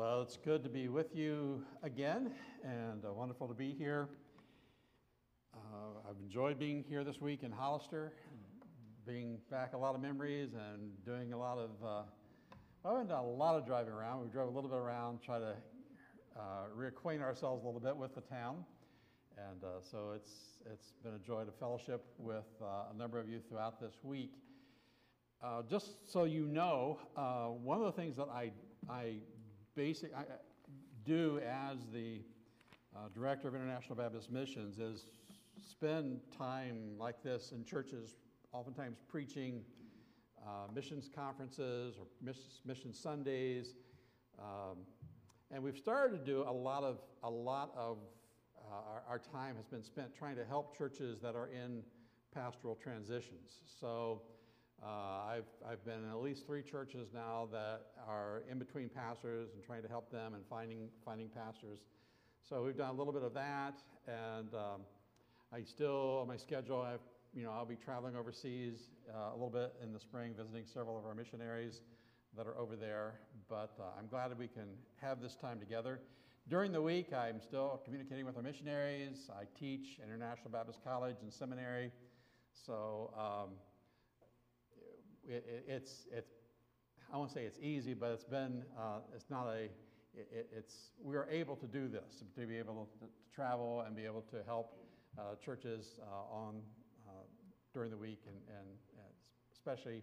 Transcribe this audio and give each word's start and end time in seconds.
Well, 0.00 0.22
it's 0.22 0.38
good 0.38 0.64
to 0.64 0.70
be 0.70 0.88
with 0.88 1.14
you 1.14 1.62
again 1.82 2.30
and 2.64 3.04
uh, 3.04 3.12
wonderful 3.12 3.46
to 3.48 3.52
be 3.52 3.74
here. 3.78 4.08
Uh, 5.54 6.08
I've 6.08 6.16
enjoyed 6.24 6.58
being 6.58 6.82
here 6.88 7.04
this 7.04 7.20
week 7.20 7.42
in 7.42 7.52
Hollister, 7.52 8.14
being 9.06 9.36
back 9.50 9.74
a 9.74 9.76
lot 9.76 9.94
of 9.94 10.00
memories 10.00 10.52
and 10.54 10.90
doing 11.04 11.34
a 11.34 11.38
lot 11.38 11.58
of, 11.58 11.70
uh, 11.84 12.02
well, 12.82 12.96
I've 12.96 13.08
done 13.08 13.18
a 13.18 13.28
lot 13.28 13.56
of 13.56 13.66
driving 13.66 13.92
around. 13.92 14.22
We 14.22 14.30
drove 14.30 14.48
a 14.48 14.50
little 14.50 14.70
bit 14.70 14.78
around, 14.78 15.20
try 15.20 15.38
to 15.38 15.54
uh, 16.34 16.40
reacquaint 16.74 17.20
ourselves 17.20 17.62
a 17.62 17.66
little 17.66 17.78
bit 17.78 17.94
with 17.94 18.14
the 18.14 18.22
town. 18.22 18.64
And 19.36 19.62
uh, 19.62 19.82
so 19.82 20.12
it's, 20.16 20.32
it's 20.72 20.94
been 21.04 21.12
a 21.12 21.18
joy 21.18 21.44
to 21.44 21.52
fellowship 21.52 22.06
with 22.16 22.48
uh, 22.62 22.90
a 22.90 22.96
number 22.96 23.20
of 23.20 23.28
you 23.28 23.40
throughout 23.46 23.78
this 23.78 23.96
week. 24.02 24.32
Uh, 25.44 25.60
just 25.68 26.10
so 26.10 26.24
you 26.24 26.46
know, 26.46 26.98
uh, 27.18 27.48
one 27.48 27.76
of 27.76 27.84
the 27.84 27.92
things 27.92 28.16
that 28.16 28.28
I, 28.32 28.50
I 28.88 29.16
basic 29.80 30.14
I 30.14 30.24
do 31.06 31.40
as 31.40 31.78
the 31.90 32.20
uh, 32.94 33.08
director 33.14 33.48
of 33.48 33.54
International 33.54 33.94
Baptist 33.94 34.30
Missions 34.30 34.78
is 34.78 35.06
spend 35.58 36.20
time 36.36 36.98
like 36.98 37.22
this 37.22 37.52
in 37.52 37.64
churches, 37.64 38.16
oftentimes 38.52 38.98
preaching 39.08 39.62
uh, 40.46 40.70
missions 40.74 41.08
conferences 41.08 41.94
or 41.98 42.04
mission 42.66 42.92
Sundays. 42.92 43.72
Um, 44.38 44.80
and 45.50 45.62
we've 45.62 45.78
started 45.78 46.18
to 46.18 46.22
do 46.22 46.44
a 46.46 46.52
lot 46.52 46.82
of, 46.82 46.98
a 47.22 47.30
lot 47.30 47.72
of 47.74 47.96
uh, 48.58 48.74
our, 48.74 49.02
our, 49.08 49.18
time 49.18 49.56
has 49.56 49.64
been 49.64 49.82
spent 49.82 50.14
trying 50.14 50.36
to 50.36 50.44
help 50.44 50.76
churches 50.76 51.20
that 51.22 51.34
are 51.34 51.48
in 51.48 51.82
pastoral 52.34 52.74
transitions. 52.74 53.62
So 53.80 54.20
uh, 54.82 54.86
I've, 55.28 55.44
I've 55.68 55.84
been 55.84 56.04
in 56.04 56.10
at 56.10 56.22
least 56.22 56.46
three 56.46 56.62
churches 56.62 57.08
now 57.12 57.48
that 57.52 57.82
are 58.08 58.42
in 58.50 58.58
between 58.58 58.88
pastors 58.88 59.50
and 59.54 59.62
trying 59.62 59.82
to 59.82 59.88
help 59.88 60.10
them 60.10 60.34
and 60.34 60.42
finding, 60.48 60.88
finding 61.04 61.28
pastors. 61.28 61.80
So 62.48 62.64
we've 62.64 62.76
done 62.76 62.90
a 62.90 62.98
little 62.98 63.12
bit 63.12 63.22
of 63.22 63.34
that, 63.34 63.74
and 64.08 64.54
um, 64.54 64.80
I 65.52 65.62
still, 65.62 66.18
on 66.22 66.28
my 66.28 66.36
schedule, 66.36 66.80
I've, 66.80 67.00
you 67.34 67.44
know, 67.44 67.50
I'll 67.50 67.66
be 67.66 67.76
traveling 67.76 68.16
overseas 68.16 68.88
uh, 69.14 69.30
a 69.30 69.34
little 69.34 69.50
bit 69.50 69.74
in 69.82 69.92
the 69.92 70.00
spring, 70.00 70.32
visiting 70.36 70.64
several 70.64 70.98
of 70.98 71.04
our 71.04 71.14
missionaries 71.14 71.82
that 72.36 72.46
are 72.46 72.56
over 72.56 72.76
there. 72.76 73.20
But 73.48 73.72
uh, 73.78 73.98
I'm 73.98 74.06
glad 74.08 74.30
that 74.30 74.38
we 74.38 74.48
can 74.48 74.68
have 75.00 75.20
this 75.20 75.36
time 75.36 75.60
together. 75.60 76.00
During 76.48 76.72
the 76.72 76.82
week, 76.82 77.12
I'm 77.12 77.40
still 77.40 77.80
communicating 77.84 78.24
with 78.24 78.36
our 78.36 78.42
missionaries. 78.42 79.30
I 79.30 79.44
teach 79.58 80.00
International 80.02 80.50
Baptist 80.50 80.80
College 80.82 81.16
and 81.22 81.32
Seminary. 81.32 81.92
So 82.66 83.12
um, 83.16 83.50
it, 85.28 85.44
it, 85.48 85.64
it's, 85.68 86.06
it's, 86.12 86.30
I 87.12 87.16
won't 87.16 87.30
say 87.30 87.44
it's 87.44 87.58
easy, 87.58 87.94
but 87.94 88.10
it's 88.10 88.24
been, 88.24 88.62
uh, 88.78 88.98
it's 89.14 89.30
not 89.30 89.46
a, 89.48 89.68
it, 90.14 90.48
it's, 90.56 90.90
we 91.02 91.16
are 91.16 91.28
able 91.30 91.56
to 91.56 91.66
do 91.66 91.88
this, 91.88 92.22
to 92.36 92.46
be 92.46 92.56
able 92.56 92.88
to, 93.00 93.06
to 93.06 93.12
travel 93.34 93.84
and 93.86 93.96
be 93.96 94.04
able 94.04 94.22
to 94.22 94.42
help 94.46 94.76
uh, 95.18 95.34
churches 95.44 95.98
uh, 96.02 96.34
on, 96.34 96.60
uh, 97.08 97.12
during 97.74 97.90
the 97.90 97.96
week 97.96 98.20
and, 98.26 98.36
and, 98.48 98.68
and, 98.68 99.06
especially 99.52 100.02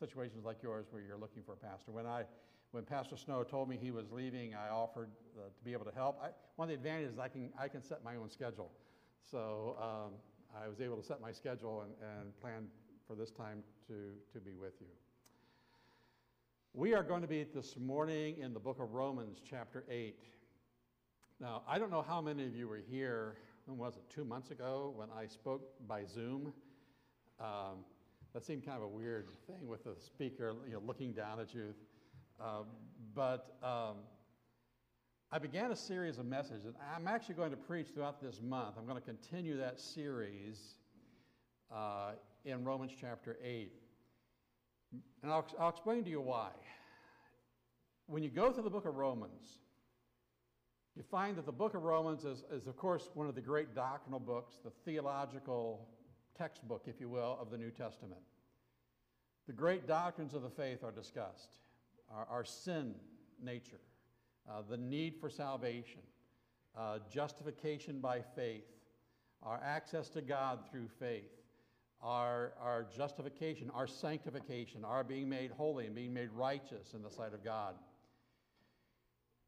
situations 0.00 0.44
like 0.44 0.60
yours 0.60 0.86
where 0.90 1.00
you're 1.00 1.18
looking 1.18 1.42
for 1.44 1.52
a 1.52 1.56
pastor. 1.56 1.92
When 1.92 2.04
I, 2.04 2.24
when 2.72 2.84
Pastor 2.84 3.16
Snow 3.16 3.44
told 3.44 3.68
me 3.68 3.78
he 3.80 3.92
was 3.92 4.10
leaving, 4.10 4.54
I 4.54 4.70
offered 4.70 5.10
uh, 5.36 5.42
to 5.56 5.64
be 5.64 5.72
able 5.72 5.84
to 5.84 5.94
help. 5.94 6.18
I, 6.20 6.30
one 6.56 6.66
of 6.66 6.70
the 6.70 6.74
advantages 6.74 7.14
is 7.14 7.18
I 7.18 7.28
can, 7.28 7.50
I 7.58 7.68
can 7.68 7.82
set 7.82 8.02
my 8.02 8.16
own 8.16 8.28
schedule. 8.28 8.72
So 9.22 9.76
um, 9.80 10.14
I 10.60 10.68
was 10.68 10.80
able 10.80 10.96
to 10.96 11.02
set 11.02 11.20
my 11.20 11.30
schedule 11.30 11.82
and, 11.82 11.92
and 12.02 12.40
plan 12.40 12.66
for 13.06 13.14
this 13.14 13.30
time 13.30 13.62
to, 13.88 13.94
to 14.34 14.44
be 14.44 14.54
with 14.54 14.74
you. 14.80 14.86
We 16.74 16.92
are 16.92 17.02
going 17.02 17.22
to 17.22 17.28
be 17.28 17.42
this 17.42 17.74
morning 17.78 18.36
in 18.38 18.52
the 18.52 18.60
book 18.60 18.78
of 18.80 18.92
Romans, 18.92 19.38
chapter 19.48 19.82
8. 19.90 20.14
Now, 21.40 21.62
I 21.66 21.78
don't 21.78 21.90
know 21.90 22.04
how 22.06 22.20
many 22.20 22.44
of 22.44 22.54
you 22.54 22.68
were 22.68 22.82
here, 22.90 23.36
when 23.64 23.78
was 23.78 23.96
it, 23.96 24.02
two 24.14 24.26
months 24.26 24.50
ago, 24.50 24.92
when 24.94 25.08
I 25.16 25.26
spoke 25.26 25.62
by 25.88 26.04
Zoom. 26.04 26.52
Um, 27.40 27.78
that 28.34 28.44
seemed 28.44 28.66
kind 28.66 28.76
of 28.76 28.82
a 28.82 28.88
weird 28.88 29.28
thing 29.46 29.66
with 29.66 29.84
the 29.84 29.96
speaker 29.98 30.54
you 30.66 30.74
know, 30.74 30.82
looking 30.84 31.12
down 31.12 31.40
at 31.40 31.54
you. 31.54 31.74
Uh, 32.38 32.64
but 33.14 33.56
um, 33.62 33.96
I 35.32 35.38
began 35.38 35.70
a 35.70 35.76
series 35.76 36.18
of 36.18 36.26
messages, 36.26 36.66
and 36.66 36.74
I'm 36.94 37.08
actually 37.08 37.36
going 37.36 37.52
to 37.52 37.56
preach 37.56 37.88
throughout 37.94 38.20
this 38.20 38.42
month. 38.42 38.74
I'm 38.78 38.84
going 38.86 39.00
to 39.00 39.06
continue 39.06 39.56
that 39.56 39.80
series 39.80 40.74
uh, 41.74 42.12
in 42.44 42.64
Romans 42.64 42.92
chapter 42.98 43.38
8. 43.42 43.72
And 45.22 45.32
I'll, 45.32 45.46
I'll 45.58 45.68
explain 45.68 46.04
to 46.04 46.10
you 46.10 46.20
why. 46.20 46.50
When 48.06 48.22
you 48.22 48.30
go 48.30 48.52
through 48.52 48.62
the 48.62 48.70
book 48.70 48.86
of 48.86 48.96
Romans, 48.96 49.58
you 50.96 51.02
find 51.02 51.36
that 51.36 51.46
the 51.46 51.52
book 51.52 51.74
of 51.74 51.82
Romans 51.82 52.24
is, 52.24 52.44
is, 52.50 52.66
of 52.66 52.76
course, 52.76 53.10
one 53.14 53.28
of 53.28 53.34
the 53.34 53.40
great 53.40 53.74
doctrinal 53.74 54.18
books, 54.18 54.56
the 54.64 54.70
theological 54.84 55.86
textbook, 56.36 56.84
if 56.86 57.00
you 57.00 57.08
will, 57.08 57.38
of 57.40 57.50
the 57.50 57.58
New 57.58 57.70
Testament. 57.70 58.20
The 59.46 59.52
great 59.52 59.86
doctrines 59.86 60.34
of 60.34 60.42
the 60.42 60.50
faith 60.50 60.82
are 60.84 60.92
discussed 60.92 61.58
our, 62.14 62.26
our 62.30 62.44
sin 62.44 62.94
nature, 63.42 63.80
uh, 64.50 64.62
the 64.68 64.76
need 64.76 65.16
for 65.20 65.28
salvation, 65.28 66.00
uh, 66.76 66.98
justification 67.10 68.00
by 68.00 68.20
faith, 68.34 68.64
our 69.42 69.60
access 69.62 70.08
to 70.10 70.20
God 70.20 70.60
through 70.70 70.88
faith, 70.98 71.30
our, 72.02 72.52
our 72.60 72.86
justification, 72.96 73.70
our 73.74 73.86
sanctification, 73.86 74.84
our 74.84 75.02
being 75.02 75.28
made 75.28 75.50
holy 75.50 75.86
and 75.86 75.94
being 75.94 76.14
made 76.14 76.30
righteous 76.32 76.94
in 76.94 77.02
the 77.02 77.10
sight 77.10 77.34
of 77.34 77.44
God. 77.44 77.74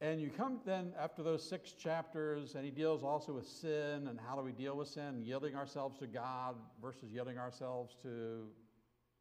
And 0.00 0.21
you 0.21 0.31
come 0.31 0.61
then 0.65 0.93
after 0.99 1.22
those 1.22 1.47
six 1.47 1.72
chapters, 1.72 2.55
and 2.55 2.65
he 2.65 2.71
deals 2.71 3.05
also 3.05 3.34
with 3.34 3.47
sin 3.47 4.09
and 4.09 4.19
how 4.19 4.34
do 4.34 4.43
we 4.43 4.53
deal 4.53 4.77
with 4.77 4.88
sin, 4.88 5.22
yielding 5.22 5.55
ourselves 5.55 5.99
to 5.99 6.06
God 6.06 6.56
versus 6.83 7.11
yielding 7.12 7.38
ourselves 7.38 7.94
to 8.03 8.47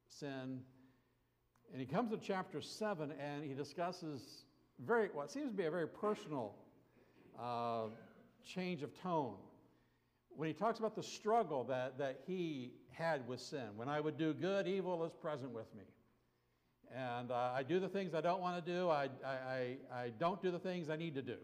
sin. 0.08 0.62
And 1.72 1.80
he 1.80 1.86
comes 1.86 2.12
to 2.12 2.18
chapter 2.18 2.62
seven 2.62 3.14
and 3.20 3.44
he 3.44 3.54
discusses 3.54 4.46
very 4.80 5.10
what 5.14 5.30
seems 5.30 5.52
to 5.52 5.58
be 5.58 5.66
a 5.66 5.72
very 5.72 5.88
personal 5.88 6.56
uh, 7.38 7.88
change 8.46 8.82
of 8.82 8.98
tone 9.02 9.36
when 10.40 10.48
he 10.48 10.54
talks 10.54 10.80
about 10.80 10.96
the 10.96 11.04
struggle 11.04 11.66
that, 11.66 11.98
that 11.98 12.22
he 12.26 12.72
had 12.92 13.28
with 13.28 13.42
sin. 13.42 13.76
When 13.76 13.90
I 13.90 14.00
would 14.00 14.18
do 14.18 14.34
good, 14.34 14.70
evil 14.70 15.04
is 15.04 15.12
present 15.12 15.52
with 15.52 15.68
me. 15.76 15.84
And 16.96 17.30
uh, 17.30 17.52
I 17.54 17.62
do 17.62 17.78
the 17.78 17.90
things 17.90 18.14
I 18.14 18.22
don't 18.22 18.40
want 18.40 18.66
to 18.66 18.72
do, 18.72 18.90
I, 18.90 19.10
I, 19.26 19.76
I 19.94 20.14
don't 20.18 20.42
do 20.42 20.50
the 20.50 20.58
things 20.58 20.90
I 20.90 20.96
need 20.96 21.14
to 21.16 21.22
do. 21.22 21.36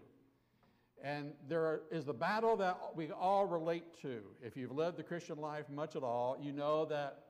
And 1.04 1.34
there 1.50 1.82
is 1.92 2.06
the 2.06 2.14
battle 2.14 2.56
that 2.56 2.80
we 2.96 3.12
all 3.12 3.46
relate 3.46 4.02
to. 4.02 4.22
If 4.42 4.56
you've 4.56 4.72
lived 4.72 4.96
the 4.96 5.04
Christian 5.04 5.40
life 5.40 5.66
much 5.70 5.98
at 5.98 6.04
all, 6.04 6.38
you 6.40 6.54
know 6.54 6.86
that 6.86 7.26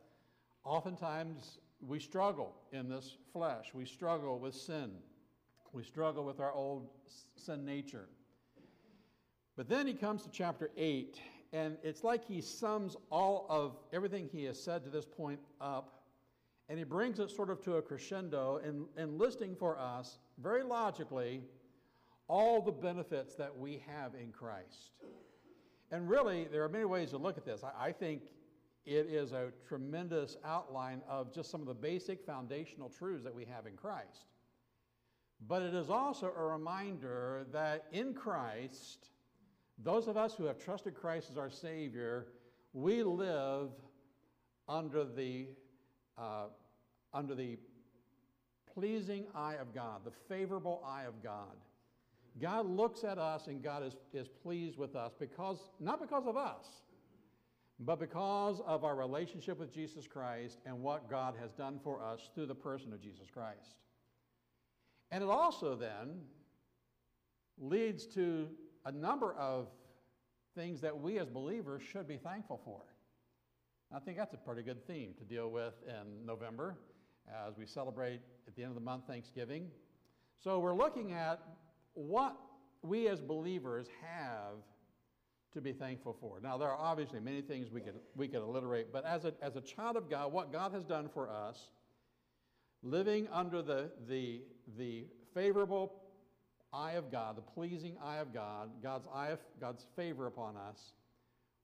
oftentimes 0.64 1.58
we 1.82 2.00
struggle 2.00 2.54
in 2.74 2.90
this 2.90 3.18
flesh. 3.34 3.72
We 3.74 3.86
struggle 3.86 4.38
with 4.38 4.54
sin. 4.54 4.92
We 5.74 5.82
struggle 5.82 6.26
with 6.26 6.40
our 6.40 6.54
old 6.54 6.90
sin 7.36 7.66
nature. 7.66 8.08
But 9.58 9.68
then 9.68 9.88
he 9.88 9.96
comes 9.96 10.22
to 10.24 10.30
chapter 10.30 10.70
8, 10.78 11.20
and 11.56 11.78
it's 11.84 12.04
like 12.04 12.26
he 12.26 12.42
sums 12.42 12.98
all 13.10 13.46
of 13.50 13.78
everything 13.94 14.28
he 14.30 14.44
has 14.44 14.62
said 14.62 14.84
to 14.84 14.90
this 14.90 15.06
point 15.06 15.40
up, 15.62 16.02
and 16.68 16.78
he 16.78 16.84
brings 16.84 17.18
it 17.20 17.32
sort 17.32 17.50
of 17.50 17.62
to 17.62 17.78
a 17.78 17.82
crescendo 17.82 18.58
in, 18.58 18.86
in 19.02 19.18
listing 19.18 19.56
for 19.56 19.80
us, 19.80 20.18
very 20.38 20.64
logically, 20.64 21.42
all 22.28 22.62
the 22.62 22.74
benefits 22.74 23.36
that 23.36 23.58
we 23.58 23.82
have 23.88 24.16
in 24.16 24.34
Christ. 24.34 24.92
And 25.92 26.10
really, 26.10 26.46
there 26.52 26.62
are 26.62 26.68
many 26.68 26.84
ways 26.84 27.12
to 27.12 27.18
look 27.18 27.38
at 27.38 27.46
this. 27.46 27.64
I, 27.64 27.88
I 27.88 27.92
think 27.94 28.24
it 28.86 29.08
is 29.10 29.32
a 29.32 29.54
tremendous 29.66 30.36
outline 30.44 31.02
of 31.08 31.34
just 31.34 31.50
some 31.50 31.62
of 31.62 31.68
the 31.68 31.74
basic 31.74 32.26
foundational 32.26 32.90
truths 32.90 33.24
that 33.24 33.34
we 33.34 33.46
have 33.46 33.66
in 33.66 33.78
Christ. 33.78 34.26
But 35.48 35.62
it 35.62 35.74
is 35.74 35.90
also 35.90 36.34
a 36.38 36.44
reminder 36.44 37.46
that 37.54 37.86
in 37.94 38.14
Christ, 38.14 39.12
those 39.84 40.08
of 40.08 40.18
us 40.18 40.34
who 40.36 40.46
have 40.46 40.58
trusted 40.58 40.96
Christ 40.96 41.30
as 41.32 41.38
our 41.38 41.50
Savior, 41.50 42.28
we 42.74 43.04
live 43.04 43.70
under 44.68 45.04
the, 45.04 45.48
uh, 46.18 46.46
under 47.14 47.36
the 47.36 47.58
pleasing 48.74 49.26
eye 49.36 49.56
of 49.56 49.74
God, 49.74 50.02
the 50.04 50.12
favorable 50.28 50.84
eye 50.86 51.04
of 51.04 51.22
God. 51.22 51.56
God 52.40 52.70
looks 52.70 53.04
at 53.04 53.18
us 53.18 53.48
and 53.48 53.64
God 53.64 53.84
is, 53.84 53.96
is 54.14 54.28
pleased 54.28 54.78
with 54.78 54.96
us 54.96 55.14
because, 55.18 55.70
not 55.80 56.02
because 56.02 56.26
of 56.28 56.36
us, 56.36 56.66
but 57.80 58.00
because 58.00 58.62
of 58.66 58.84
our 58.84 58.96
relationship 58.96 59.60
with 59.60 59.74
Jesus 59.74 60.08
Christ 60.08 60.60
and 60.66 60.82
what 60.82 61.10
God 61.10 61.36
has 61.40 61.52
done 61.52 61.80
for 61.84 62.02
us 62.02 62.30
through 62.34 62.48
the 62.48 62.56
person 62.56 62.94
of 62.94 63.02
Jesus 63.02 63.30
Christ. 63.34 63.78
And 65.12 65.24
it 65.24 65.30
also 65.30 65.76
then 65.76 66.22
leads 67.58 68.06
to 68.08 68.50
a 68.86 68.92
number 68.92 69.34
of 69.34 69.68
things 70.56 70.82
that 70.82 70.98
we 70.98 71.20
as 71.20 71.28
believers 71.28 71.82
should 71.92 72.08
be 72.08 72.18
thankful 72.18 72.62
for. 72.64 72.82
I 73.94 74.00
think 74.00 74.18
that's 74.18 74.34
a 74.34 74.38
pretty 74.38 74.64
good 74.64 74.86
theme 74.88 75.14
to 75.18 75.24
deal 75.24 75.50
with 75.50 75.74
in 75.88 76.26
November 76.26 76.76
as 77.48 77.58
we 77.58 77.66
celebrate 77.66 78.20
at 78.48 78.56
the 78.56 78.64
end 78.64 78.70
of 78.70 78.76
the 78.76 78.82
month 78.82 79.04
Thanksgiving. 79.08 79.68
So 80.44 80.60
we're 80.60 80.76
looking 80.76 81.14
at 81.14 81.40
what 81.94 82.36
we 82.82 83.08
as 83.08 83.22
believers 83.22 83.88
have 84.02 84.58
to 85.54 85.62
be 85.62 85.72
thankful 85.72 86.16
for. 86.20 86.40
Now, 86.42 86.58
there 86.58 86.70
are 86.70 86.78
obviously 86.78 87.20
many 87.20 87.42
things 87.42 87.72
we 87.72 87.82
could, 87.82 87.96
we 88.16 88.28
could 88.28 88.42
alliterate, 88.42 88.92
but 88.92 89.06
as 89.06 89.26
a, 89.26 89.34
as 89.42 89.56
a 89.56 89.62
child 89.62 89.96
of 89.96 90.10
God, 90.10 90.32
what 90.32 90.52
God 90.52 90.74
has 90.74 90.84
done 90.84 91.10
for 91.14 91.30
us, 91.30 91.70
living 92.84 93.28
under 93.32 93.62
the, 93.62 93.90
the, 94.08 94.42
the 94.78 95.06
favorable 95.34 95.94
eye 96.76 96.94
of 96.94 97.12
God, 97.12 97.38
the 97.38 97.42
pleasing 97.42 97.96
eye 98.04 98.18
of 98.18 98.34
God, 98.34 98.70
God's, 98.84 99.08
eye 99.14 99.30
of, 99.30 99.40
God's 99.60 99.86
favor 99.96 100.28
upon 100.28 100.58
us, 100.58 100.94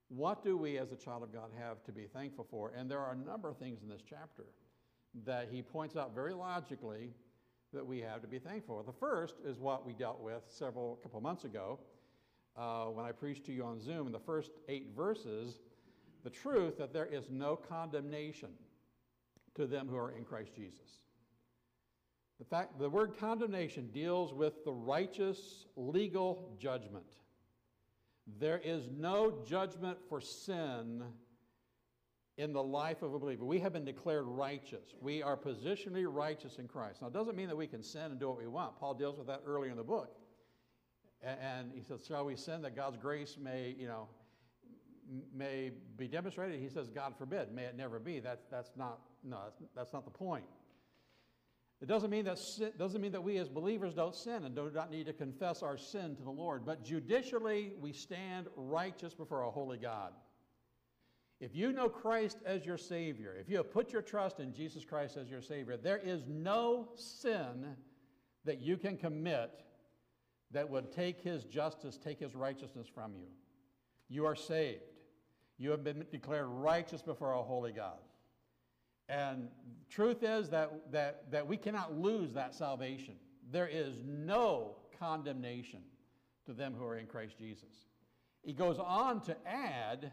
what 0.09 0.43
do 0.43 0.57
we 0.57 0.77
as 0.77 0.91
a 0.91 0.95
child 0.95 1.23
of 1.23 1.33
God 1.33 1.49
have 1.59 1.83
to 1.83 1.91
be 1.91 2.05
thankful 2.13 2.47
for? 2.49 2.71
And 2.75 2.89
there 2.89 2.99
are 2.99 3.13
a 3.13 3.29
number 3.29 3.49
of 3.49 3.57
things 3.57 3.81
in 3.81 3.89
this 3.89 4.01
chapter 4.07 4.45
that 5.25 5.49
he 5.51 5.61
points 5.61 5.95
out 5.95 6.15
very 6.15 6.33
logically 6.33 7.11
that 7.73 7.85
we 7.85 7.99
have 7.99 8.21
to 8.21 8.27
be 8.27 8.39
thankful 8.39 8.77
for. 8.77 8.83
The 8.83 8.97
first 8.97 9.35
is 9.45 9.59
what 9.59 9.85
we 9.85 9.93
dealt 9.93 10.21
with 10.21 10.43
several 10.49 10.99
couple 11.03 11.21
months 11.21 11.45
ago 11.45 11.79
uh, 12.57 12.85
when 12.85 13.05
I 13.05 13.11
preached 13.11 13.45
to 13.45 13.53
you 13.53 13.63
on 13.63 13.79
Zoom 13.79 14.07
in 14.07 14.13
the 14.13 14.19
first 14.19 14.51
eight 14.67 14.91
verses 14.95 15.59
the 16.23 16.29
truth 16.29 16.77
that 16.77 16.93
there 16.93 17.07
is 17.07 17.25
no 17.29 17.55
condemnation 17.55 18.49
to 19.55 19.65
them 19.65 19.87
who 19.89 19.97
are 19.97 20.11
in 20.11 20.23
Christ 20.23 20.53
Jesus. 20.55 20.99
The 22.41 22.45
fact 22.45 22.79
the 22.79 22.89
word 22.89 23.13
condemnation 23.19 23.91
deals 23.93 24.33
with 24.33 24.65
the 24.65 24.73
righteous 24.73 25.67
legal 25.75 26.55
judgment. 26.57 27.05
There 28.39 28.59
is 28.63 28.89
no 28.97 29.43
judgment 29.47 29.99
for 30.09 30.19
sin 30.19 31.03
in 32.37 32.51
the 32.51 32.63
life 32.63 33.03
of 33.03 33.13
a 33.13 33.19
believer. 33.19 33.45
We 33.45 33.59
have 33.59 33.73
been 33.73 33.85
declared 33.85 34.25
righteous. 34.25 34.95
We 34.99 35.21
are 35.21 35.37
positionally 35.37 36.05
righteous 36.07 36.57
in 36.57 36.67
Christ. 36.67 37.03
Now, 37.03 37.09
it 37.09 37.13
doesn't 37.13 37.35
mean 37.35 37.47
that 37.47 37.55
we 37.55 37.67
can 37.67 37.83
sin 37.83 38.05
and 38.05 38.19
do 38.19 38.29
what 38.29 38.39
we 38.39 38.47
want. 38.47 38.79
Paul 38.79 38.95
deals 38.95 39.19
with 39.19 39.27
that 39.27 39.43
earlier 39.45 39.69
in 39.69 39.77
the 39.77 39.83
book. 39.83 40.15
And 41.21 41.71
he 41.75 41.83
says, 41.83 42.03
Shall 42.07 42.25
we 42.25 42.35
sin 42.35 42.63
that 42.63 42.75
God's 42.75 42.97
grace 42.97 43.37
may, 43.39 43.75
you 43.77 43.85
know, 43.85 44.07
may 45.31 45.73
be 45.95 46.07
demonstrated? 46.07 46.59
He 46.59 46.69
says, 46.69 46.89
God 46.89 47.13
forbid. 47.19 47.51
May 47.51 47.65
it 47.65 47.77
never 47.77 47.99
be. 47.99 48.19
That's, 48.19 48.47
that's 48.49 48.71
not, 48.75 48.97
no, 49.23 49.37
that's, 49.43 49.61
that's 49.75 49.93
not 49.93 50.05
the 50.05 50.11
point. 50.11 50.45
It 51.81 51.87
doesn't 51.87 52.11
mean, 52.11 52.25
that 52.25 52.37
sin, 52.37 52.71
doesn't 52.77 53.01
mean 53.01 53.11
that 53.13 53.23
we 53.23 53.37
as 53.37 53.49
believers 53.49 53.95
don't 53.95 54.15
sin 54.15 54.45
and 54.45 54.55
do 54.55 54.69
not 54.73 54.91
need 54.91 55.07
to 55.07 55.13
confess 55.13 55.63
our 55.63 55.77
sin 55.77 56.15
to 56.15 56.21
the 56.21 56.29
Lord, 56.29 56.63
but 56.63 56.83
judicially 56.83 57.73
we 57.79 57.91
stand 57.91 58.47
righteous 58.55 59.15
before 59.15 59.41
a 59.41 59.49
holy 59.49 59.77
God. 59.77 60.13
If 61.39 61.55
you 61.55 61.71
know 61.71 61.89
Christ 61.89 62.37
as 62.45 62.67
your 62.67 62.77
Savior, 62.77 63.35
if 63.39 63.49
you 63.49 63.57
have 63.57 63.71
put 63.71 63.91
your 63.91 64.03
trust 64.03 64.39
in 64.39 64.53
Jesus 64.53 64.85
Christ 64.85 65.17
as 65.17 65.27
your 65.27 65.41
Savior, 65.41 65.75
there 65.75 65.97
is 65.97 66.21
no 66.27 66.89
sin 66.93 67.75
that 68.45 68.61
you 68.61 68.77
can 68.77 68.95
commit 68.95 69.63
that 70.51 70.69
would 70.69 70.91
take 70.91 71.19
His 71.19 71.45
justice, 71.45 71.97
take 71.97 72.19
His 72.19 72.35
righteousness 72.35 72.87
from 72.93 73.15
you. 73.15 73.25
You 74.07 74.25
are 74.25 74.35
saved. 74.35 74.81
You 75.57 75.71
have 75.71 75.83
been 75.83 76.05
declared 76.11 76.47
righteous 76.47 77.01
before 77.01 77.31
a 77.33 77.41
holy 77.41 77.71
God. 77.71 77.97
And 79.11 79.49
truth 79.89 80.23
is 80.23 80.49
that, 80.51 80.71
that, 80.91 81.29
that 81.31 81.45
we 81.45 81.57
cannot 81.57 81.99
lose 81.99 82.31
that 82.33 82.55
salvation. 82.55 83.15
There 83.51 83.67
is 83.67 84.01
no 84.05 84.77
condemnation 84.97 85.81
to 86.45 86.53
them 86.53 86.73
who 86.73 86.85
are 86.85 86.97
in 86.97 87.07
Christ 87.07 87.37
Jesus. 87.37 87.87
He 88.41 88.53
goes 88.53 88.79
on 88.79 89.19
to 89.23 89.35
add 89.45 90.11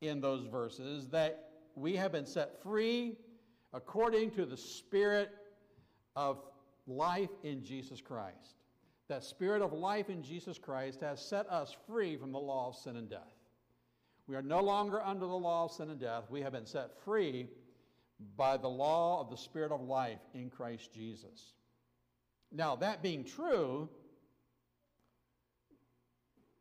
in 0.00 0.20
those 0.20 0.44
verses 0.46 1.06
that 1.08 1.50
we 1.76 1.94
have 1.94 2.10
been 2.10 2.26
set 2.26 2.60
free 2.62 3.16
according 3.72 4.32
to 4.32 4.44
the 4.44 4.56
spirit 4.56 5.30
of 6.16 6.42
life 6.88 7.30
in 7.44 7.62
Jesus 7.62 8.00
Christ. 8.00 8.56
That 9.08 9.22
spirit 9.22 9.62
of 9.62 9.72
life 9.72 10.10
in 10.10 10.20
Jesus 10.20 10.58
Christ 10.58 11.00
has 11.00 11.24
set 11.24 11.48
us 11.48 11.76
free 11.86 12.16
from 12.16 12.32
the 12.32 12.40
law 12.40 12.68
of 12.68 12.74
sin 12.74 12.96
and 12.96 13.08
death. 13.08 13.20
We 14.26 14.34
are 14.34 14.42
no 14.42 14.60
longer 14.60 15.00
under 15.00 15.26
the 15.26 15.32
law 15.32 15.66
of 15.66 15.70
sin 15.70 15.90
and 15.90 16.00
death. 16.00 16.24
We 16.28 16.42
have 16.42 16.52
been 16.52 16.66
set 16.66 16.90
free 17.04 17.48
by 18.36 18.56
the 18.56 18.68
law 18.68 19.20
of 19.20 19.30
the 19.30 19.36
spirit 19.36 19.72
of 19.72 19.82
life 19.82 20.20
in 20.34 20.50
Christ 20.50 20.92
Jesus. 20.92 21.54
Now, 22.52 22.76
that 22.76 23.02
being 23.02 23.24
true, 23.24 23.88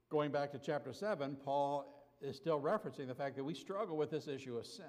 going 0.09 0.31
back 0.31 0.51
to 0.51 0.59
chapter 0.59 0.93
7, 0.93 1.37
Paul 1.43 2.07
is 2.21 2.35
still 2.35 2.59
referencing 2.59 3.07
the 3.07 3.15
fact 3.15 3.35
that 3.35 3.43
we 3.43 3.53
struggle 3.53 3.97
with 3.97 4.11
this 4.11 4.27
issue 4.27 4.57
of 4.57 4.65
sin. 4.65 4.85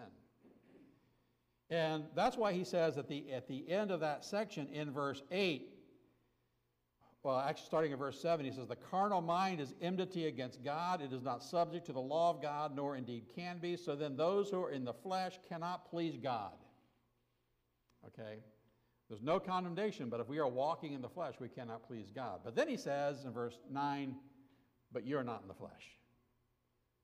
And 1.68 2.04
that's 2.14 2.36
why 2.36 2.52
he 2.52 2.64
says 2.64 2.96
at 2.96 3.08
the, 3.08 3.32
at 3.32 3.48
the 3.48 3.68
end 3.68 3.90
of 3.90 4.00
that 4.00 4.24
section 4.24 4.68
in 4.68 4.92
verse 4.92 5.22
8, 5.30 5.75
well, 7.26 7.40
actually 7.40 7.66
starting 7.66 7.90
in 7.90 7.98
verse 7.98 8.20
7, 8.20 8.46
he 8.46 8.52
says, 8.52 8.68
The 8.68 8.76
carnal 8.76 9.20
mind 9.20 9.60
is 9.60 9.74
enmity 9.82 10.28
against 10.28 10.62
God. 10.62 11.02
It 11.02 11.12
is 11.12 11.22
not 11.22 11.42
subject 11.42 11.86
to 11.86 11.92
the 11.92 12.00
law 12.00 12.30
of 12.30 12.40
God, 12.40 12.76
nor 12.76 12.94
indeed 12.94 13.24
can 13.34 13.58
be. 13.58 13.76
So 13.76 13.96
then 13.96 14.16
those 14.16 14.48
who 14.50 14.62
are 14.62 14.70
in 14.70 14.84
the 14.84 14.94
flesh 14.94 15.40
cannot 15.48 15.90
please 15.90 16.16
God. 16.16 16.52
Okay? 18.06 18.38
There's 19.08 19.22
no 19.22 19.40
condemnation, 19.40 20.08
but 20.08 20.20
if 20.20 20.28
we 20.28 20.38
are 20.38 20.46
walking 20.46 20.92
in 20.92 21.02
the 21.02 21.08
flesh, 21.08 21.34
we 21.40 21.48
cannot 21.48 21.84
please 21.88 22.12
God. 22.14 22.42
But 22.44 22.54
then 22.54 22.68
he 22.68 22.76
says 22.76 23.24
in 23.24 23.32
verse 23.32 23.58
9, 23.68 24.14
But 24.92 25.04
you're 25.04 25.24
not 25.24 25.42
in 25.42 25.48
the 25.48 25.54
flesh 25.54 25.96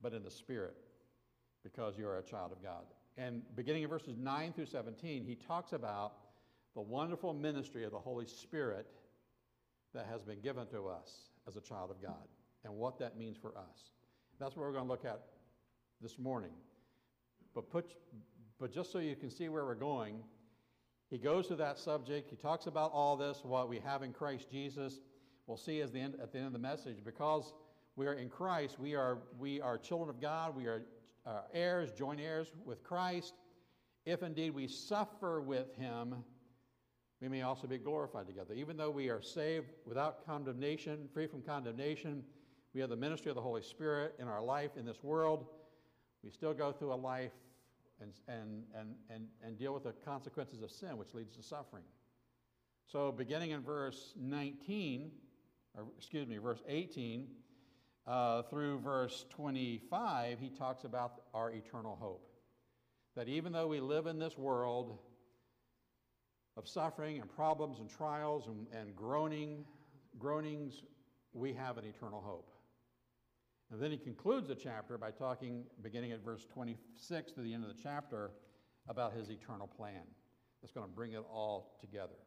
but 0.02 0.12
in 0.12 0.24
the 0.24 0.30
Spirit, 0.30 0.74
because 1.62 1.96
you 1.96 2.06
are 2.06 2.18
a 2.18 2.22
child 2.22 2.50
of 2.50 2.62
God. 2.62 2.82
And 3.16 3.42
beginning 3.54 3.84
in 3.84 3.88
verses 3.88 4.16
9 4.18 4.52
through 4.52 4.66
17, 4.66 5.24
he 5.24 5.36
talks 5.36 5.72
about 5.72 6.14
the 6.74 6.80
wonderful 6.80 7.32
ministry 7.32 7.84
of 7.84 7.92
the 7.92 7.98
Holy 7.98 8.26
Spirit 8.26 8.88
that 9.94 10.06
has 10.10 10.22
been 10.22 10.40
given 10.40 10.66
to 10.68 10.88
us 10.88 11.30
as 11.46 11.56
a 11.56 11.60
child 11.60 11.90
of 11.90 12.00
God 12.00 12.28
and 12.64 12.74
what 12.74 12.98
that 12.98 13.16
means 13.16 13.36
for 13.36 13.56
us. 13.56 13.90
That's 14.38 14.56
what 14.56 14.62
we're 14.62 14.72
going 14.72 14.84
to 14.84 14.90
look 14.90 15.04
at 15.04 15.20
this 16.00 16.18
morning. 16.18 16.52
But, 17.54 17.70
put, 17.70 17.92
but 18.58 18.72
just 18.72 18.92
so 18.92 18.98
you 18.98 19.16
can 19.16 19.30
see 19.30 19.48
where 19.48 19.64
we're 19.64 19.74
going, 19.74 20.16
he 21.10 21.18
goes 21.18 21.46
to 21.48 21.56
that 21.56 21.78
subject. 21.78 22.30
He 22.30 22.36
talks 22.36 22.66
about 22.66 22.90
all 22.92 23.16
this, 23.16 23.40
what 23.42 23.68
we 23.68 23.78
have 23.80 24.02
in 24.02 24.12
Christ 24.12 24.50
Jesus. 24.50 25.00
We'll 25.46 25.58
see 25.58 25.80
as 25.80 25.92
the 25.92 26.00
end, 26.00 26.14
at 26.22 26.32
the 26.32 26.38
end 26.38 26.46
of 26.46 26.52
the 26.52 26.58
message, 26.58 27.04
because 27.04 27.52
we 27.96 28.06
are 28.06 28.14
in 28.14 28.30
Christ. 28.30 28.78
We 28.78 28.94
are, 28.94 29.18
we 29.38 29.60
are 29.60 29.76
children 29.76 30.08
of 30.08 30.20
God. 30.20 30.56
We 30.56 30.66
are 30.66 30.82
uh, 31.26 31.42
heirs, 31.52 31.92
joint 31.92 32.20
heirs 32.20 32.52
with 32.64 32.82
Christ. 32.82 33.34
If 34.06 34.22
indeed 34.22 34.54
we 34.54 34.66
suffer 34.66 35.40
with 35.40 35.74
him, 35.76 36.24
we 37.22 37.28
may 37.28 37.42
also 37.42 37.68
be 37.68 37.78
glorified 37.78 38.26
together. 38.26 38.52
Even 38.52 38.76
though 38.76 38.90
we 38.90 39.08
are 39.08 39.22
saved 39.22 39.68
without 39.86 40.26
condemnation, 40.26 41.08
free 41.14 41.28
from 41.28 41.40
condemnation, 41.40 42.24
we 42.74 42.80
have 42.80 42.90
the 42.90 42.96
ministry 42.96 43.30
of 43.30 43.36
the 43.36 43.42
Holy 43.42 43.62
Spirit 43.62 44.16
in 44.18 44.26
our 44.26 44.42
life 44.42 44.72
in 44.76 44.84
this 44.84 45.04
world. 45.04 45.46
We 46.24 46.30
still 46.30 46.52
go 46.52 46.72
through 46.72 46.92
a 46.92 46.96
life 46.96 47.30
and, 48.00 48.12
and, 48.26 48.64
and, 48.76 48.94
and, 49.08 49.28
and 49.40 49.56
deal 49.56 49.72
with 49.72 49.84
the 49.84 49.92
consequences 50.04 50.62
of 50.62 50.72
sin, 50.72 50.98
which 50.98 51.14
leads 51.14 51.36
to 51.36 51.44
suffering. 51.44 51.84
So, 52.88 53.12
beginning 53.12 53.52
in 53.52 53.62
verse 53.62 54.14
19, 54.18 55.12
or 55.76 55.84
excuse 55.96 56.26
me, 56.26 56.38
verse 56.38 56.60
18, 56.66 57.28
uh, 58.04 58.42
through 58.42 58.80
verse 58.80 59.26
25, 59.30 60.40
he 60.40 60.48
talks 60.48 60.82
about 60.82 61.22
our 61.32 61.52
eternal 61.52 61.96
hope. 62.00 62.26
That 63.14 63.28
even 63.28 63.52
though 63.52 63.68
we 63.68 63.78
live 63.78 64.08
in 64.08 64.18
this 64.18 64.36
world 64.36 64.98
of 66.56 66.68
suffering 66.68 67.20
and 67.20 67.30
problems 67.34 67.80
and 67.80 67.88
trials 67.88 68.46
and, 68.48 68.66
and 68.78 68.94
groaning, 68.94 69.64
groanings, 70.18 70.82
we 71.32 71.52
have 71.52 71.78
an 71.78 71.84
eternal 71.84 72.20
hope. 72.20 72.50
And 73.70 73.80
then 73.80 73.90
he 73.90 73.96
concludes 73.96 74.48
the 74.48 74.54
chapter 74.54 74.98
by 74.98 75.10
talking, 75.10 75.64
beginning 75.82 76.12
at 76.12 76.22
verse 76.22 76.46
26 76.52 77.32
to 77.32 77.40
the 77.40 77.54
end 77.54 77.64
of 77.64 77.74
the 77.74 77.82
chapter, 77.82 78.32
about 78.88 79.14
his 79.14 79.30
eternal 79.30 79.66
plan 79.66 80.02
that's 80.60 80.72
going 80.72 80.86
to 80.86 80.92
bring 80.92 81.12
it 81.12 81.24
all 81.32 81.76
together. 81.80 82.18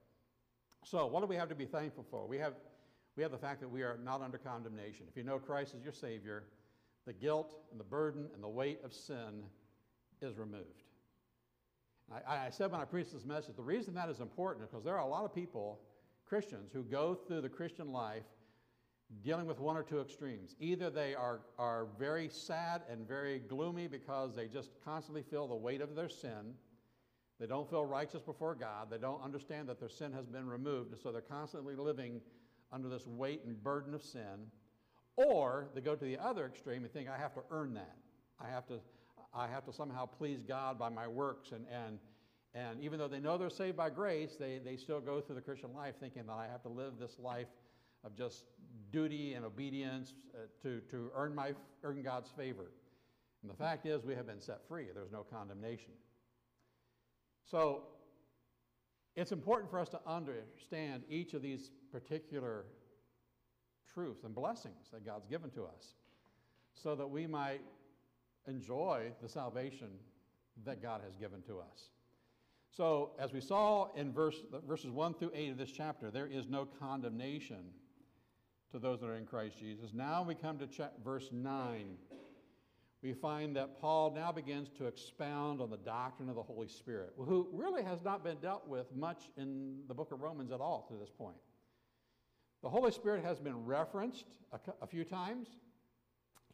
So, 0.83 1.05
what 1.05 1.21
do 1.21 1.27
we 1.27 1.35
have 1.35 1.49
to 1.49 1.55
be 1.55 1.65
thankful 1.65 2.05
for? 2.09 2.27
We 2.27 2.37
have 2.39 2.53
we 3.15 3.23
have 3.23 3.31
the 3.31 3.37
fact 3.37 3.61
that 3.61 3.69
we 3.69 3.81
are 3.81 3.97
not 4.03 4.21
under 4.21 4.37
condemnation. 4.37 5.05
If 5.09 5.15
you 5.15 5.23
know 5.23 5.39
Christ 5.39 5.73
as 5.77 5.83
your 5.83 5.93
Savior, 5.93 6.43
the 7.05 7.13
guilt 7.13 7.55
and 7.71 7.79
the 7.79 7.85
burden 7.85 8.27
and 8.33 8.43
the 8.43 8.49
weight 8.49 8.79
of 8.83 8.93
sin 8.93 9.43
is 10.21 10.37
removed. 10.37 10.83
I, 12.11 12.47
I 12.47 12.49
said 12.49 12.71
when 12.71 12.81
I 12.81 12.85
preached 12.85 13.13
this 13.13 13.25
message, 13.25 13.55
the 13.55 13.63
reason 13.63 13.93
that 13.95 14.09
is 14.09 14.19
important 14.19 14.63
is 14.63 14.69
because 14.69 14.83
there 14.83 14.95
are 14.95 15.05
a 15.05 15.07
lot 15.07 15.25
of 15.25 15.33
people, 15.33 15.79
Christians, 16.25 16.71
who 16.71 16.83
go 16.83 17.15
through 17.15 17.41
the 17.41 17.49
Christian 17.49 17.91
life 17.91 18.23
dealing 19.23 19.45
with 19.45 19.59
one 19.59 19.77
or 19.77 19.83
two 19.83 20.01
extremes. 20.01 20.55
Either 20.59 20.89
they 20.89 21.13
are, 21.15 21.41
are 21.57 21.87
very 21.97 22.27
sad 22.29 22.81
and 22.89 23.07
very 23.07 23.39
gloomy 23.39 23.87
because 23.87 24.35
they 24.35 24.47
just 24.47 24.71
constantly 24.83 25.23
feel 25.23 25.47
the 25.47 25.55
weight 25.55 25.81
of 25.81 25.95
their 25.95 26.09
sin. 26.09 26.53
They 27.39 27.47
don't 27.47 27.69
feel 27.69 27.85
righteous 27.85 28.21
before 28.21 28.55
God. 28.55 28.89
They 28.89 28.97
don't 28.97 29.21
understand 29.21 29.67
that 29.69 29.79
their 29.79 29.89
sin 29.89 30.13
has 30.13 30.25
been 30.25 30.47
removed, 30.47 30.91
and 30.91 30.99
so 30.99 31.11
they're 31.11 31.21
constantly 31.21 31.75
living 31.75 32.21
under 32.71 32.89
this 32.89 33.05
weight 33.05 33.41
and 33.45 33.61
burden 33.61 33.93
of 33.93 34.01
sin, 34.01 34.49
or 35.17 35.67
they 35.75 35.81
go 35.81 35.95
to 35.95 36.05
the 36.05 36.17
other 36.17 36.45
extreme 36.45 36.83
and 36.83 36.91
think, 36.91 37.09
I 37.09 37.17
have 37.17 37.33
to 37.35 37.41
earn 37.51 37.73
that. 37.75 37.95
I 38.39 38.49
have 38.49 38.65
to, 38.67 38.79
I 39.35 39.47
have 39.47 39.65
to 39.65 39.73
somehow 39.73 40.05
please 40.05 40.41
God 40.41 40.79
by 40.79 40.89
my 40.89 41.07
works. 41.07 41.51
And, 41.51 41.65
and, 41.69 41.99
and 42.53 42.81
even 42.81 42.97
though 42.97 43.07
they 43.07 43.19
know 43.19 43.37
they're 43.37 43.49
saved 43.49 43.75
by 43.75 43.89
grace, 43.89 44.35
they, 44.39 44.59
they 44.63 44.77
still 44.77 45.01
go 45.01 45.19
through 45.19 45.35
the 45.35 45.41
Christian 45.41 45.73
life 45.73 45.95
thinking 45.99 46.25
that 46.27 46.33
I 46.33 46.47
have 46.47 46.61
to 46.63 46.69
live 46.69 46.93
this 46.99 47.19
life 47.19 47.47
of 48.03 48.15
just 48.15 48.45
duty 48.91 49.33
and 49.33 49.43
obedience 49.43 50.13
uh, 50.33 50.45
to, 50.61 50.79
to 50.91 51.11
earn, 51.15 51.35
my, 51.35 51.53
earn 51.83 52.01
God's 52.01 52.29
favor. 52.29 52.71
And 53.41 53.51
the 53.51 53.57
fact 53.57 53.85
is, 53.85 54.03
we 54.03 54.15
have 54.15 54.25
been 54.25 54.41
set 54.41 54.61
free. 54.67 54.87
There's 54.93 55.11
no 55.11 55.23
condemnation. 55.23 55.91
So 57.43 57.83
it's 59.15 59.31
important 59.31 59.69
for 59.69 59.79
us 59.79 59.89
to 59.89 59.99
understand 60.07 61.03
each 61.09 61.33
of 61.33 61.41
these 61.41 61.71
particular 61.91 62.65
truths 63.93 64.23
and 64.23 64.33
blessings 64.33 64.89
that 64.93 65.05
God's 65.05 65.25
given 65.27 65.49
to 65.51 65.65
us 65.65 65.93
so 66.73 66.95
that 66.95 67.07
we 67.07 67.27
might 67.27 67.61
enjoy 68.47 69.11
the 69.21 69.29
salvation 69.29 69.89
that 70.65 70.81
God 70.81 71.01
has 71.03 71.15
given 71.15 71.41
to 71.43 71.59
us. 71.59 71.89
So, 72.71 73.11
as 73.19 73.31
we 73.31 73.39
saw 73.39 73.93
in 73.95 74.11
verse, 74.11 74.35
verses 74.67 74.91
1 74.91 75.13
through 75.13 75.31
8 75.33 75.51
of 75.51 75.57
this 75.57 75.71
chapter, 75.71 76.11
there 76.11 76.27
is 76.27 76.47
no 76.47 76.65
condemnation 76.79 77.71
to 78.71 78.79
those 78.79 78.99
that 78.99 79.07
are 79.07 79.15
in 79.15 79.25
Christ 79.25 79.57
Jesus. 79.57 79.91
Now 79.93 80.23
we 80.23 80.35
come 80.35 80.57
to 80.59 80.67
verse 81.03 81.29
9. 81.31 81.95
We 83.01 83.13
find 83.13 83.55
that 83.55 83.79
Paul 83.79 84.11
now 84.13 84.31
begins 84.31 84.69
to 84.77 84.87
expound 84.87 85.61
on 85.61 85.69
the 85.69 85.77
doctrine 85.77 86.27
of 86.27 86.35
the 86.35 86.43
Holy 86.43 86.67
Spirit, 86.67 87.13
who 87.17 87.47
really 87.53 87.83
has 87.83 88.03
not 88.03 88.23
been 88.23 88.37
dealt 88.37 88.67
with 88.67 88.93
much 88.95 89.29
in 89.37 89.77
the 89.87 89.93
book 89.93 90.11
of 90.11 90.21
Romans 90.21 90.51
at 90.51 90.59
all 90.59 90.85
to 90.89 90.97
this 90.97 91.11
point. 91.11 91.37
The 92.63 92.69
Holy 92.69 92.91
Spirit 92.91 93.23
has 93.23 93.39
been 93.39 93.63
referenced 93.63 94.25
a, 94.51 94.59
a 94.81 94.87
few 94.87 95.03
times. 95.03 95.47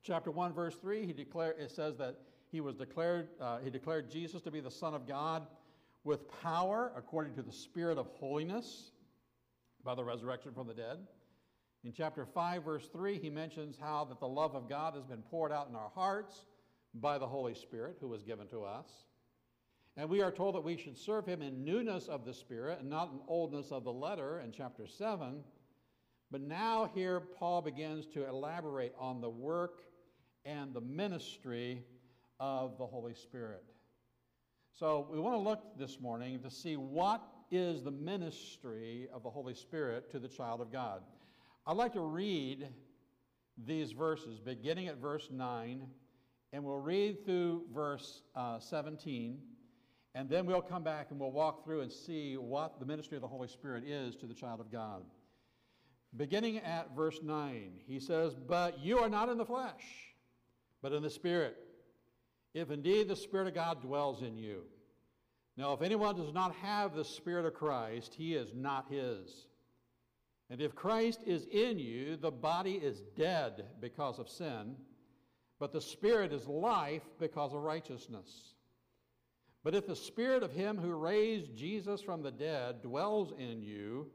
Chapter 0.04 0.32
1, 0.32 0.54
verse 0.54 0.76
3, 0.82 1.06
he 1.06 1.14
declare, 1.14 1.52
it 1.52 1.70
says 1.70 1.96
that 1.98 2.18
he 2.52 2.60
was 2.60 2.76
declared, 2.76 3.30
uh, 3.40 3.60
he 3.60 3.70
declared 3.70 4.10
Jesus 4.10 4.42
to 4.42 4.52
be 4.52 4.60
the 4.60 4.72
Son 4.72 4.94
of 4.94 5.08
God 5.08 5.46
with 6.04 6.28
power 6.42 6.92
according 6.98 7.36
to 7.36 7.44
the 7.44 7.52
Spirit 7.52 7.98
of 8.00 8.08
holiness 8.20 8.92
by 9.84 9.94
the 9.94 10.04
resurrection 10.04 10.54
from 10.54 10.68
the 10.68 10.74
dead. 10.74 10.98
In 11.84 11.94
chapter 11.94 12.26
5, 12.26 12.64
verse 12.64 12.90
3, 12.92 13.20
he 13.20 13.30
mentions 13.30 13.78
how 13.80 14.06
that 14.06 14.20
the 14.20 14.28
love 14.28 14.56
of 14.56 14.68
God 14.68 14.96
has 14.96 15.06
been 15.06 15.22
poured 15.22 15.52
out 15.52 15.70
in 15.70 15.76
our 15.76 15.92
hearts 15.94 16.46
by 16.96 17.18
the 17.18 17.28
Holy 17.28 17.54
Spirit 17.54 17.98
who 18.00 18.08
was 18.08 18.24
given 18.24 18.48
to 18.48 18.64
us. 18.64 18.88
And 19.98 20.10
we 20.10 20.22
are 20.22 20.32
told 20.32 20.56
that 20.56 20.64
we 20.64 20.78
should 20.78 20.98
serve 20.98 21.26
him 21.26 21.42
in 21.42 21.64
newness 21.64 22.08
of 22.08 22.26
the 22.26 22.34
Spirit 22.34 22.80
and 22.80 22.90
not 22.90 23.12
in 23.12 23.20
oldness 23.28 23.72
of 23.72 23.84
the 23.84 23.94
letter 23.94 24.40
in 24.40 24.52
chapter 24.52 24.88
7. 24.88 25.44
But 26.32 26.42
now, 26.42 26.90
here, 26.94 27.20
Paul 27.20 27.62
begins 27.62 28.08
to 28.08 28.28
elaborate 28.28 28.94
on 28.98 29.22
the 29.22 29.30
work 29.30 29.82
and 30.46 30.74
the 30.74 30.82
ministry 30.82 31.84
of 32.40 32.78
the 32.78 32.86
Holy 32.86 33.14
Spirit. 33.14 33.64
So, 34.74 35.08
we 35.12 35.20
want 35.20 35.36
to 35.36 35.40
look 35.40 35.78
this 35.78 36.00
morning 36.00 36.40
to 36.40 36.50
see 36.50 36.76
what 36.76 37.22
is 37.52 37.84
the 37.84 37.92
ministry 37.92 39.08
of 39.14 39.24
the 39.24 39.30
Holy 39.30 39.54
Spirit 39.54 40.10
to 40.12 40.20
the 40.20 40.28
child 40.28 40.62
of 40.62 40.72
God. 40.72 41.02
I'd 41.68 41.78
like 41.78 41.94
to 41.94 42.02
read 42.02 42.70
these 43.66 43.92
verses, 43.92 44.40
beginning 44.40 44.88
at 44.88 44.98
verse 44.98 45.28
9, 45.32 45.86
and 46.54 46.64
we'll 46.64 46.80
read 46.80 47.26
through 47.26 47.64
verse 47.74 48.24
uh, 48.36 48.60
17, 48.60 49.40
and 50.16 50.30
then 50.30 50.46
we'll 50.46 50.62
come 50.62 50.84
back 50.84 51.08
and 51.12 51.20
we'll 51.20 51.32
walk 51.32 51.64
through 51.64 51.82
and 51.82 51.92
see 51.92 52.36
what 52.36 52.80
the 52.80 52.86
ministry 52.86 53.18
of 53.18 53.22
the 53.22 53.28
Holy 53.28 53.48
Spirit 53.48 53.84
is 53.86 54.16
to 54.18 54.26
the 54.26 54.34
child 54.34 54.60
of 54.60 54.72
God. 54.72 55.04
Beginning 56.18 56.58
at 56.60 56.94
verse 56.96 57.20
9, 57.24 57.72
he 57.88 58.00
says, 58.00 58.36
But 58.36 58.80
you 58.80 59.00
are 59.00 59.10
not 59.10 59.30
in 59.30 59.38
the 59.38 59.46
flesh, 59.46 60.11
but 60.82 60.94
in 60.94 61.04
the 61.04 61.10
Spirit, 61.10 61.58
if 62.54 62.72
indeed 62.72 63.08
the 63.08 63.16
Spirit 63.16 63.48
of 63.48 63.56
God 63.56 63.82
dwells 63.82 64.22
in 64.22 64.38
you. 64.38 64.64
Now, 65.58 65.74
if 65.74 65.82
anyone 65.82 66.16
does 66.16 66.34
not 66.34 66.56
have 66.56 66.96
the 66.96 67.06
Spirit 67.06 67.46
of 67.46 67.54
Christ, 67.54 68.14
he 68.14 68.36
is 68.36 68.54
not 68.54 68.88
his. 68.90 69.48
And 70.50 70.62
if 70.62 70.76
Christ 70.76 71.22
is 71.26 71.46
in 71.46 71.80
you, 71.80 72.18
the 72.18 72.32
body 72.32 72.74
is 72.74 73.02
dead 73.16 73.66
because 73.80 74.20
of 74.20 74.30
sin, 74.30 74.76
but 75.60 75.72
the 75.72 75.82
Spirit 75.82 76.34
is 76.34 76.48
life 76.48 77.04
because 77.20 77.54
of 77.54 77.62
righteousness. 77.62 78.54
But 79.64 79.76
if 79.76 79.86
the 79.86 79.96
Spirit 79.96 80.44
of 80.44 80.52
Him 80.52 80.78
who 80.78 80.94
raised 80.94 81.56
Jesus 81.56 82.02
from 82.02 82.24
the 82.24 82.32
dead 82.32 82.82
dwells 82.82 83.32
in 83.38 83.62
you, 83.62 84.08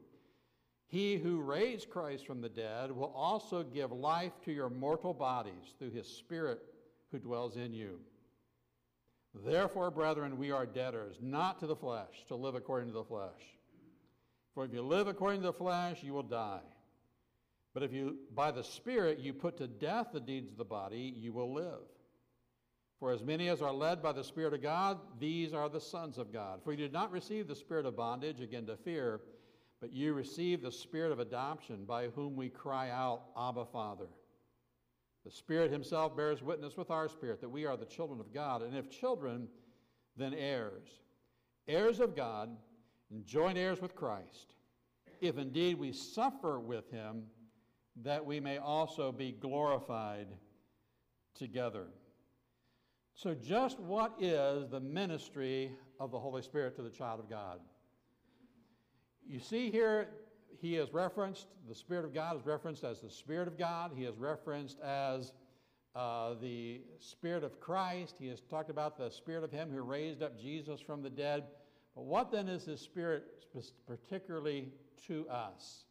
he 0.87 1.17
who 1.17 1.41
raised 1.41 1.89
Christ 1.89 2.25
from 2.25 2.41
the 2.41 2.49
dead 2.49 2.91
will 2.91 3.11
also 3.13 3.63
give 3.63 3.91
life 3.91 4.31
to 4.45 4.53
your 4.53 4.69
mortal 4.69 5.13
bodies 5.13 5.75
through 5.77 5.91
His 5.91 6.07
Spirit 6.07 6.61
who 7.11 7.19
dwells 7.19 7.57
in 7.57 7.73
you. 7.73 7.99
Therefore, 9.45 9.91
brethren, 9.91 10.37
we 10.37 10.51
are 10.51 10.65
debtors, 10.65 11.17
not 11.21 11.59
to 11.59 11.67
the 11.67 11.75
flesh, 11.75 12.25
to 12.29 12.35
live 12.35 12.55
according 12.55 12.87
to 12.87 12.93
the 12.93 13.03
flesh. 13.03 13.29
For 14.53 14.63
if 14.65 14.73
you 14.73 14.81
live 14.81 15.07
according 15.07 15.41
to 15.41 15.47
the 15.47 15.53
flesh, 15.53 16.01
you 16.01 16.13
will 16.13 16.23
die. 16.23 16.61
But 17.73 17.83
if 17.83 17.91
you, 17.91 18.17
by 18.33 18.51
the 18.51 18.63
Spirit, 18.63 19.19
you 19.19 19.33
put 19.33 19.57
to 19.57 19.67
death 19.67 20.07
the 20.13 20.19
deeds 20.19 20.49
of 20.49 20.57
the 20.57 20.65
body, 20.65 21.13
you 21.15 21.33
will 21.33 21.53
live. 21.53 21.83
For 22.99 23.11
as 23.11 23.21
many 23.21 23.49
as 23.49 23.61
are 23.61 23.73
led 23.73 24.01
by 24.01 24.13
the 24.13 24.23
Spirit 24.23 24.53
of 24.53 24.63
God, 24.63 24.97
these 25.19 25.53
are 25.53 25.69
the 25.69 25.81
sons 25.81 26.17
of 26.17 26.33
God. 26.33 26.61
For 26.63 26.71
you 26.71 26.77
did 26.77 26.93
not 26.93 27.11
receive 27.11 27.47
the 27.47 27.55
spirit 27.55 27.85
of 27.85 27.95
bondage 27.95 28.41
again 28.41 28.65
to 28.65 28.77
fear, 28.77 29.21
but 29.79 29.93
you 29.93 30.13
receive 30.13 30.61
the 30.61 30.71
spirit 30.71 31.11
of 31.11 31.19
adoption, 31.19 31.85
by 31.85 32.07
whom 32.07 32.35
we 32.35 32.49
cry 32.49 32.89
out, 32.89 33.23
Abba, 33.37 33.65
Father. 33.65 34.07
The 35.23 35.31
Spirit 35.31 35.71
Himself 35.71 36.15
bears 36.15 36.41
witness 36.41 36.77
with 36.77 36.89
our 36.89 37.09
spirit 37.09 37.41
that 37.41 37.49
we 37.49 37.65
are 37.65 37.77
the 37.77 37.85
children 37.85 38.19
of 38.19 38.33
God, 38.33 38.61
and 38.61 38.75
if 38.75 38.89
children, 38.89 39.47
then 40.15 40.33
heirs. 40.33 40.87
Heirs 41.67 41.99
of 41.99 42.15
God 42.15 42.49
and 43.11 43.25
joint 43.25 43.57
heirs 43.57 43.81
with 43.81 43.95
Christ, 43.95 44.55
if 45.21 45.37
indeed 45.37 45.77
we 45.77 45.91
suffer 45.91 46.59
with 46.59 46.89
him, 46.89 47.23
that 48.03 48.25
we 48.25 48.39
may 48.39 48.57
also 48.57 49.11
be 49.11 49.31
glorified 49.31 50.27
together. 51.35 51.87
So, 53.13 53.33
just 53.33 53.79
what 53.79 54.13
is 54.19 54.69
the 54.69 54.79
ministry 54.79 55.71
of 55.99 56.11
the 56.11 56.19
Holy 56.19 56.41
Spirit 56.41 56.75
to 56.75 56.83
the 56.83 56.89
child 56.89 57.19
of 57.19 57.29
God? 57.29 57.59
You 59.29 59.39
see 59.39 59.69
here, 59.69 60.07
he 60.61 60.77
is 60.77 60.93
referenced, 60.93 61.47
the 61.67 61.75
Spirit 61.75 62.05
of 62.05 62.13
God 62.13 62.37
is 62.37 62.45
referenced 62.45 62.85
as 62.85 63.01
the 63.01 63.09
Spirit 63.09 63.47
of 63.47 63.57
God. 63.57 63.91
He 63.93 64.05
is 64.05 64.17
referenced 64.17 64.79
as 64.79 65.33
uh, 65.95 66.35
the 66.41 66.81
Spirit 66.99 67.43
of 67.43 67.59
Christ. 67.59 68.15
He 68.19 68.27
has 68.29 68.41
talked 68.41 68.69
about 68.69 68.97
the 68.97 69.09
Spirit 69.09 69.43
of 69.43 69.51
Him 69.51 69.69
who 69.69 69.81
raised 69.81 70.23
up 70.23 70.39
Jesus 70.39 70.79
from 70.79 71.01
the 71.01 71.09
dead. 71.09 71.43
But 71.93 72.05
what 72.05 72.31
then 72.31 72.47
is 72.47 72.63
His 72.63 72.79
Spirit 72.79 73.23
particularly 73.85 74.71
to 75.07 75.27
us? 75.27 75.83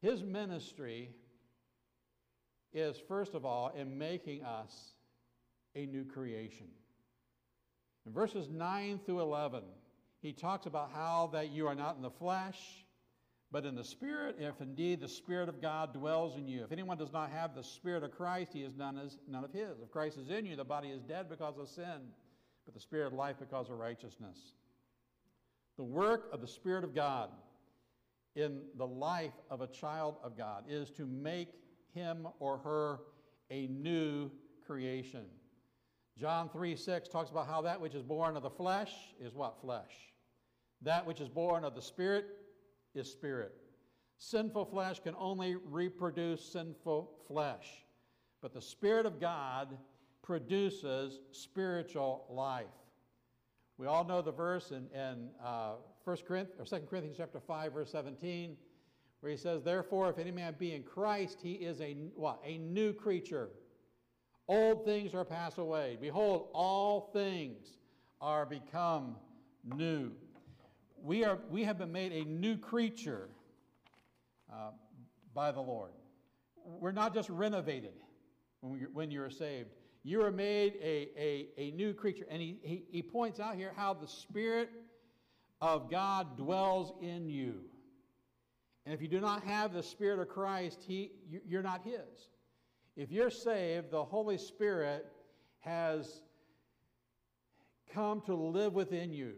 His 0.00 0.22
ministry 0.22 1.10
is, 2.72 2.96
first 3.08 3.34
of 3.34 3.44
all, 3.44 3.72
in 3.76 3.98
making 3.98 4.44
us 4.44 4.92
a 5.74 5.86
new 5.86 6.04
creation. 6.04 6.68
In 8.06 8.12
verses 8.12 8.48
9 8.48 9.00
through 9.04 9.20
11, 9.20 9.62
he 10.22 10.32
talks 10.32 10.66
about 10.66 10.90
how 10.92 11.30
that 11.32 11.50
you 11.50 11.66
are 11.66 11.74
not 11.74 11.96
in 11.96 12.02
the 12.02 12.10
flesh, 12.10 12.58
but 13.52 13.64
in 13.64 13.74
the 13.74 13.84
Spirit, 13.84 14.36
if 14.38 14.60
indeed 14.60 15.00
the 15.00 15.08
Spirit 15.08 15.48
of 15.48 15.62
God 15.62 15.94
dwells 15.94 16.36
in 16.36 16.48
you. 16.48 16.64
If 16.64 16.72
anyone 16.72 16.98
does 16.98 17.12
not 17.12 17.30
have 17.30 17.54
the 17.54 17.62
Spirit 17.62 18.02
of 18.02 18.10
Christ, 18.10 18.52
he 18.52 18.62
is 18.62 18.74
none, 18.76 18.98
as, 18.98 19.18
none 19.28 19.44
of 19.44 19.52
his. 19.52 19.78
If 19.82 19.90
Christ 19.90 20.18
is 20.18 20.30
in 20.30 20.46
you, 20.46 20.56
the 20.56 20.64
body 20.64 20.88
is 20.88 21.02
dead 21.02 21.28
because 21.28 21.56
of 21.58 21.68
sin, 21.68 22.00
but 22.64 22.74
the 22.74 22.80
Spirit 22.80 23.06
of 23.06 23.12
life 23.12 23.36
because 23.38 23.70
of 23.70 23.78
righteousness. 23.78 24.36
The 25.76 25.84
work 25.84 26.28
of 26.32 26.40
the 26.40 26.48
Spirit 26.48 26.84
of 26.84 26.94
God 26.94 27.30
in 28.34 28.60
the 28.76 28.86
life 28.86 29.32
of 29.50 29.60
a 29.60 29.66
child 29.66 30.16
of 30.24 30.36
God 30.36 30.64
is 30.68 30.90
to 30.92 31.06
make 31.06 31.48
him 31.94 32.26
or 32.40 32.58
her 32.58 33.00
a 33.50 33.66
new 33.68 34.30
creation. 34.66 35.24
John 36.18 36.48
3 36.48 36.76
6 36.76 37.08
talks 37.08 37.30
about 37.30 37.46
how 37.46 37.62
that 37.62 37.80
which 37.80 37.94
is 37.94 38.02
born 38.02 38.36
of 38.36 38.42
the 38.42 38.50
flesh 38.50 38.92
is 39.20 39.34
what? 39.34 39.60
Flesh. 39.60 39.92
That 40.82 41.06
which 41.06 41.20
is 41.20 41.28
born 41.28 41.64
of 41.64 41.74
the 41.74 41.82
Spirit 41.82 42.26
is 42.94 43.10
spirit. 43.10 43.52
Sinful 44.18 44.64
flesh 44.66 45.00
can 45.00 45.14
only 45.18 45.56
reproduce 45.56 46.42
sinful 46.42 47.10
flesh, 47.28 47.84
but 48.40 48.54
the 48.54 48.62
Spirit 48.62 49.04
of 49.04 49.20
God 49.20 49.76
produces 50.22 51.20
spiritual 51.32 52.26
life. 52.30 52.66
We 53.78 53.86
all 53.86 54.04
know 54.04 54.22
the 54.22 54.32
verse 54.32 54.70
in, 54.70 54.88
in 54.98 55.28
uh, 55.44 55.74
1 56.04 56.16
Corinthians, 56.26 56.72
or 56.72 56.78
2 56.78 56.86
Corinthians 56.86 57.18
chapter 57.18 57.40
5, 57.40 57.74
verse 57.74 57.92
17, 57.92 58.56
where 59.20 59.30
he 59.30 59.36
says, 59.36 59.62
Therefore, 59.62 60.08
if 60.08 60.18
any 60.18 60.30
man 60.30 60.54
be 60.58 60.74
in 60.74 60.82
Christ, 60.82 61.40
he 61.42 61.52
is 61.52 61.80
a 61.82 61.92
what? 62.14 62.40
A 62.44 62.56
new 62.56 62.94
creature. 62.94 63.50
Old 64.48 64.84
things 64.84 65.14
are 65.14 65.24
passed 65.24 65.58
away. 65.58 65.98
Behold, 66.00 66.48
all 66.52 67.10
things 67.12 67.66
are 68.20 68.46
become 68.46 69.16
new. 69.76 70.12
We, 71.02 71.24
are, 71.24 71.38
we 71.50 71.64
have 71.64 71.78
been 71.78 71.92
made 71.92 72.12
a 72.12 72.24
new 72.24 72.56
creature 72.56 73.28
uh, 74.52 74.70
by 75.34 75.52
the 75.52 75.60
Lord. 75.60 75.90
We're 76.64 76.92
not 76.92 77.12
just 77.12 77.28
renovated 77.28 77.94
when, 78.60 78.72
we, 78.72 78.78
when 78.92 79.10
you're 79.10 79.30
saved. 79.30 79.70
You 80.02 80.22
are 80.22 80.30
made 80.30 80.74
a, 80.80 81.08
a, 81.18 81.46
a 81.58 81.70
new 81.72 81.92
creature. 81.92 82.26
And 82.30 82.40
he, 82.40 82.58
he, 82.62 82.84
he 82.88 83.02
points 83.02 83.40
out 83.40 83.56
here 83.56 83.72
how 83.76 83.94
the 83.94 84.06
Spirit 84.06 84.70
of 85.60 85.90
God 85.90 86.36
dwells 86.36 86.92
in 87.00 87.28
you. 87.28 87.62
And 88.84 88.94
if 88.94 89.02
you 89.02 89.08
do 89.08 89.20
not 89.20 89.42
have 89.42 89.72
the 89.72 89.82
Spirit 89.82 90.20
of 90.20 90.28
Christ, 90.28 90.84
he, 90.86 91.10
you're 91.46 91.62
not 91.62 91.82
His. 91.84 92.30
If 92.96 93.12
you're 93.12 93.30
saved, 93.30 93.90
the 93.90 94.04
Holy 94.04 94.38
Spirit 94.38 95.06
has 95.60 96.22
come 97.92 98.22
to 98.22 98.34
live 98.34 98.74
within 98.74 99.12
you, 99.12 99.34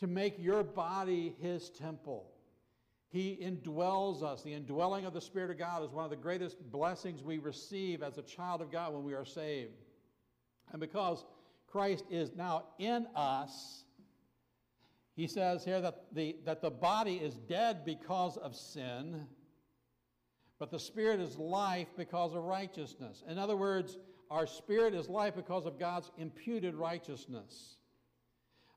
to 0.00 0.06
make 0.06 0.34
your 0.38 0.62
body 0.62 1.34
His 1.40 1.70
temple. 1.70 2.30
He 3.10 3.38
indwells 3.42 4.22
us. 4.22 4.42
The 4.42 4.52
indwelling 4.52 5.06
of 5.06 5.14
the 5.14 5.20
Spirit 5.20 5.50
of 5.50 5.58
God 5.58 5.82
is 5.82 5.90
one 5.90 6.04
of 6.04 6.10
the 6.10 6.16
greatest 6.16 6.58
blessings 6.70 7.22
we 7.22 7.38
receive 7.38 8.02
as 8.02 8.18
a 8.18 8.22
child 8.22 8.60
of 8.60 8.70
God 8.70 8.92
when 8.92 9.02
we 9.02 9.14
are 9.14 9.24
saved. 9.24 9.72
And 10.72 10.80
because 10.80 11.24
Christ 11.66 12.04
is 12.10 12.32
now 12.36 12.64
in 12.78 13.06
us, 13.16 13.84
he 15.14 15.26
says 15.26 15.64
here 15.64 15.80
that 15.80 16.04
the, 16.12 16.36
that 16.44 16.60
the 16.60 16.70
body 16.70 17.16
is 17.16 17.34
dead 17.34 17.84
because 17.84 18.36
of 18.36 18.54
sin, 18.54 19.26
but 20.58 20.70
the 20.70 20.78
spirit 20.78 21.20
is 21.20 21.38
life 21.38 21.88
because 21.96 22.34
of 22.34 22.42
righteousness. 22.42 23.22
In 23.28 23.38
other 23.38 23.56
words, 23.56 23.98
our 24.30 24.46
spirit 24.46 24.94
is 24.94 25.08
life 25.08 25.34
because 25.36 25.66
of 25.66 25.78
God's 25.78 26.10
imputed 26.18 26.74
righteousness. 26.74 27.76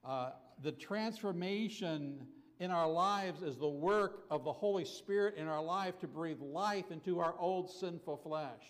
Uh, 0.05 0.31
the 0.61 0.71
transformation 0.71 2.25
in 2.59 2.71
our 2.71 2.89
lives 2.89 3.41
is 3.41 3.57
the 3.57 3.67
work 3.67 4.25
of 4.29 4.43
the 4.43 4.53
Holy 4.53 4.85
Spirit 4.85 5.35
in 5.35 5.47
our 5.47 5.63
life 5.63 5.97
to 5.99 6.07
breathe 6.07 6.39
life 6.39 6.91
into 6.91 7.19
our 7.19 7.33
old 7.39 7.69
sinful 7.69 8.17
flesh. 8.17 8.63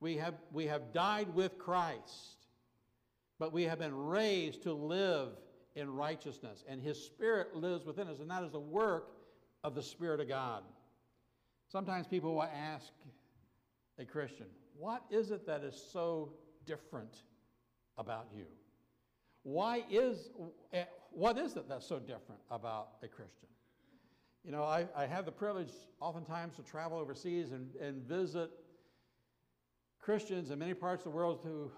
We 0.00 0.16
have, 0.16 0.34
we 0.52 0.66
have 0.66 0.94
died 0.94 1.34
with 1.34 1.58
Christ, 1.58 2.46
but 3.38 3.52
we 3.52 3.64
have 3.64 3.78
been 3.78 3.94
raised 3.94 4.62
to 4.62 4.72
live 4.72 5.28
in 5.76 5.90
righteousness, 5.90 6.64
and 6.66 6.80
His 6.80 6.98
Spirit 7.04 7.54
lives 7.54 7.84
within 7.84 8.08
us, 8.08 8.18
and 8.20 8.30
that 8.30 8.42
is 8.42 8.50
the 8.50 8.58
work 8.58 9.12
of 9.62 9.74
the 9.74 9.82
Spirit 9.82 10.20
of 10.20 10.28
God. 10.28 10.62
Sometimes 11.70 12.08
people 12.08 12.34
will 12.34 12.42
ask 12.42 12.92
a 13.98 14.04
Christian, 14.04 14.46
What 14.76 15.04
is 15.10 15.30
it 15.30 15.46
that 15.46 15.62
is 15.62 15.80
so 15.92 16.32
different 16.66 17.22
about 17.96 18.26
you? 18.36 18.46
Why 19.44 19.84
is, 19.88 20.30
eh, 20.72 20.84
what 21.12 21.38
is 21.38 21.56
it 21.56 21.68
that's 21.68 21.86
so 21.86 21.98
different 21.98 22.40
about 22.50 22.88
a 23.02 23.08
Christian? 23.08 23.48
You 24.44 24.50
know, 24.50 24.64
I, 24.64 24.86
I 24.96 25.06
have 25.06 25.24
the 25.24 25.32
privilege 25.32 25.70
oftentimes 26.00 26.56
to 26.56 26.62
travel 26.62 26.98
overseas 26.98 27.52
and, 27.52 27.74
and 27.76 28.02
visit 28.02 28.50
Christians 30.00 30.50
in 30.50 30.58
many 30.58 30.74
parts 30.74 31.06
of 31.06 31.12
the 31.12 31.16
world 31.16 31.40
who 31.44 31.70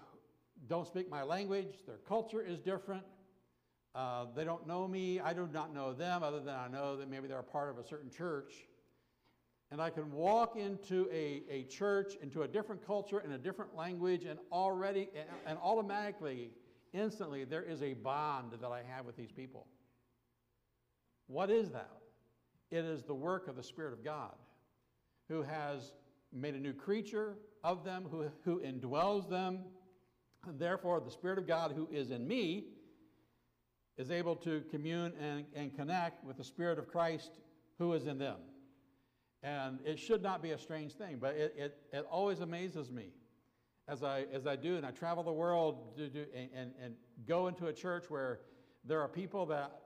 don't 0.67 0.87
speak 0.87 1.09
my 1.09 1.23
language. 1.23 1.83
Their 1.85 1.97
culture 1.97 2.41
is 2.41 2.57
different. 2.57 3.03
Uh, 3.93 4.25
they 4.35 4.43
don't 4.43 4.65
know 4.65 4.87
me. 4.87 5.19
I 5.19 5.33
do 5.33 5.47
not 5.53 5.73
know 5.73 5.93
them, 5.93 6.23
other 6.23 6.39
than 6.39 6.55
I 6.55 6.67
know 6.67 6.95
that 6.97 7.09
maybe 7.09 7.27
they're 7.27 7.39
a 7.39 7.43
part 7.43 7.69
of 7.69 7.77
a 7.77 7.87
certain 7.87 8.09
church. 8.09 8.53
And 9.73 9.81
I 9.81 9.89
can 9.89 10.11
walk 10.11 10.55
into 10.55 11.09
a, 11.11 11.41
a 11.49 11.63
church, 11.63 12.13
into 12.21 12.43
a 12.43 12.47
different 12.47 12.85
culture, 12.85 13.21
in 13.21 13.31
a 13.31 13.39
different 13.39 13.75
language, 13.75 14.23
and 14.23 14.37
already, 14.51 15.09
and, 15.15 15.27
and 15.47 15.57
automatically, 15.63 16.51
instantly, 16.93 17.43
there 17.43 17.63
is 17.63 17.81
a 17.81 17.95
bond 17.95 18.51
that 18.61 18.71
I 18.71 18.83
have 18.83 19.03
with 19.07 19.17
these 19.17 19.31
people. 19.31 19.65
What 21.25 21.49
is 21.49 21.71
that? 21.71 21.89
It 22.69 22.85
is 22.85 23.01
the 23.01 23.15
work 23.15 23.47
of 23.47 23.55
the 23.55 23.63
Spirit 23.63 23.93
of 23.93 24.03
God 24.03 24.35
who 25.27 25.41
has 25.41 25.93
made 26.31 26.53
a 26.53 26.59
new 26.59 26.73
creature 26.73 27.39
of 27.63 27.83
them, 27.83 28.05
who, 28.11 28.27
who 28.45 28.61
indwells 28.61 29.27
them. 29.27 29.61
And 30.47 30.59
therefore, 30.59 30.99
the 30.99 31.09
Spirit 31.09 31.39
of 31.39 31.47
God 31.47 31.73
who 31.75 31.87
is 31.91 32.11
in 32.11 32.27
me 32.27 32.65
is 33.97 34.11
able 34.11 34.35
to 34.35 34.61
commune 34.69 35.13
and, 35.19 35.45
and 35.55 35.75
connect 35.75 36.23
with 36.23 36.37
the 36.37 36.43
Spirit 36.43 36.77
of 36.77 36.87
Christ 36.87 37.39
who 37.79 37.93
is 37.93 38.05
in 38.05 38.19
them. 38.19 38.35
And 39.43 39.79
it 39.85 39.99
should 39.99 40.23
not 40.23 40.41
be 40.41 40.51
a 40.51 40.57
strange 40.57 40.93
thing, 40.93 41.17
but 41.19 41.35
it, 41.35 41.53
it, 41.57 41.77
it 41.91 42.05
always 42.09 42.39
amazes 42.39 42.89
me 42.89 43.09
as 43.87 44.01
I, 44.01 44.25
as 44.31 44.47
I 44.47 44.55
do, 44.55 44.77
and 44.77 44.85
I 44.85 44.91
travel 44.91 45.23
the 45.23 45.33
world 45.33 45.97
do, 45.97 46.09
and, 46.33 46.49
and, 46.55 46.71
and 46.81 46.95
go 47.27 47.47
into 47.47 47.67
a 47.67 47.73
church 47.73 48.05
where 48.09 48.39
there 48.85 49.01
are 49.01 49.09
people 49.09 49.45
that 49.47 49.81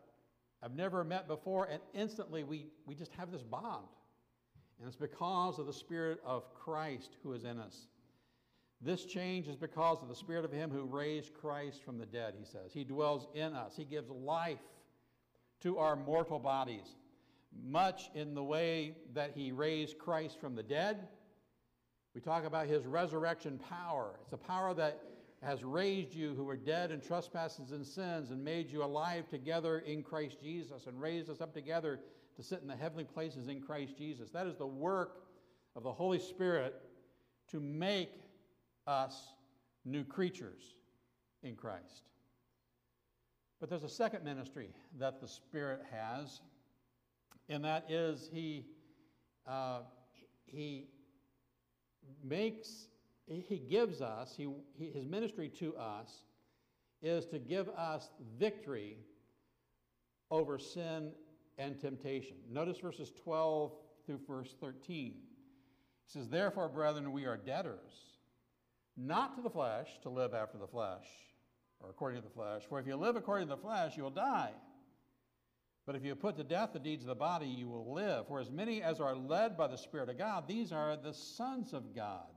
I've 0.61 0.75
never 0.75 1.03
met 1.03 1.27
before, 1.27 1.65
and 1.65 1.81
instantly 1.93 2.43
we, 2.43 2.67
we 2.85 2.93
just 2.95 3.11
have 3.13 3.31
this 3.31 3.43
bond. 3.43 3.87
And 4.79 4.87
it's 4.87 4.95
because 4.95 5.57
of 5.57 5.65
the 5.65 5.73
Spirit 5.73 6.19
of 6.23 6.53
Christ 6.53 7.17
who 7.23 7.33
is 7.33 7.43
in 7.43 7.59
us. 7.59 7.87
This 8.79 9.05
change 9.05 9.47
is 9.47 9.55
because 9.55 10.03
of 10.03 10.07
the 10.07 10.15
Spirit 10.15 10.45
of 10.45 10.51
Him 10.51 10.69
who 10.69 10.83
raised 10.83 11.33
Christ 11.33 11.83
from 11.83 11.97
the 11.97 12.05
dead, 12.05 12.35
he 12.37 12.45
says. 12.45 12.71
He 12.71 12.83
dwells 12.83 13.27
in 13.33 13.53
us, 13.53 13.75
He 13.75 13.85
gives 13.85 14.09
life 14.09 14.59
to 15.61 15.79
our 15.79 15.95
mortal 15.95 16.37
bodies, 16.37 16.95
much 17.65 18.09
in 18.13 18.33
the 18.33 18.43
way 18.43 18.95
that 19.13 19.31
He 19.35 19.51
raised 19.51 19.97
Christ 19.97 20.39
from 20.39 20.55
the 20.55 20.63
dead. 20.63 21.07
We 22.13 22.21
talk 22.21 22.45
about 22.45 22.67
His 22.67 22.85
resurrection 22.85 23.59
power. 23.59 24.19
It's 24.23 24.33
a 24.33 24.37
power 24.37 24.73
that 24.73 25.01
has 25.43 25.63
raised 25.63 26.13
you 26.13 26.33
who 26.33 26.43
were 26.43 26.57
dead 26.57 26.91
in 26.91 26.99
trespasses 26.99 27.71
and 27.71 27.85
sins 27.85 28.31
and 28.31 28.43
made 28.43 28.71
you 28.71 28.83
alive 28.83 29.29
together 29.29 29.79
in 29.79 30.01
Christ 30.01 30.37
Jesus 30.41 30.87
and 30.87 30.99
raised 30.99 31.29
us 31.29 31.41
up 31.41 31.53
together 31.53 31.99
to 32.35 32.43
sit 32.43 32.61
in 32.61 32.67
the 32.67 32.75
heavenly 32.75 33.03
places 33.03 33.47
in 33.47 33.61
Christ 33.61 33.97
Jesus. 33.97 34.31
That 34.31 34.47
is 34.47 34.55
the 34.55 34.65
work 34.65 35.23
of 35.75 35.83
the 35.83 35.91
Holy 35.91 36.19
Spirit 36.19 36.75
to 37.51 37.59
make 37.59 38.11
us 38.87 39.33
new 39.85 40.03
creatures 40.03 40.75
in 41.43 41.55
Christ. 41.55 42.03
But 43.59 43.69
there's 43.69 43.83
a 43.83 43.89
second 43.89 44.23
ministry 44.23 44.69
that 44.99 45.19
the 45.19 45.27
Spirit 45.27 45.81
has, 45.91 46.41
and 47.49 47.63
that 47.63 47.89
is 47.89 48.29
He, 48.31 48.65
uh, 49.47 49.79
he 50.45 50.87
makes, 52.23 52.87
He 53.27 53.57
gives 53.57 54.01
us, 54.01 54.33
he, 54.35 54.47
he, 54.77 54.91
His 54.91 55.05
ministry 55.05 55.49
to 55.59 55.75
us 55.75 56.23
is 57.01 57.25
to 57.27 57.39
give 57.39 57.69
us 57.69 58.09
victory 58.39 58.97
over 60.31 60.57
sin 60.57 61.11
and 61.57 61.79
temptation. 61.79 62.37
Notice 62.49 62.79
verses 62.79 63.11
12 63.23 63.71
through 64.05 64.19
verse 64.27 64.55
13. 64.59 65.13
He 65.13 66.11
says, 66.11 66.29
Therefore, 66.29 66.69
brethren, 66.69 67.11
we 67.11 67.25
are 67.25 67.37
debtors 67.37 68.07
not 68.95 69.35
to 69.35 69.41
the 69.41 69.49
flesh, 69.49 69.87
to 70.01 70.09
live 70.09 70.33
after 70.33 70.57
the 70.57 70.67
flesh, 70.67 71.05
or 71.79 71.89
according 71.89 72.21
to 72.21 72.27
the 72.27 72.33
flesh. 72.33 72.63
For 72.67 72.79
if 72.79 72.87
you 72.87 72.95
live 72.95 73.15
according 73.15 73.47
to 73.47 73.55
the 73.55 73.61
flesh, 73.61 73.95
you 73.95 74.03
will 74.03 74.09
die. 74.09 74.51
But 75.87 75.95
if 75.95 76.03
you 76.03 76.13
put 76.13 76.37
to 76.37 76.43
death 76.43 76.73
the 76.73 76.79
deeds 76.79 77.03
of 77.03 77.07
the 77.07 77.15
body, 77.15 77.47
you 77.47 77.67
will 77.67 77.91
live. 77.91 78.27
For 78.27 78.39
as 78.39 78.51
many 78.51 78.83
as 78.83 78.99
are 78.99 79.15
led 79.15 79.57
by 79.57 79.65
the 79.65 79.77
Spirit 79.77 80.09
of 80.09 80.19
God, 80.19 80.47
these 80.47 80.71
are 80.71 80.95
the 80.95 81.13
sons 81.13 81.73
of 81.73 81.95
God. 81.95 82.27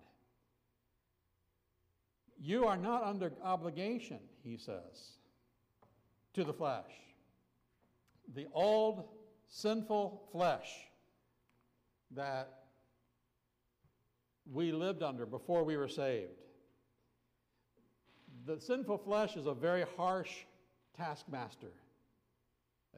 You 2.40 2.64
are 2.64 2.78
not 2.78 3.02
under 3.02 3.32
obligation, 3.42 4.20
he 4.42 4.56
says, 4.56 5.18
to 6.32 6.44
the 6.44 6.54
flesh. 6.54 6.90
The 8.34 8.46
old 8.54 9.08
sinful 9.48 10.28
flesh 10.32 10.70
that 12.12 12.62
we 14.50 14.72
lived 14.72 15.02
under 15.02 15.26
before 15.26 15.64
we 15.64 15.76
were 15.76 15.88
saved 15.88 16.40
the 18.46 18.60
sinful 18.60 18.98
flesh 18.98 19.36
is 19.36 19.46
a 19.46 19.54
very 19.54 19.84
harsh 19.96 20.30
taskmaster. 20.96 21.72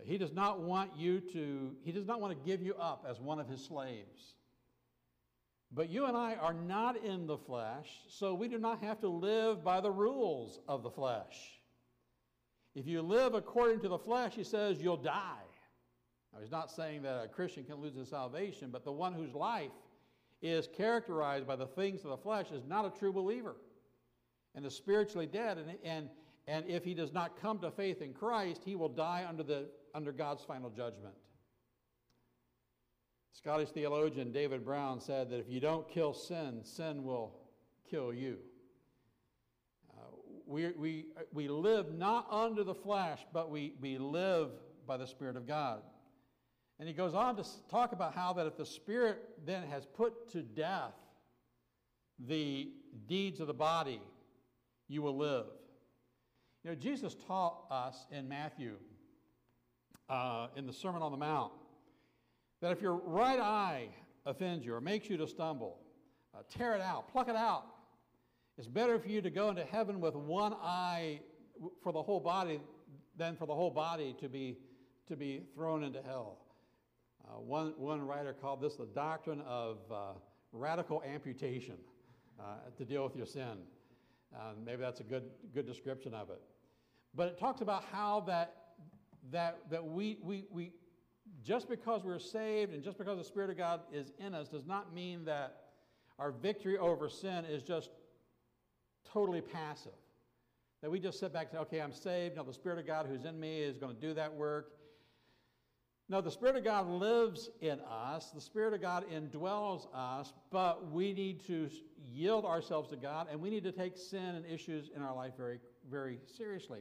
He 0.01 0.19
does 0.19 0.33
not 0.33 0.61
want 0.61 0.91
you 0.97 1.21
to, 1.33 1.77
he 1.85 1.93
does 1.93 2.07
not 2.07 2.21
want 2.21 2.37
to 2.37 2.47
give 2.49 2.63
you 2.63 2.75
up 2.75 3.07
as 3.09 3.21
one 3.21 3.39
of 3.39 3.49
his 3.49 3.65
slaves. 3.65 4.35
But 5.75 5.89
you 5.89 6.07
and 6.07 6.17
I 6.17 6.35
are 6.35 6.53
not 6.53 7.03
in 7.03 7.27
the 7.27 7.39
flesh, 7.39 7.89
so 8.09 8.35
we 8.35 8.49
do 8.49 8.59
not 8.59 8.83
have 8.83 9.01
to 9.01 9.09
live 9.09 9.65
by 9.65 9.81
the 9.81 9.91
rules 9.91 10.61
of 10.69 10.83
the 10.83 10.91
flesh. 10.91 11.61
If 12.75 12.87
you 12.87 13.03
live 13.03 13.35
according 13.35 13.81
to 13.81 13.89
the 13.89 13.99
flesh, 13.99 14.35
he 14.35 14.45
says 14.45 14.83
you'll 14.83 14.97
die. 14.97 15.45
Now, 16.33 16.41
he's 16.41 16.51
not 16.51 16.71
saying 16.71 17.03
that 17.03 17.25
a 17.25 17.29
Christian 17.29 17.65
can 17.65 17.77
lose 17.77 17.95
his 17.95 18.09
salvation, 18.09 18.71
but 18.71 18.85
the 18.85 18.93
one 18.93 19.13
whose 19.13 19.35
life 19.35 19.71
is 20.41 20.67
characterized 20.67 21.47
by 21.47 21.57
the 21.57 21.67
things 21.67 22.05
of 22.05 22.11
the 22.11 22.17
flesh 22.17 22.51
is 22.51 22.65
not 22.67 22.85
a 22.85 22.99
true 22.99 23.13
believer 23.13 23.57
and 24.55 24.67
is 24.67 24.75
spiritually 24.75 25.27
dead. 25.27 25.59
And, 25.59 25.77
and, 25.85 26.09
and 26.49 26.67
if 26.67 26.85
he 26.85 26.95
does 26.95 27.13
not 27.13 27.41
come 27.41 27.59
to 27.61 27.71
faith 27.71 28.03
in 28.03 28.13
Christ, 28.13 28.63
he 28.65 28.75
will 28.75 28.89
die 28.89 29.25
under, 29.29 29.43
the, 29.43 29.67
under 29.95 30.13
God's 30.13 30.43
final 30.43 30.71
judgment. 30.71 31.15
Scottish 33.33 33.71
theologian 33.71 34.31
David 34.31 34.65
Brown 34.65 35.01
said 35.01 35.31
that 35.31 35.41
if 35.41 35.49
you 35.49 35.59
don't 35.59 35.89
kill 35.89 36.13
sin, 36.13 36.61
sin 36.63 37.03
will 37.03 37.35
kill 37.91 38.13
you. 38.13 38.39
Uh, 39.91 40.03
we, 40.47 40.71
we, 40.73 41.07
we 41.33 41.49
live 41.49 41.93
not 41.95 42.27
under 42.31 42.63
the 42.63 42.75
flesh, 42.75 43.21
but 43.33 43.51
we, 43.51 43.75
we 43.81 43.99
live 43.99 44.51
by 44.87 44.97
the 44.97 45.07
Spirit 45.07 45.37
of 45.37 45.47
God. 45.47 45.83
And 46.79 46.89
he 46.89 46.95
goes 46.95 47.15
on 47.15 47.37
to 47.37 47.45
talk 47.71 47.93
about 47.93 48.15
how 48.15 48.33
that 48.35 48.47
if 48.47 48.57
the 48.57 48.67
Spirit 48.67 49.23
then 49.45 49.63
has 49.69 49.87
put 49.87 50.31
to 50.33 50.43
death 50.43 50.95
the 52.19 52.71
deeds 53.07 53.41
of 53.41 53.47
the 53.47 53.55
body, 53.55 54.01
you 54.89 55.03
will 55.03 55.17
live. 55.17 55.47
You 56.65 56.71
know, 56.71 56.77
Jesus 56.77 57.17
taught 57.27 57.65
us 57.71 58.07
in 58.11 58.29
Matthew, 58.29 58.75
uh, 60.12 60.48
in 60.57 60.66
the 60.66 60.72
Sermon 60.72 61.01
on 61.01 61.11
the 61.11 61.16
Mount, 61.16 61.53
that 62.61 62.70
if 62.70 62.83
your 62.83 62.94
right 62.94 63.40
eye 63.40 63.88
offends 64.27 64.64
you 64.64 64.75
or 64.75 64.81
makes 64.81 65.09
you 65.09 65.16
to 65.16 65.27
stumble, 65.27 65.79
uh, 66.35 66.42
tear 66.51 66.75
it 66.75 66.83
out, 66.83 67.11
pluck 67.11 67.29
it 67.29 67.35
out. 67.35 67.64
It's 68.59 68.68
better 68.68 68.98
for 68.98 69.09
you 69.09 69.22
to 69.22 69.31
go 69.31 69.48
into 69.48 69.64
heaven 69.64 70.01
with 70.01 70.14
one 70.14 70.53
eye 70.53 71.20
for 71.83 71.92
the 71.92 72.03
whole 72.03 72.20
body 72.20 72.61
than 73.16 73.37
for 73.37 73.46
the 73.46 73.55
whole 73.55 73.70
body 73.70 74.14
to 74.20 74.29
be, 74.29 74.59
to 75.09 75.16
be 75.16 75.44
thrown 75.55 75.83
into 75.83 76.03
hell. 76.03 76.38
Uh, 77.25 77.40
one, 77.40 77.72
one 77.79 78.03
writer 78.03 78.35
called 78.35 78.61
this 78.61 78.77
the 78.77 78.87
doctrine 78.94 79.40
of 79.46 79.79
uh, 79.90 79.96
radical 80.53 81.03
amputation 81.05 81.77
uh, 82.38 82.57
to 82.77 82.85
deal 82.85 83.03
with 83.03 83.16
your 83.16 83.27
sin. 83.27 83.57
maybe 84.62 84.83
that's 84.83 85.01
a 85.01 85.05
good, 85.05 85.25
good 85.55 85.66
description 85.66 86.12
of 86.12 86.29
it. 86.29 86.42
But 87.14 87.29
it 87.29 87.38
talks 87.38 87.62
about 87.62 87.85
how 87.90 88.20
that, 88.27 88.62
that, 89.31 89.59
that 89.71 89.85
we, 89.85 90.19
we, 90.23 90.45
we, 90.51 90.73
just 91.45 91.69
because 91.69 92.03
we're 92.05 92.19
saved 92.19 92.73
and 92.73 92.83
just 92.83 92.99
because 92.99 93.19
the 93.19 93.25
Spirit 93.25 93.51
of 93.51 93.57
God 93.57 93.81
is 93.93 94.13
in 94.19 94.35
us 94.35 94.49
does 94.49 94.67
not 94.67 94.93
mean 94.95 95.25
that 95.25 95.57
our 96.19 96.33
victory 96.33 96.79
over 96.79 97.09
sin 97.09 97.45
is 97.45 97.63
just 97.63 97.91
totally 99.13 99.41
passive. 99.41 99.93
That 100.83 100.91
we 100.91 100.99
just 100.99 101.21
sit 101.21 101.33
back 101.33 101.49
and 101.51 101.53
say, 101.53 101.59
okay, 101.59 101.81
I'm 101.81 101.93
saved. 101.93 102.37
Now 102.37 102.43
the 102.43 102.53
Spirit 102.53 102.79
of 102.79 102.87
God 102.87 103.07
who's 103.09 103.25
in 103.25 103.39
me 103.39 103.61
is 103.61 103.79
going 103.79 103.95
to 103.95 104.01
do 104.01 104.15
that 104.15 104.35
work. 104.35 104.73
No, 106.09 106.21
the 106.21 106.31
Spirit 106.31 106.57
of 106.57 106.65
God 106.65 106.89
lives 106.89 107.49
in 107.61 107.79
us, 107.81 108.31
the 108.35 108.41
Spirit 108.41 108.75
of 108.75 108.83
God 108.83 109.05
indwells 109.11 109.87
us, 109.95 110.35
but 110.51 110.91
we 110.91 111.13
need 111.13 111.47
to 111.47 111.71
yield 112.11 112.45
ourselves 112.45 112.91
to 112.91 112.97
God 112.97 113.29
and 113.31 113.41
we 113.41 113.49
need 113.49 113.65
to 113.65 113.73
take 113.73 113.97
sin 113.97 114.35
and 114.35 114.45
issues 114.45 114.91
in 114.95 115.01
our 115.01 115.15
life 115.15 115.33
very, 115.37 115.61
very 115.91 116.19
seriously. 116.37 116.81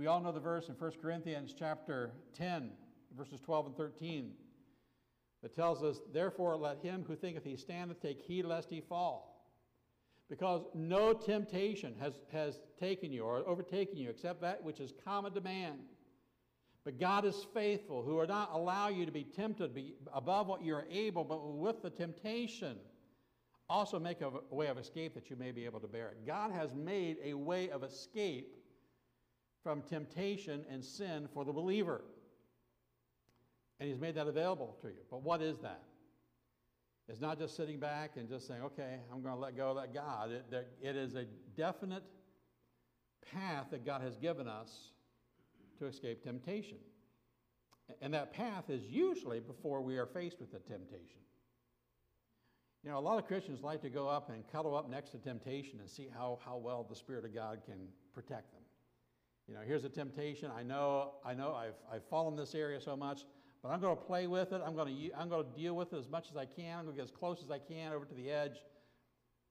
We 0.00 0.06
all 0.06 0.22
know 0.22 0.32
the 0.32 0.40
verse 0.40 0.70
in 0.70 0.76
1 0.76 0.92
Corinthians 1.02 1.54
chapter 1.58 2.12
10, 2.34 2.70
verses 3.18 3.38
12 3.38 3.66
and 3.66 3.76
13, 3.76 4.30
that 5.42 5.54
tells 5.54 5.82
us, 5.82 6.00
Therefore 6.10 6.56
let 6.56 6.78
him 6.78 7.04
who 7.06 7.14
thinketh 7.14 7.44
he 7.44 7.54
standeth 7.54 8.00
take 8.00 8.22
heed 8.22 8.46
lest 8.46 8.70
he 8.70 8.80
fall. 8.80 9.44
Because 10.30 10.62
no 10.74 11.12
temptation 11.12 11.94
has, 12.00 12.14
has 12.32 12.60
taken 12.78 13.12
you 13.12 13.24
or 13.24 13.46
overtaken 13.46 13.98
you 13.98 14.08
except 14.08 14.40
that 14.40 14.64
which 14.64 14.80
is 14.80 14.94
common 15.04 15.34
to 15.34 15.42
man. 15.42 15.74
But 16.82 16.98
God 16.98 17.26
is 17.26 17.46
faithful, 17.52 18.02
who 18.02 18.14
will 18.14 18.26
not 18.26 18.52
allow 18.54 18.88
you 18.88 19.04
to 19.04 19.12
be 19.12 19.24
tempted 19.24 19.78
above 20.14 20.46
what 20.46 20.64
you 20.64 20.76
are 20.76 20.86
able, 20.90 21.24
but 21.24 21.46
with 21.46 21.82
the 21.82 21.90
temptation 21.90 22.78
also 23.68 23.98
make 23.98 24.22
a 24.22 24.30
way 24.50 24.68
of 24.68 24.78
escape 24.78 25.12
that 25.12 25.28
you 25.28 25.36
may 25.36 25.52
be 25.52 25.66
able 25.66 25.80
to 25.80 25.88
bear 25.88 26.08
it. 26.08 26.26
God 26.26 26.52
has 26.52 26.74
made 26.74 27.18
a 27.22 27.34
way 27.34 27.68
of 27.68 27.82
escape 27.82 28.56
from 29.62 29.82
temptation 29.82 30.64
and 30.70 30.84
sin 30.84 31.28
for 31.32 31.44
the 31.44 31.52
believer. 31.52 32.02
And 33.78 33.88
He's 33.88 33.98
made 33.98 34.14
that 34.14 34.26
available 34.26 34.76
to 34.82 34.88
you. 34.88 35.02
But 35.10 35.22
what 35.22 35.42
is 35.42 35.58
that? 35.58 35.82
It's 37.08 37.20
not 37.20 37.38
just 37.38 37.56
sitting 37.56 37.80
back 37.80 38.12
and 38.16 38.28
just 38.28 38.46
saying, 38.46 38.62
okay, 38.62 39.00
I'm 39.12 39.20
going 39.20 39.34
to 39.34 39.40
let 39.40 39.56
go 39.56 39.70
of 39.70 39.76
that 39.76 39.92
God. 39.92 40.30
It, 40.30 40.68
it 40.80 40.96
is 40.96 41.16
a 41.16 41.24
definite 41.56 42.04
path 43.32 43.66
that 43.72 43.84
God 43.84 44.00
has 44.02 44.16
given 44.16 44.46
us 44.46 44.90
to 45.78 45.86
escape 45.86 46.22
temptation. 46.22 46.78
And 48.00 48.14
that 48.14 48.32
path 48.32 48.70
is 48.70 48.84
usually 48.84 49.40
before 49.40 49.80
we 49.80 49.96
are 49.98 50.06
faced 50.06 50.38
with 50.38 50.52
the 50.52 50.60
temptation. 50.60 51.18
You 52.84 52.90
know, 52.90 52.98
a 52.98 53.00
lot 53.00 53.18
of 53.18 53.26
Christians 53.26 53.60
like 53.62 53.82
to 53.82 53.90
go 53.90 54.08
up 54.08 54.30
and 54.30 54.44
cuddle 54.50 54.76
up 54.76 54.88
next 54.88 55.10
to 55.10 55.18
temptation 55.18 55.80
and 55.80 55.90
see 55.90 56.08
how, 56.14 56.38
how 56.44 56.56
well 56.56 56.86
the 56.88 56.96
Spirit 56.96 57.24
of 57.24 57.34
God 57.34 57.60
can 57.66 57.88
protect 58.14 58.52
them. 58.52 58.59
You 59.50 59.56
know, 59.56 59.62
here's 59.66 59.82
a 59.82 59.88
temptation. 59.88 60.48
I 60.56 60.62
know, 60.62 61.14
I 61.24 61.34
know 61.34 61.54
I've, 61.54 61.74
I've 61.92 62.04
fallen 62.04 62.36
this 62.36 62.54
area 62.54 62.80
so 62.80 62.96
much, 62.96 63.24
but 63.64 63.70
I'm 63.70 63.80
going 63.80 63.96
to 63.96 64.02
play 64.02 64.28
with 64.28 64.52
it. 64.52 64.62
I'm 64.64 64.76
going 64.76 64.94
to, 64.94 65.18
I'm 65.18 65.28
going 65.28 65.44
to 65.44 65.60
deal 65.60 65.74
with 65.74 65.92
it 65.92 65.98
as 65.98 66.08
much 66.08 66.28
as 66.30 66.36
I 66.36 66.44
can. 66.44 66.78
I'm 66.78 66.84
going 66.84 66.94
to 66.94 67.02
get 67.02 67.10
as 67.10 67.10
close 67.10 67.42
as 67.42 67.50
I 67.50 67.58
can 67.58 67.92
over 67.92 68.04
to 68.04 68.14
the 68.14 68.30
edge 68.30 68.58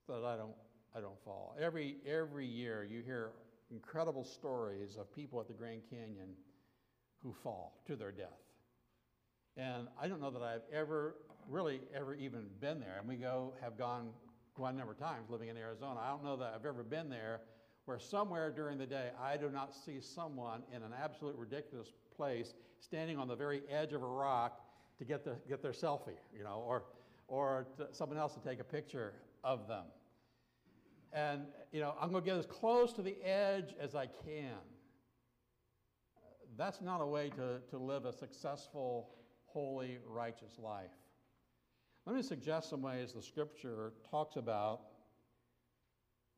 so 0.07 0.21
that 0.21 0.25
I 0.25 0.37
don't, 0.37 0.55
I 0.95 1.01
don't 1.01 1.21
fall. 1.25 1.53
Every, 1.61 1.97
every 2.07 2.45
year 2.45 2.87
you 2.89 3.01
hear 3.01 3.31
incredible 3.71 4.23
stories 4.23 4.95
of 4.97 5.13
people 5.13 5.41
at 5.41 5.49
the 5.49 5.53
Grand 5.53 5.81
Canyon 5.89 6.29
who 7.21 7.35
fall 7.43 7.81
to 7.85 7.97
their 7.97 8.13
death. 8.13 8.39
And 9.57 9.89
I 10.01 10.07
don't 10.07 10.21
know 10.21 10.31
that 10.31 10.41
I've 10.41 10.61
ever, 10.73 11.15
really 11.49 11.81
ever 11.93 12.15
even 12.15 12.45
been 12.61 12.79
there. 12.79 12.95
And 12.99 13.07
we 13.07 13.17
go, 13.17 13.53
have 13.61 13.77
gone 13.77 14.11
quite 14.53 14.75
a 14.75 14.77
number 14.77 14.93
of 14.93 14.99
times 14.99 15.29
living 15.29 15.49
in 15.49 15.57
Arizona. 15.57 15.99
I 15.99 16.07
don't 16.07 16.23
know 16.23 16.37
that 16.37 16.53
I've 16.55 16.65
ever 16.65 16.83
been 16.83 17.09
there 17.09 17.41
where 17.85 17.99
somewhere 17.99 18.51
during 18.51 18.77
the 18.77 18.85
day 18.85 19.09
I 19.21 19.37
do 19.37 19.49
not 19.49 19.73
see 19.73 19.99
someone 19.99 20.63
in 20.75 20.83
an 20.83 20.91
absolute 21.01 21.35
ridiculous 21.35 21.93
place 22.15 22.53
standing 22.79 23.17
on 23.17 23.27
the 23.27 23.35
very 23.35 23.61
edge 23.69 23.93
of 23.93 24.03
a 24.03 24.07
rock 24.07 24.61
to 24.97 25.05
get, 25.05 25.23
the, 25.23 25.35
get 25.47 25.61
their 25.61 25.71
selfie, 25.71 26.17
you 26.37 26.43
know, 26.43 26.63
or, 26.67 26.83
or 27.27 27.67
someone 27.91 28.17
else 28.17 28.33
to 28.33 28.41
take 28.41 28.59
a 28.59 28.63
picture 28.63 29.13
of 29.43 29.67
them. 29.67 29.85
And, 31.11 31.41
you 31.71 31.79
know, 31.79 31.95
I'm 31.99 32.11
going 32.11 32.23
to 32.23 32.29
get 32.29 32.37
as 32.37 32.45
close 32.45 32.93
to 32.93 33.01
the 33.01 33.15
edge 33.23 33.73
as 33.79 33.95
I 33.95 34.07
can. 34.07 34.57
That's 36.57 36.81
not 36.81 37.01
a 37.01 37.05
way 37.05 37.29
to, 37.29 37.59
to 37.69 37.77
live 37.77 38.05
a 38.05 38.13
successful, 38.13 39.09
holy, 39.45 39.97
righteous 40.05 40.59
life. 40.59 40.91
Let 42.05 42.15
me 42.15 42.21
suggest 42.21 42.69
some 42.69 42.81
ways 42.81 43.13
the 43.13 43.21
scripture 43.21 43.93
talks 44.09 44.35
about 44.35 44.81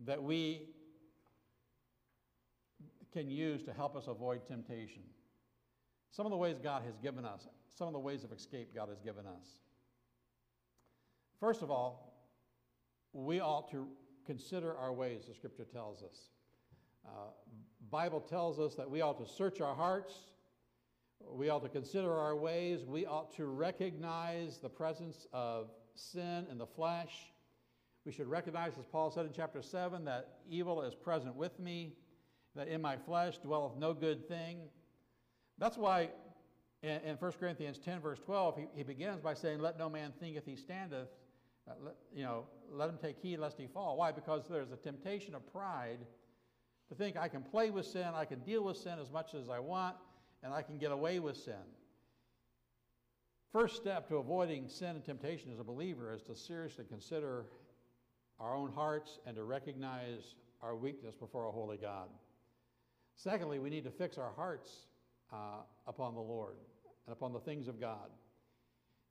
that 0.06 0.22
we 0.22 0.68
can 3.12 3.30
use 3.30 3.64
to 3.64 3.74
help 3.74 3.96
us 3.96 4.08
avoid 4.08 4.46
temptation. 4.48 5.04
Some 6.12 6.26
of 6.26 6.32
the 6.32 6.38
ways 6.38 6.58
God 6.62 6.84
has 6.84 6.98
given 6.98 7.26
us, 7.26 7.48
some 7.70 7.88
of 7.88 7.94
the 7.94 8.00
ways 8.00 8.24
of 8.24 8.32
escape 8.32 8.76
God 8.76 8.90
has 8.90 9.00
given 9.00 9.26
us. 9.26 9.48
First 11.40 11.62
of 11.62 11.72
all, 11.72 12.14
we 13.14 13.40
ought 13.40 13.72
to 13.72 13.88
consider 14.26 14.76
our 14.78 14.94
ways, 14.94 15.24
the 15.28 15.34
scripture 15.34 15.66
tells 15.66 16.04
us. 16.04 16.30
Uh, 17.06 17.32
Bible 17.90 18.22
tells 18.22 18.60
us 18.60 18.76
that 18.76 18.90
we 18.90 19.02
ought 19.02 19.18
to 19.26 19.32
search 19.32 19.60
our 19.60 19.76
hearts, 19.76 20.14
we 21.30 21.50
ought 21.50 21.64
to 21.64 21.70
consider 21.70 22.14
our 22.14 22.36
ways, 22.36 22.86
we 22.86 23.06
ought 23.06 23.36
to 23.36 23.46
recognize 23.46 24.60
the 24.60 24.70
presence 24.70 25.28
of 25.34 25.72
sin 25.96 26.46
in 26.50 26.58
the 26.58 26.66
flesh. 26.66 27.32
We 28.06 28.12
should 28.12 28.28
recognize, 28.28 28.74
as 28.80 28.86
Paul 28.86 29.12
said 29.12 29.26
in 29.26 29.32
chapter 29.34 29.62
7, 29.62 30.06
that 30.06 30.40
evil 30.50 30.82
is 30.82 30.96
present 30.96 31.36
with 31.36 31.60
me, 31.60 31.94
that 32.56 32.68
in 32.68 32.82
my 32.82 32.98
flesh 32.98 33.38
dwelleth 33.38 33.78
no 33.78 33.94
good 33.94 34.28
thing. 34.28 34.60
That's 35.58 35.78
why 35.78 36.10
in, 36.84 37.00
in 37.02 37.16
1 37.16 37.32
Corinthians 37.40 37.78
10, 37.80 38.00
verse 38.00 38.20
12, 38.20 38.58
he, 38.58 38.66
he 38.76 38.84
begins 38.84 39.22
by 39.22 39.34
saying, 39.34 39.60
Let 39.60 39.78
no 39.78 39.90
man 39.90 40.14
thinketh 40.20 40.46
he 40.46 40.56
standeth, 40.56 41.10
uh, 41.70 41.74
let, 41.84 41.96
you 42.14 42.24
know, 42.24 42.46
let 42.72 42.90
him 42.90 42.98
take 43.02 43.18
heed 43.18 43.38
lest 43.38 43.58
he 43.58 43.68
fall. 43.68 43.98
Why? 43.98 44.12
Because 44.12 44.44
there's 44.50 44.72
a 44.72 44.78
temptation 44.78 45.36
of 45.36 45.52
pride 45.52 46.00
to 46.90 46.96
think 46.96 47.16
I 47.16 47.30
can 47.30 47.42
play 47.42 47.70
with 47.70 47.86
sin, 47.86 48.08
I 48.14 48.26
can 48.26 48.40
deal 48.40 48.64
with 48.64 48.76
sin 48.76 49.00
as 49.00 49.10
much 49.12 49.34
as 49.34 49.50
I 49.50 49.60
want, 49.60 49.96
and 50.44 50.54
I 50.54 50.62
can 50.62 50.78
get 50.78 50.92
away 50.92 51.20
with 51.20 51.38
sin. 51.38 51.54
First 53.54 53.76
step 53.76 54.08
to 54.10 54.18
avoiding 54.18 54.68
sin 54.68 54.96
and 54.96 55.04
temptation 55.04 55.52
as 55.52 55.60
a 55.60 55.64
believer 55.64 56.14
is 56.14 56.22
to 56.24 56.36
seriously 56.36 56.86
consider 56.88 57.46
our 58.40 58.56
own 58.56 58.72
hearts 58.72 59.20
and 59.26 59.36
to 59.36 59.44
recognize 59.44 60.36
our 60.62 60.76
weakness 60.76 61.16
before 61.16 61.48
a 61.48 61.52
holy 61.52 61.78
God. 61.78 62.10
Secondly, 63.24 63.60
we 63.60 63.70
need 63.70 63.84
to 63.84 63.92
fix 63.92 64.18
our 64.18 64.32
hearts 64.36 64.88
uh, 65.32 65.62
upon 65.86 66.16
the 66.16 66.22
Lord 66.22 66.56
and 67.06 67.14
upon 67.14 67.34
the 67.34 67.40
things 67.40 67.68
of 67.68 67.80
God. 67.80 68.10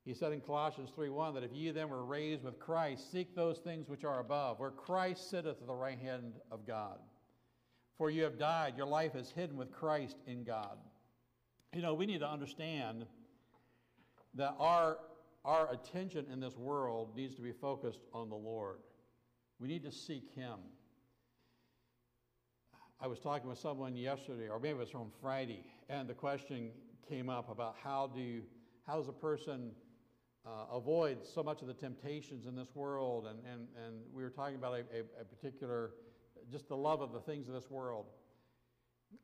He 0.03 0.13
said 0.13 0.33
in 0.33 0.41
Colossians 0.41 0.89
3:1 0.97 1.35
that 1.35 1.43
if 1.43 1.53
ye 1.53 1.71
then 1.71 1.87
were 1.87 2.03
raised 2.03 2.43
with 2.43 2.59
Christ, 2.59 3.09
seek 3.09 3.33
those 3.35 3.59
things 3.59 3.87
which 3.87 4.03
are 4.03 4.19
above, 4.19 4.59
where 4.59 4.71
Christ 4.71 5.29
sitteth 5.29 5.61
at 5.61 5.67
the 5.67 5.73
right 5.73 5.97
hand 5.97 6.33
of 6.51 6.67
God. 6.67 6.99
For 7.97 8.09
you 8.09 8.23
have 8.23 8.37
died, 8.37 8.75
your 8.75 8.87
life 8.87 9.15
is 9.15 9.29
hidden 9.29 9.55
with 9.55 9.71
Christ 9.71 10.17
in 10.27 10.43
God. 10.43 10.77
You 11.73 11.81
know, 11.81 11.93
we 11.93 12.05
need 12.05 12.19
to 12.19 12.29
understand 12.29 13.05
that 14.33 14.55
our, 14.59 14.97
our 15.45 15.71
attention 15.71 16.25
in 16.33 16.41
this 16.41 16.57
world 16.57 17.15
needs 17.15 17.35
to 17.35 17.41
be 17.41 17.53
focused 17.53 18.01
on 18.13 18.29
the 18.29 18.35
Lord. 18.35 18.79
We 19.59 19.69
need 19.69 19.83
to 19.83 19.91
seek 19.91 20.33
Him. 20.35 20.57
I 23.01 23.07
was 23.07 23.19
talking 23.19 23.49
with 23.49 23.57
someone 23.57 23.95
yesterday, 23.95 24.47
or 24.47 24.59
maybe 24.59 24.75
it 24.75 24.77
was 24.77 24.91
from 24.91 25.11
Friday, 25.21 25.63
and 25.89 26.07
the 26.07 26.13
question 26.13 26.69
came 27.09 27.29
up 27.29 27.49
about 27.49 27.75
how 27.83 28.11
do 28.13 28.21
you, 28.21 28.43
how 28.85 28.97
does 28.97 29.07
a 29.07 29.13
person 29.13 29.71
uh, 30.45 30.65
avoid 30.71 31.25
so 31.25 31.41
much 31.41 31.61
of 31.63 31.67
the 31.67 31.73
temptations 31.73 32.45
in 32.45 32.55
this 32.55 32.75
world. 32.75 33.25
And, 33.27 33.39
and, 33.51 33.67
and 33.85 33.95
we 34.13 34.21
were 34.21 34.29
talking 34.29 34.55
about 34.55 34.73
a, 34.73 34.83
a, 34.95 35.21
a, 35.21 35.25
particular, 35.25 35.91
just 36.51 36.67
the 36.67 36.77
love 36.77 37.01
of 37.01 37.11
the 37.11 37.19
things 37.19 37.47
of 37.47 37.55
this 37.55 37.71
world. 37.71 38.05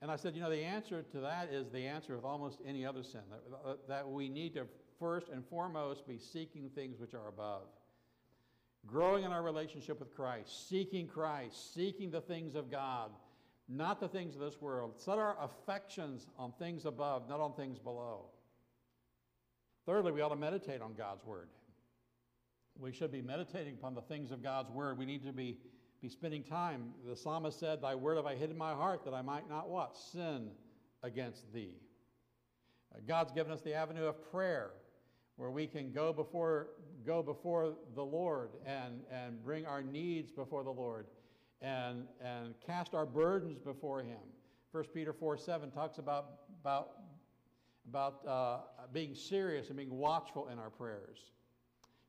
And 0.01 0.09
I 0.09 0.15
said, 0.15 0.35
you 0.35 0.41
know, 0.41 0.49
the 0.49 0.63
answer 0.63 1.03
to 1.11 1.19
that 1.19 1.49
is 1.51 1.69
the 1.69 1.85
answer 1.85 2.15
of 2.15 2.25
almost 2.25 2.59
any 2.65 2.83
other 2.83 3.03
sin 3.03 3.21
that, 3.29 3.87
that 3.87 4.09
we 4.09 4.27
need 4.27 4.55
to 4.55 4.65
first 4.99 5.29
and 5.29 5.45
foremost 5.45 6.07
be 6.07 6.17
seeking 6.17 6.69
things 6.73 6.99
which 6.99 7.13
are 7.13 7.27
above. 7.27 7.67
Growing 8.87 9.23
in 9.23 9.31
our 9.31 9.43
relationship 9.43 9.99
with 9.99 10.15
Christ, 10.15 10.67
seeking 10.67 11.07
Christ, 11.07 11.75
seeking 11.75 12.09
the 12.09 12.21
things 12.21 12.55
of 12.55 12.71
God, 12.71 13.11
not 13.69 13.99
the 13.99 14.07
things 14.07 14.35
of 14.35 14.41
this 14.41 14.61
world. 14.61 14.93
Set 14.97 15.17
our 15.17 15.35
affections 15.41 16.27
on 16.37 16.53
things 16.57 16.85
above, 16.85 17.27
not 17.27 17.39
on 17.39 17.53
things 17.53 17.79
below. 17.79 18.25
Thirdly, 19.85 20.11
we 20.11 20.21
ought 20.21 20.29
to 20.29 20.35
meditate 20.35 20.81
on 20.81 20.93
God's 20.93 21.25
Word. 21.25 21.49
We 22.79 22.91
should 22.91 23.11
be 23.11 23.21
meditating 23.21 23.73
upon 23.73 23.95
the 23.95 24.01
things 24.01 24.31
of 24.31 24.43
God's 24.43 24.69
Word. 24.71 24.97
We 24.97 25.05
need 25.05 25.23
to 25.25 25.33
be, 25.33 25.57
be 26.01 26.09
spending 26.09 26.43
time. 26.43 26.91
The 27.05 27.15
psalmist 27.15 27.59
said, 27.59 27.81
Thy 27.81 27.95
word 27.95 28.17
have 28.17 28.25
I 28.25 28.35
hid 28.35 28.51
in 28.51 28.57
my 28.57 28.73
heart 28.73 29.03
that 29.05 29.13
I 29.13 29.21
might 29.21 29.49
not 29.49 29.69
what? 29.69 29.97
Sin 29.97 30.49
against 31.03 31.51
thee. 31.53 31.75
Uh, 32.93 32.99
God's 33.07 33.31
given 33.31 33.51
us 33.51 33.61
the 33.61 33.73
avenue 33.73 34.05
of 34.05 34.31
prayer 34.31 34.71
where 35.35 35.51
we 35.51 35.67
can 35.67 35.91
go 35.91 36.13
before, 36.13 36.67
go 37.05 37.21
before 37.21 37.73
the 37.95 38.03
Lord 38.03 38.51
and, 38.65 39.01
and 39.11 39.43
bring 39.43 39.65
our 39.65 39.81
needs 39.81 40.31
before 40.31 40.63
the 40.63 40.71
Lord 40.71 41.05
and, 41.61 42.05
and 42.23 42.53
cast 42.65 42.93
our 42.93 43.05
burdens 43.05 43.59
before 43.59 44.01
Him. 44.01 44.19
1 44.71 44.83
Peter 44.93 45.13
4 45.13 45.37
7 45.37 45.71
talks 45.71 45.97
about, 45.97 46.25
about, 46.61 46.91
about 47.87 48.27
uh, 48.27 48.57
being 48.93 49.15
serious 49.15 49.67
and 49.67 49.77
being 49.77 49.97
watchful 49.97 50.49
in 50.49 50.59
our 50.59 50.69
prayers. 50.69 51.31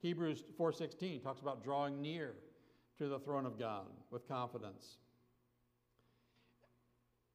Hebrews 0.00 0.44
4:16 0.58 1.22
talks 1.22 1.40
about 1.40 1.64
drawing 1.64 2.00
near 2.00 2.34
to 2.98 3.08
the 3.08 3.18
throne 3.18 3.46
of 3.46 3.58
God 3.58 3.86
with 4.10 4.26
confidence. 4.28 4.98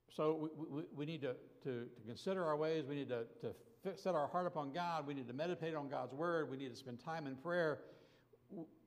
So 0.10 0.50
we, 0.58 0.66
we, 0.70 0.84
we 0.96 1.06
need 1.06 1.22
to, 1.22 1.36
to, 1.64 1.86
to, 1.86 2.02
consider 2.06 2.46
our 2.46 2.56
ways. 2.56 2.86
We 2.88 2.96
need 2.96 3.10
to, 3.10 3.26
to 3.42 3.98
set 3.98 4.16
our 4.16 4.28
heart 4.28 4.46
upon 4.46 4.72
God. 4.72 5.08
We 5.08 5.14
need 5.14 5.28
to 5.28 5.34
meditate 5.34 5.76
on 5.76 5.90
God's 5.90 6.14
word. 6.14 6.50
We 6.50 6.58
need 6.58 6.70
to 6.70 6.76
spend 6.76 7.00
time 7.04 7.26
in 7.26 7.36
prayer. 7.36 7.80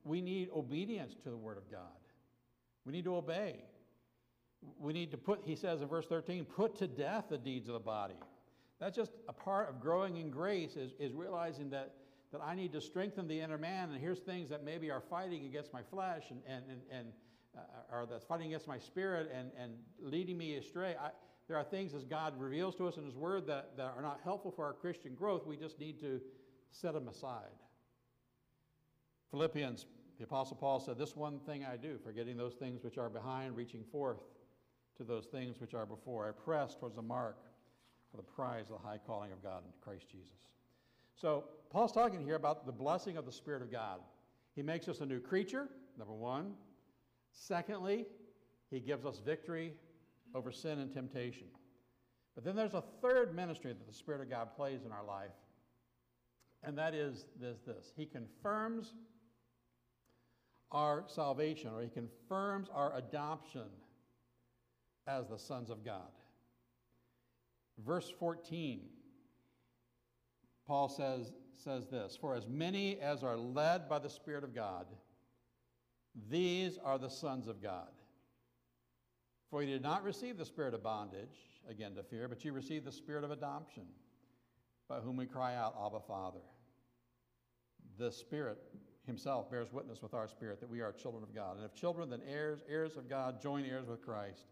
We 0.05 0.21
need 0.21 0.49
obedience 0.55 1.15
to 1.23 1.29
the 1.29 1.37
word 1.37 1.57
of 1.57 1.69
God. 1.69 1.96
We 2.87 2.93
need 2.93 3.03
to 3.03 3.17
obey. 3.17 3.57
We 4.79 4.93
need 4.93 5.11
to 5.11 5.17
put, 5.17 5.41
he 5.43 5.57
says 5.57 5.81
in 5.81 5.89
verse 5.89 6.05
13, 6.05 6.45
put 6.45 6.77
to 6.77 6.87
death 6.87 7.25
the 7.29 7.37
deeds 7.37 7.67
of 7.67 7.73
the 7.73 7.81
body. 7.81 8.15
That's 8.79 8.95
just 8.95 9.11
a 9.27 9.33
part 9.33 9.69
of 9.69 9.81
growing 9.81 10.15
in 10.15 10.29
grace, 10.29 10.77
is, 10.77 10.93
is 10.97 11.13
realizing 11.13 11.69
that, 11.71 11.95
that 12.31 12.39
I 12.41 12.55
need 12.55 12.71
to 12.71 12.79
strengthen 12.79 13.27
the 13.27 13.41
inner 13.41 13.57
man, 13.57 13.89
and 13.91 13.99
here's 13.99 14.19
things 14.19 14.49
that 14.49 14.63
maybe 14.63 14.89
are 14.89 15.01
fighting 15.01 15.45
against 15.45 15.73
my 15.73 15.81
flesh 15.83 16.31
and, 16.31 16.41
and, 16.47 16.63
and, 16.69 16.81
and 16.89 17.07
uh, 17.91 18.05
that's 18.09 18.23
fighting 18.23 18.47
against 18.47 18.69
my 18.69 18.79
spirit 18.79 19.29
and, 19.35 19.51
and 19.61 19.73
leading 19.99 20.37
me 20.37 20.55
astray. 20.55 20.95
I, 20.97 21.09
there 21.49 21.57
are 21.57 21.65
things 21.65 21.93
as 21.93 22.05
God 22.05 22.39
reveals 22.39 22.75
to 22.75 22.87
us 22.87 22.95
in 22.95 23.03
His 23.03 23.15
Word 23.15 23.47
that, 23.47 23.75
that 23.75 23.93
are 23.97 24.01
not 24.01 24.21
helpful 24.23 24.51
for 24.51 24.63
our 24.63 24.73
Christian 24.73 25.13
growth. 25.13 25.45
We 25.45 25.57
just 25.57 25.77
need 25.77 25.99
to 25.99 26.21
set 26.71 26.93
them 26.93 27.09
aside. 27.09 27.51
Philippians, 29.31 29.85
the 30.17 30.23
Apostle 30.23 30.57
Paul 30.57 30.79
said, 30.79 30.97
This 30.97 31.15
one 31.15 31.39
thing 31.39 31.65
I 31.65 31.77
do, 31.77 31.97
forgetting 32.03 32.37
those 32.37 32.55
things 32.55 32.83
which 32.83 32.97
are 32.97 33.09
behind, 33.09 33.55
reaching 33.55 33.83
forth 33.91 34.21
to 34.97 35.03
those 35.03 35.25
things 35.25 35.59
which 35.59 35.73
are 35.73 35.85
before. 35.85 36.27
I 36.27 36.31
press 36.31 36.75
towards 36.75 36.95
the 36.95 37.01
mark 37.01 37.37
for 38.09 38.17
the 38.17 38.23
prize 38.23 38.65
of 38.69 38.81
the 38.81 38.87
high 38.87 38.99
calling 39.05 39.31
of 39.31 39.43
God 39.43 39.63
in 39.65 39.71
Christ 39.81 40.07
Jesus. 40.09 40.47
So, 41.15 41.45
Paul's 41.69 41.91
talking 41.91 42.23
here 42.23 42.35
about 42.35 42.65
the 42.65 42.71
blessing 42.71 43.17
of 43.17 43.25
the 43.25 43.31
Spirit 43.31 43.61
of 43.61 43.71
God. 43.71 43.99
He 44.55 44.63
makes 44.63 44.87
us 44.87 45.01
a 45.01 45.05
new 45.05 45.19
creature, 45.19 45.67
number 45.97 46.13
one. 46.13 46.53
Secondly, 47.31 48.05
he 48.71 48.79
gives 48.79 49.05
us 49.05 49.19
victory 49.23 49.73
over 50.33 50.51
sin 50.51 50.79
and 50.79 50.91
temptation. 50.91 51.47
But 52.33 52.43
then 52.43 52.55
there's 52.55 52.73
a 52.73 52.83
third 53.01 53.35
ministry 53.35 53.73
that 53.73 53.87
the 53.87 53.93
Spirit 53.93 54.21
of 54.21 54.29
God 54.29 54.55
plays 54.55 54.83
in 54.85 54.91
our 54.91 55.03
life, 55.03 55.31
and 56.63 56.77
that 56.77 56.93
is 56.93 57.25
this, 57.39 57.59
this. 57.65 57.93
He 57.95 58.05
confirms 58.05 58.93
our 60.71 61.03
salvation, 61.07 61.71
or 61.73 61.81
he 61.81 61.89
confirms 61.89 62.69
our 62.73 62.95
adoption 62.95 63.69
as 65.07 65.27
the 65.27 65.37
sons 65.37 65.69
of 65.69 65.85
God. 65.85 66.11
Verse 67.85 68.11
14, 68.19 68.81
Paul 70.65 70.89
says, 70.89 71.31
says 71.63 71.87
this 71.87 72.17
For 72.19 72.35
as 72.35 72.47
many 72.47 72.99
as 72.99 73.23
are 73.23 73.37
led 73.37 73.87
by 73.87 73.99
the 73.99 74.09
Spirit 74.09 74.43
of 74.43 74.53
God, 74.53 74.87
these 76.29 76.77
are 76.83 76.97
the 76.97 77.09
sons 77.09 77.47
of 77.47 77.61
God. 77.61 77.89
For 79.49 79.63
you 79.63 79.71
did 79.71 79.81
not 79.81 80.03
receive 80.03 80.37
the 80.37 80.45
spirit 80.45 80.73
of 80.73 80.83
bondage, 80.83 81.37
again 81.69 81.95
to 81.95 82.03
fear, 82.03 82.27
but 82.27 82.43
you 82.43 82.51
received 82.51 82.85
the 82.85 82.91
spirit 82.91 83.23
of 83.23 83.31
adoption, 83.31 83.85
by 84.89 84.99
whom 84.99 85.15
we 85.15 85.25
cry 85.25 85.55
out, 85.55 85.75
Abba, 85.85 86.01
Father. 86.05 86.41
The 87.97 88.11
Spirit 88.11 88.59
Himself 89.07 89.49
bears 89.49 89.71
witness 89.71 90.01
with 90.01 90.13
our 90.13 90.27
spirit 90.27 90.59
that 90.59 90.69
we 90.69 90.81
are 90.81 90.91
children 90.91 91.23
of 91.23 91.33
God. 91.33 91.55
And 91.55 91.65
if 91.65 91.73
children, 91.73 92.09
then 92.09 92.21
heirs, 92.29 92.59
heirs 92.69 92.97
of 92.97 93.09
God, 93.09 93.41
joint 93.41 93.65
heirs 93.65 93.87
with 93.87 94.01
Christ, 94.01 94.45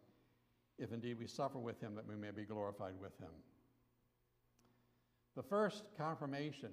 if 0.79 0.91
indeed 0.91 1.19
we 1.19 1.27
suffer 1.27 1.59
with 1.59 1.79
Him, 1.79 1.93
that 1.95 2.07
we 2.07 2.15
may 2.15 2.31
be 2.31 2.43
glorified 2.43 2.93
with 2.99 3.17
Him. 3.19 3.29
The 5.35 5.43
first 5.43 5.83
confirmation 5.97 6.71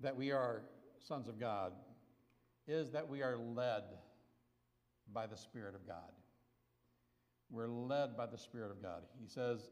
that 0.00 0.16
we 0.16 0.32
are 0.32 0.62
sons 0.98 1.28
of 1.28 1.38
God 1.38 1.72
is 2.66 2.90
that 2.90 3.08
we 3.08 3.22
are 3.22 3.36
led 3.36 3.84
by 5.12 5.26
the 5.26 5.36
Spirit 5.36 5.74
of 5.74 5.86
God. 5.86 6.10
We're 7.50 7.68
led 7.68 8.16
by 8.16 8.26
the 8.26 8.38
Spirit 8.38 8.70
of 8.72 8.82
God. 8.82 9.02
He 9.20 9.28
says 9.28 9.70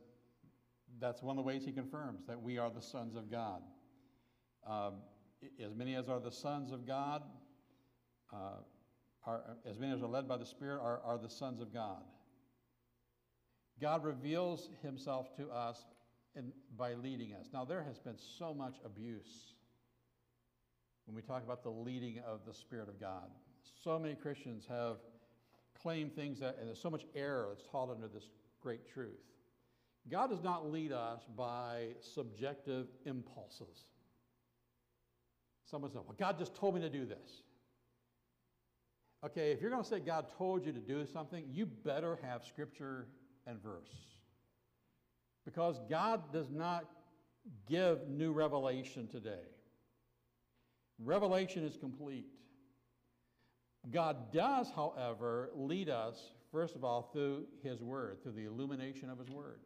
that's 0.98 1.22
one 1.22 1.38
of 1.38 1.44
the 1.44 1.46
ways 1.46 1.64
he 1.64 1.72
confirms 1.72 2.26
that 2.26 2.40
we 2.40 2.58
are 2.58 2.70
the 2.70 2.82
sons 2.82 3.16
of 3.16 3.30
God. 3.30 3.62
Um, 4.66 4.94
as 5.64 5.74
many 5.74 5.94
as 5.94 6.08
are 6.08 6.20
the 6.20 6.30
sons 6.30 6.72
of 6.72 6.86
God, 6.86 7.22
uh, 8.32 8.62
are, 9.26 9.42
as 9.68 9.78
many 9.78 9.92
as 9.92 10.02
are 10.02 10.08
led 10.08 10.28
by 10.28 10.36
the 10.36 10.46
Spirit, 10.46 10.80
are, 10.80 11.00
are 11.04 11.18
the 11.18 11.28
sons 11.28 11.60
of 11.60 11.72
God. 11.72 12.02
God 13.80 14.04
reveals 14.04 14.68
himself 14.82 15.34
to 15.36 15.50
us 15.50 15.84
in, 16.36 16.52
by 16.76 16.94
leading 16.94 17.32
us. 17.34 17.48
Now, 17.52 17.64
there 17.64 17.82
has 17.82 17.98
been 17.98 18.16
so 18.38 18.52
much 18.54 18.76
abuse 18.84 19.54
when 21.06 21.16
we 21.16 21.22
talk 21.22 21.42
about 21.42 21.62
the 21.62 21.70
leading 21.70 22.20
of 22.20 22.40
the 22.46 22.54
Spirit 22.54 22.88
of 22.88 23.00
God. 23.00 23.30
So 23.82 23.98
many 23.98 24.14
Christians 24.14 24.66
have 24.68 24.98
claimed 25.80 26.14
things 26.14 26.40
that, 26.40 26.56
and 26.58 26.68
there's 26.68 26.80
so 26.80 26.90
much 26.90 27.04
error 27.14 27.48
that's 27.48 27.68
taught 27.70 27.90
under 27.90 28.08
this 28.08 28.28
great 28.60 28.86
truth. 28.92 29.18
God 30.10 30.30
does 30.30 30.42
not 30.42 30.70
lead 30.70 30.92
us 30.92 31.22
by 31.36 31.88
subjective 32.00 32.88
impulses. 33.06 33.84
Someone 35.70 35.90
said, 35.90 36.02
Well, 36.06 36.16
God 36.18 36.38
just 36.38 36.54
told 36.54 36.74
me 36.74 36.80
to 36.80 36.90
do 36.90 37.06
this. 37.06 37.42
Okay, 39.24 39.52
if 39.52 39.60
you're 39.60 39.70
going 39.70 39.82
to 39.82 39.88
say 39.88 40.00
God 40.00 40.26
told 40.36 40.64
you 40.64 40.72
to 40.72 40.80
do 40.80 41.06
something, 41.06 41.44
you 41.52 41.66
better 41.66 42.18
have 42.22 42.42
scripture 42.44 43.06
and 43.46 43.62
verse. 43.62 43.92
Because 45.44 45.78
God 45.88 46.32
does 46.32 46.50
not 46.50 46.86
give 47.68 48.08
new 48.08 48.32
revelation 48.32 49.06
today. 49.06 49.44
Revelation 50.98 51.64
is 51.64 51.76
complete. 51.76 52.26
God 53.90 54.32
does, 54.32 54.70
however, 54.74 55.50
lead 55.54 55.88
us, 55.88 56.32
first 56.52 56.76
of 56.76 56.84
all, 56.84 57.10
through 57.12 57.44
His 57.62 57.82
Word, 57.82 58.22
through 58.22 58.32
the 58.32 58.44
illumination 58.44 59.08
of 59.08 59.18
His 59.18 59.28
Word. 59.30 59.60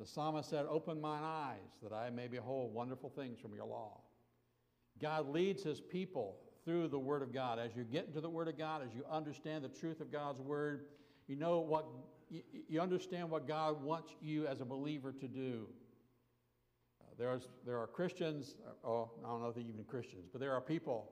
The 0.00 0.06
psalmist 0.06 0.50
said, 0.50 0.66
Open 0.68 1.00
mine 1.00 1.22
eyes 1.22 1.78
that 1.82 1.92
I 1.92 2.10
may 2.10 2.26
behold 2.26 2.74
wonderful 2.74 3.10
things 3.10 3.38
from 3.38 3.54
your 3.54 3.66
law. 3.66 4.00
God 5.00 5.28
leads 5.28 5.62
His 5.62 5.80
people 5.80 6.36
through 6.64 6.88
the 6.88 6.98
Word 6.98 7.22
of 7.22 7.32
God. 7.32 7.58
As 7.58 7.74
you 7.74 7.84
get 7.84 8.06
into 8.06 8.20
the 8.20 8.30
Word 8.30 8.48
of 8.48 8.58
God, 8.58 8.82
as 8.86 8.94
you 8.94 9.04
understand 9.10 9.64
the 9.64 9.68
truth 9.68 10.00
of 10.00 10.12
God's 10.12 10.40
Word, 10.40 10.86
you 11.26 11.36
know 11.36 11.60
what, 11.60 11.86
you 12.68 12.80
understand 12.80 13.30
what 13.30 13.46
God 13.48 13.82
wants 13.82 14.12
you 14.20 14.46
as 14.46 14.60
a 14.60 14.64
believer 14.64 15.12
to 15.12 15.28
do. 15.28 15.66
There's, 17.18 17.48
there 17.66 17.78
are 17.78 17.86
Christians, 17.86 18.56
oh, 18.84 19.10
I 19.24 19.28
don't 19.28 19.42
know 19.42 19.48
if 19.48 19.54
they're 19.54 19.64
even 19.64 19.84
Christians, 19.84 20.28
but 20.32 20.40
there 20.40 20.52
are 20.52 20.60
people 20.60 21.10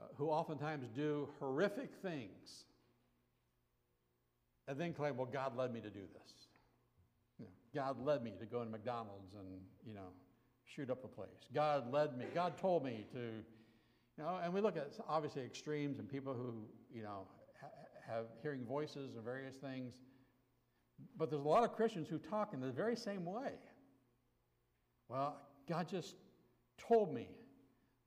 uh, 0.00 0.06
who 0.16 0.28
oftentimes 0.28 0.88
do 0.94 1.28
horrific 1.38 1.90
things 2.00 2.64
and 4.66 4.78
then 4.78 4.94
claim, 4.94 5.16
well, 5.16 5.28
God 5.30 5.56
led 5.56 5.72
me 5.72 5.80
to 5.80 5.90
do 5.90 6.00
this. 6.00 6.32
You 7.38 7.46
know, 7.46 7.50
God 7.74 8.04
led 8.04 8.22
me 8.22 8.32
to 8.38 8.46
go 8.46 8.64
to 8.64 8.70
McDonald's 8.70 9.34
and, 9.34 9.60
you 9.86 9.94
know, 9.94 10.08
shoot 10.64 10.90
up 10.90 11.04
a 11.04 11.08
place. 11.08 11.48
God 11.54 11.92
led 11.92 12.16
me. 12.16 12.26
God 12.34 12.56
told 12.58 12.84
me 12.84 13.06
to, 13.12 13.18
you 13.18 14.24
know, 14.24 14.38
and 14.42 14.52
we 14.52 14.60
look 14.60 14.76
at 14.76 14.92
obviously 15.08 15.42
extremes 15.42 15.98
and 15.98 16.08
people 16.08 16.34
who, 16.34 16.54
you 16.92 17.02
know, 17.02 17.26
ha- 17.60 17.68
have 18.06 18.26
hearing 18.42 18.64
voices 18.64 19.14
and 19.16 19.24
various 19.24 19.56
things. 19.56 19.94
But 21.16 21.30
there's 21.30 21.44
a 21.44 21.48
lot 21.48 21.64
of 21.64 21.72
Christians 21.74 22.08
who 22.08 22.18
talk 22.18 22.54
in 22.54 22.60
the 22.60 22.70
very 22.70 22.96
same 22.96 23.24
way. 23.24 23.52
Well, 25.08 25.36
God 25.68 25.88
just 25.88 26.16
told 26.78 27.12
me 27.12 27.28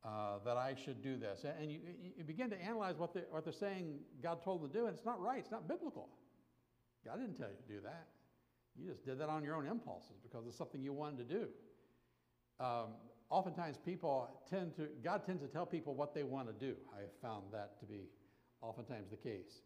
uh, 0.05 0.39
that 0.45 0.57
I 0.57 0.75
should 0.75 1.01
do 1.01 1.17
this. 1.17 1.43
And 1.59 1.71
you, 1.71 1.79
you 2.17 2.23
begin 2.23 2.49
to 2.49 2.61
analyze 2.61 2.95
what 2.97 3.13
they're, 3.13 3.25
what 3.29 3.43
they're 3.43 3.53
saying 3.53 3.99
God 4.23 4.41
told 4.41 4.61
them 4.61 4.69
to 4.69 4.73
do, 4.73 4.85
and 4.85 4.95
it's 4.95 5.05
not 5.05 5.21
right. 5.21 5.39
It's 5.39 5.51
not 5.51 5.67
biblical. 5.67 6.09
God 7.05 7.19
didn't 7.19 7.35
tell 7.35 7.49
you 7.49 7.55
to 7.55 7.73
do 7.73 7.81
that. 7.83 8.07
You 8.75 8.89
just 8.89 9.05
did 9.05 9.19
that 9.19 9.29
on 9.29 9.43
your 9.43 9.55
own 9.55 9.65
impulses 9.65 10.17
because 10.21 10.45
it's 10.47 10.57
something 10.57 10.81
you 10.81 10.93
wanted 10.93 11.29
to 11.29 11.35
do. 11.35 11.47
Um, 12.59 12.93
oftentimes, 13.29 13.77
people 13.77 14.29
tend 14.49 14.75
to, 14.75 14.87
God 15.03 15.25
tends 15.25 15.41
to 15.41 15.47
tell 15.47 15.65
people 15.65 15.93
what 15.93 16.13
they 16.13 16.23
want 16.23 16.47
to 16.47 16.53
do. 16.53 16.75
I 16.95 17.01
have 17.01 17.13
found 17.21 17.43
that 17.51 17.79
to 17.79 17.85
be 17.85 18.09
oftentimes 18.61 19.09
the 19.09 19.17
case. 19.17 19.61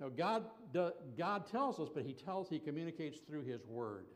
Now, 0.00 0.08
God, 0.08 0.44
God 1.16 1.46
tells 1.46 1.80
us, 1.80 1.88
but 1.94 2.04
He 2.04 2.12
tells, 2.12 2.48
He 2.48 2.58
communicates 2.58 3.18
through 3.20 3.44
His 3.44 3.66
Word. 3.66 4.06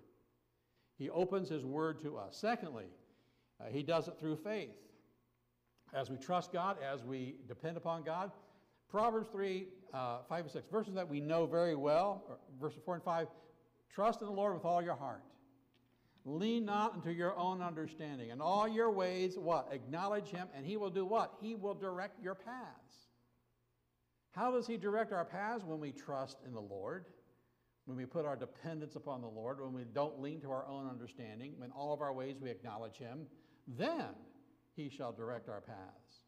He 0.98 1.08
opens 1.10 1.48
His 1.48 1.64
Word 1.64 2.00
to 2.02 2.16
us. 2.18 2.36
Secondly, 2.36 2.86
Uh, 3.60 3.64
he 3.70 3.82
does 3.82 4.08
it 4.08 4.14
through 4.18 4.36
faith. 4.36 4.70
As 5.92 6.08
we 6.10 6.16
trust 6.16 6.52
God, 6.52 6.78
as 6.82 7.04
we 7.04 7.34
depend 7.46 7.76
upon 7.76 8.04
God. 8.04 8.30
Proverbs 8.88 9.28
3, 9.32 9.66
uh, 9.92 10.18
5 10.28 10.44
and 10.44 10.50
6, 10.50 10.68
verses 10.70 10.94
that 10.94 11.08
we 11.08 11.20
know 11.20 11.46
very 11.46 11.74
well, 11.74 12.40
verses 12.60 12.80
4 12.84 12.94
and 12.94 13.04
5. 13.04 13.28
Trust 13.94 14.20
in 14.20 14.26
the 14.26 14.32
Lord 14.32 14.54
with 14.54 14.64
all 14.64 14.82
your 14.82 14.96
heart. 14.96 15.22
Lean 16.30 16.64
not 16.64 16.94
into 16.94 17.12
your 17.12 17.36
own 17.36 17.60
understanding. 17.60 18.30
In 18.30 18.40
all 18.40 18.68
your 18.68 18.90
ways, 18.90 19.36
what? 19.36 19.68
Acknowledge 19.72 20.28
him, 20.28 20.46
and 20.54 20.64
he 20.64 20.76
will 20.76 20.90
do 20.90 21.04
what? 21.04 21.34
He 21.40 21.56
will 21.56 21.74
direct 21.74 22.22
your 22.22 22.36
paths. 22.36 23.08
How 24.30 24.52
does 24.52 24.66
he 24.66 24.76
direct 24.76 25.12
our 25.12 25.24
paths? 25.24 25.64
When 25.64 25.80
we 25.80 25.90
trust 25.90 26.38
in 26.46 26.52
the 26.52 26.60
Lord, 26.60 27.06
when 27.86 27.96
we 27.96 28.06
put 28.06 28.24
our 28.24 28.36
dependence 28.36 28.94
upon 28.94 29.22
the 29.22 29.28
Lord, 29.28 29.60
when 29.60 29.72
we 29.72 29.82
don't 29.92 30.20
lean 30.20 30.40
to 30.42 30.52
our 30.52 30.66
own 30.68 30.88
understanding, 30.88 31.54
when 31.56 31.72
all 31.72 31.92
of 31.92 32.00
our 32.00 32.12
ways 32.12 32.36
we 32.40 32.48
acknowledge 32.48 32.96
him, 32.96 33.26
then 33.66 34.14
he 34.76 34.88
shall 34.88 35.12
direct 35.12 35.48
our 35.48 35.60
paths. 35.60 36.26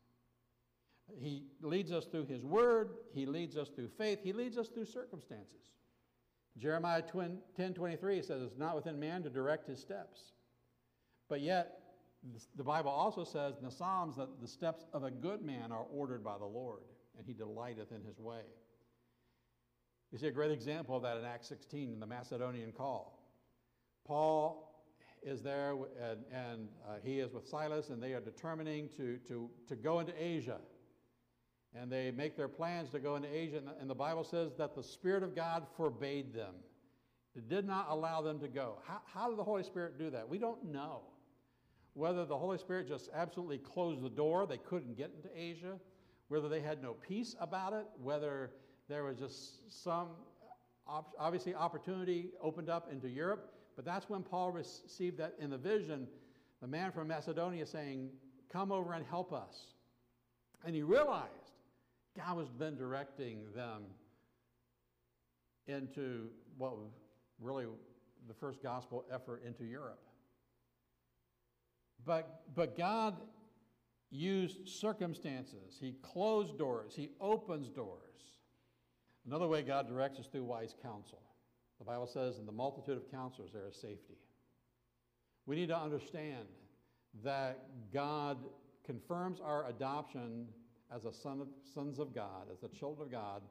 He 1.21 1.45
leads 1.61 1.93
us 1.93 2.07
through 2.07 2.27
his 2.27 2.45
word, 2.45 2.91
he 3.15 3.27
leads 3.27 3.57
us 3.57 3.69
through 3.69 3.91
faith, 3.97 4.19
he 4.23 4.33
leads 4.33 4.59
us 4.59 4.69
through 4.69 4.87
circumstances. 4.87 5.71
Jeremiah 6.59 7.03
10 7.03 7.75
23 7.75 8.23
says, 8.23 8.43
It's 8.43 8.59
not 8.59 8.77
within 8.77 8.99
man 8.99 9.23
to 9.23 9.31
direct 9.31 9.67
his 9.67 9.81
steps. 9.81 10.33
But 11.29 11.41
yet, 11.41 11.79
the 12.57 12.62
Bible 12.62 12.91
also 12.91 13.25
says 13.25 13.57
in 13.59 13.65
the 13.65 13.71
Psalms 13.71 14.17
that 14.17 14.41
the 14.41 14.47
steps 14.47 14.85
of 14.93 15.03
a 15.03 15.11
good 15.11 15.43
man 15.43 15.73
are 15.73 15.87
ordered 15.93 16.23
by 16.23 16.38
the 16.38 16.45
Lord, 16.45 16.83
and 17.17 17.27
he 17.27 17.33
delighteth 17.33 17.91
in 17.91 18.03
his 18.05 18.19
way. 18.21 18.43
You 20.12 20.19
see 20.19 20.27
a 20.27 20.33
great 20.33 20.51
example 20.51 20.97
of 20.97 21.03
that 21.03 21.17
in 21.17 21.25
Acts 21.25 21.49
16 21.49 21.91
in 21.91 21.99
the 21.99 22.07
Macedonian 22.07 22.71
call. 22.71 23.19
Paul 24.05 24.85
is 25.23 25.43
there, 25.43 25.75
and, 26.01 26.25
and 26.33 26.69
uh, 26.87 26.97
he 27.03 27.21
is 27.21 27.33
with 27.33 27.47
Silas, 27.47 27.88
and 27.88 28.03
they 28.03 28.12
are 28.12 28.21
determining 28.21 28.88
to, 28.97 29.19
to, 29.29 29.49
to 29.69 29.77
go 29.77 30.01
into 30.01 30.12
Asia. 30.23 30.59
And 31.75 31.91
they 31.91 32.11
make 32.11 32.37
their 32.37 32.49
plans 32.49 32.91
to 32.91 32.99
go 32.99 33.17
into 33.17 33.35
Asia, 33.35 33.63
and 33.81 33.89
the, 33.89 33.95
Bible 33.95 34.25
says 34.25 34.53
that 34.59 34.75
the 34.75 34.83
Spirit 34.83 35.23
of 35.23 35.35
God 35.35 35.67
forbade 35.77 36.35
them. 36.35 36.55
It 37.35 37.49
did 37.49 37.67
not 37.67 37.87
allow 37.89 38.21
them 38.21 38.39
to 38.41 38.49
go. 38.49 38.79
How, 38.87 39.01
how 39.07 39.29
did 39.31 39.39
the 39.39 39.45
Holy 39.45 39.63
Spirit 39.63 39.99
do 39.99 40.11
that? 40.11 40.29
We 40.29 40.37
don't 40.37 40.63
know. 40.71 41.01
Whether 41.95 42.27
the 42.27 42.37
Holy 42.37 42.59
Spirit 42.59 42.89
just 42.89 43.09
absolutely 43.15 43.59
closed 43.59 44.03
the 44.03 44.11
door, 44.11 44.47
they 44.47 44.59
couldn't 44.59 44.97
get 44.99 45.13
into 45.17 45.29
Asia, 45.35 45.79
whether 46.29 46.49
they 46.49 46.61
had 46.61 46.83
no 46.83 46.93
peace 46.93 47.35
about 47.41 47.73
it, 47.73 47.87
whether 48.03 48.51
there 48.89 49.05
was 49.05 49.17
just 49.17 49.83
some, 49.83 50.09
obviously, 50.87 51.55
opportunity 51.55 52.31
opened 52.43 52.69
up 52.69 52.93
into 52.93 53.09
Europe. 53.09 53.55
But 53.77 53.87
that's 53.87 54.11
when 54.11 54.23
Paul 54.23 54.51
received 54.51 55.17
that 55.19 55.35
in 55.39 55.49
the 55.49 55.59
vision, 55.59 56.07
the 56.61 56.67
man 56.67 56.93
from 56.93 57.09
Macedonia 57.09 57.65
saying, 57.65 58.11
Come 58.53 58.71
over 58.71 58.93
and 58.93 59.05
help 59.07 59.33
us. 59.33 59.69
And 60.65 60.75
he 60.75 60.83
realized 60.83 61.41
God 62.16 62.37
was 62.37 62.48
then 62.59 62.77
directing 62.77 63.44
them 63.55 63.83
into 65.66 66.29
what 66.59 66.77
was 66.77 66.90
really 67.40 67.66
the 68.29 68.35
first 68.35 68.62
gospel 68.62 69.05
effort 69.12 69.42
into 69.44 69.64
Europe. 69.64 70.01
But, 72.05 72.42
but 72.55 72.77
God 72.77 73.16
used 74.11 74.68
circumstances. 74.68 75.79
He 75.81 75.94
closed 76.03 76.59
doors, 76.59 76.92
He 76.94 77.11
opens 77.20 77.68
doors. 77.68 77.98
Another 79.27 79.46
way 79.46 79.62
God 79.62 79.88
directs 79.88 80.18
is 80.18 80.27
through 80.27 80.44
wise 80.44 80.75
counsel. 80.83 81.22
The 81.79 81.85
Bible 81.85 82.07
says, 82.07 82.38
in 82.38 82.46
the 82.46 82.53
multitude 82.53 82.96
of 82.96 83.11
counselors, 83.11 83.51
there 83.53 83.66
is 83.68 83.77
safety. 83.77 84.18
We 85.46 85.57
need 85.57 85.68
to 85.68 85.79
understand 85.79 86.46
that 87.25 87.64
God 87.92 88.38
confirms 88.85 89.40
our 89.40 89.68
adoption 89.68 90.46
as 90.94 91.05
a 91.05 91.12
son 91.12 91.40
of, 91.40 91.48
sons 91.74 91.98
of 91.98 92.14
God, 92.14 92.48
as 92.52 92.61
the 92.61 92.68
children 92.68 93.07
of 93.07 93.12
God, 93.12 93.42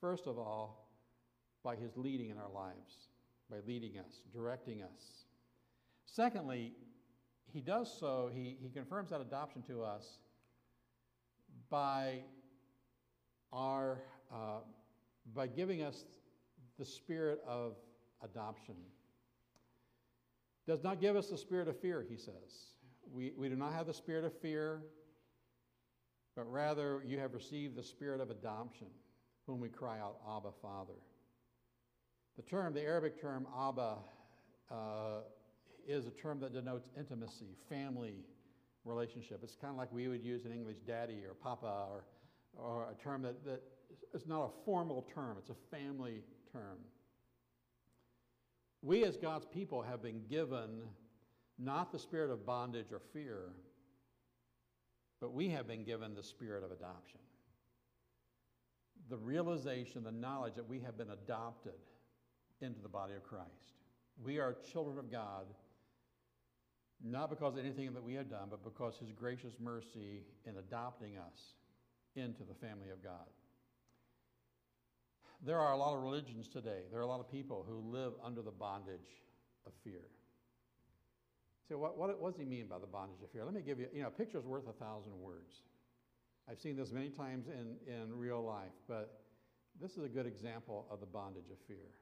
first 0.00 0.26
of 0.26 0.38
all, 0.38 0.88
by 1.62 1.76
his 1.76 1.96
leading 1.96 2.30
in 2.30 2.38
our 2.38 2.50
lives, 2.50 3.08
by 3.50 3.58
leading 3.66 3.98
us, 3.98 4.22
directing 4.32 4.82
us. 4.82 5.24
Secondly, 6.06 6.72
he 7.52 7.60
does 7.60 7.94
so, 7.98 8.30
he, 8.32 8.56
he 8.60 8.70
confirms 8.70 9.10
that 9.10 9.20
adoption 9.20 9.62
to 9.62 9.82
us 9.82 10.18
by 11.68 12.20
our 13.52 14.00
uh, 14.32 14.60
by 15.34 15.46
giving 15.46 15.82
us 15.82 16.04
the 16.78 16.84
spirit 16.84 17.40
of 17.46 17.76
adoption. 18.22 18.76
Does 20.66 20.82
not 20.82 21.00
give 21.00 21.16
us 21.16 21.28
the 21.28 21.36
spirit 21.36 21.68
of 21.68 21.78
fear, 21.78 22.04
he 22.08 22.16
says. 22.16 22.74
We, 23.12 23.32
we 23.36 23.48
do 23.48 23.56
not 23.56 23.72
have 23.72 23.86
the 23.86 23.94
spirit 23.94 24.24
of 24.24 24.32
fear, 24.40 24.82
but 26.40 26.50
rather 26.50 27.02
you 27.06 27.18
have 27.18 27.34
received 27.34 27.76
the 27.76 27.82
spirit 27.82 28.18
of 28.18 28.30
adoption, 28.30 28.86
whom 29.46 29.60
we 29.60 29.68
cry 29.68 29.98
out, 29.98 30.16
Abba, 30.26 30.48
Father. 30.62 30.94
The 32.36 32.42
term, 32.42 32.72
the 32.72 32.80
Arabic 32.80 33.20
term 33.20 33.46
Abba, 33.54 33.96
uh, 34.70 35.18
is 35.86 36.06
a 36.06 36.10
term 36.10 36.40
that 36.40 36.54
denotes 36.54 36.88
intimacy, 36.98 37.58
family 37.68 38.24
relationship. 38.86 39.40
It's 39.42 39.54
kind 39.54 39.70
of 39.70 39.76
like 39.76 39.92
we 39.92 40.08
would 40.08 40.24
use 40.24 40.46
in 40.46 40.52
English 40.52 40.78
daddy 40.86 41.22
or 41.28 41.34
papa 41.34 41.84
or, 41.90 42.04
or 42.56 42.88
a 42.90 43.02
term 43.02 43.20
that, 43.20 43.44
that 43.44 43.60
it's 44.14 44.26
not 44.26 44.42
a 44.42 44.64
formal 44.64 45.06
term, 45.14 45.36
it's 45.38 45.50
a 45.50 45.76
family 45.76 46.22
term. 46.50 46.78
We, 48.80 49.04
as 49.04 49.18
God's 49.18 49.44
people, 49.44 49.82
have 49.82 50.02
been 50.02 50.22
given 50.30 50.84
not 51.58 51.92
the 51.92 51.98
spirit 51.98 52.30
of 52.30 52.46
bondage 52.46 52.92
or 52.92 53.02
fear, 53.12 53.52
but 55.20 55.32
we 55.32 55.48
have 55.50 55.68
been 55.68 55.84
given 55.84 56.14
the 56.14 56.22
spirit 56.22 56.64
of 56.64 56.70
adoption. 56.70 57.20
The 59.08 59.18
realization, 59.18 60.02
the 60.04 60.12
knowledge 60.12 60.54
that 60.54 60.68
we 60.68 60.80
have 60.80 60.96
been 60.96 61.10
adopted 61.10 61.74
into 62.60 62.80
the 62.80 62.88
body 62.88 63.14
of 63.14 63.22
Christ. 63.22 63.74
We 64.22 64.38
are 64.38 64.56
children 64.72 64.98
of 64.98 65.10
God, 65.10 65.46
not 67.02 67.30
because 67.30 67.54
of 67.54 67.64
anything 67.64 67.92
that 67.94 68.02
we 68.02 68.14
have 68.14 68.30
done, 68.30 68.48
but 68.50 68.62
because 68.62 68.96
His 68.98 69.12
gracious 69.12 69.54
mercy 69.60 70.24
in 70.46 70.56
adopting 70.56 71.16
us 71.16 71.54
into 72.16 72.44
the 72.44 72.54
family 72.54 72.90
of 72.90 73.02
God. 73.02 73.26
There 75.44 75.58
are 75.58 75.72
a 75.72 75.76
lot 75.76 75.96
of 75.96 76.02
religions 76.02 76.48
today. 76.48 76.82
There 76.90 77.00
are 77.00 77.04
a 77.04 77.06
lot 77.06 77.20
of 77.20 77.30
people 77.30 77.64
who 77.66 77.90
live 77.90 78.12
under 78.22 78.42
the 78.42 78.50
bondage 78.50 79.22
of 79.66 79.72
fear. 79.82 80.02
So, 81.70 81.78
what, 81.78 81.96
what, 81.96 82.20
what 82.20 82.32
does 82.32 82.40
he 82.40 82.44
mean 82.44 82.66
by 82.66 82.80
the 82.80 82.86
bondage 82.88 83.22
of 83.22 83.30
fear? 83.30 83.44
Let 83.44 83.54
me 83.54 83.60
give 83.60 83.78
you, 83.78 83.86
you 83.94 84.02
know, 84.02 84.08
a 84.08 84.10
picture's 84.10 84.44
worth 84.44 84.66
a 84.66 84.72
thousand 84.72 85.12
words. 85.16 85.62
I've 86.50 86.58
seen 86.58 86.76
this 86.76 86.90
many 86.90 87.10
times 87.10 87.46
in, 87.46 87.76
in 87.86 88.12
real 88.12 88.44
life, 88.44 88.72
but 88.88 89.20
this 89.80 89.92
is 89.92 90.02
a 90.02 90.08
good 90.08 90.26
example 90.26 90.88
of 90.90 90.98
the 90.98 91.06
bondage 91.06 91.48
of 91.48 91.58
fear. 91.68 91.94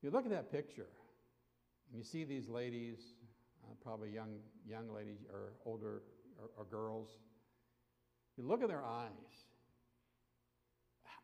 You 0.00 0.10
look 0.10 0.24
at 0.24 0.30
that 0.30 0.50
picture, 0.50 0.88
and 1.90 1.98
you 1.98 2.04
see 2.04 2.24
these 2.24 2.48
ladies, 2.48 3.00
uh, 3.62 3.74
probably 3.82 4.08
young, 4.08 4.38
young 4.66 4.90
ladies 4.90 5.18
or 5.30 5.52
older 5.66 6.00
or, 6.40 6.48
or 6.56 6.64
girls. 6.64 7.18
You 8.38 8.44
look 8.44 8.62
at 8.62 8.68
their 8.68 8.82
eyes, 8.82 9.10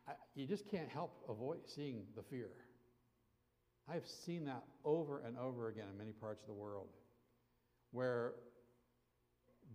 I, 0.07 0.11
you 0.35 0.45
just 0.45 0.69
can't 0.69 0.89
help 0.89 1.23
avoid 1.27 1.61
seeing 1.65 2.03
the 2.15 2.21
fear. 2.21 2.51
I've 3.89 4.07
seen 4.07 4.45
that 4.45 4.63
over 4.85 5.21
and 5.25 5.37
over 5.37 5.67
again 5.67 5.85
in 5.91 5.97
many 5.97 6.11
parts 6.11 6.41
of 6.41 6.47
the 6.47 6.53
world 6.53 6.87
where 7.91 8.33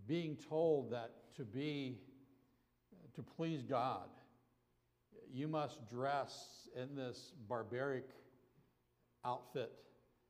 being 0.07 0.37
told 0.49 0.90
that 0.92 1.12
to 1.37 1.44
be, 1.44 1.99
to 3.14 3.23
please 3.23 3.62
God, 3.62 4.09
you 5.33 5.47
must 5.47 5.88
dress 5.90 6.68
in 6.75 6.97
this 6.97 7.33
barbaric 7.49 8.06
outfit 9.25 9.73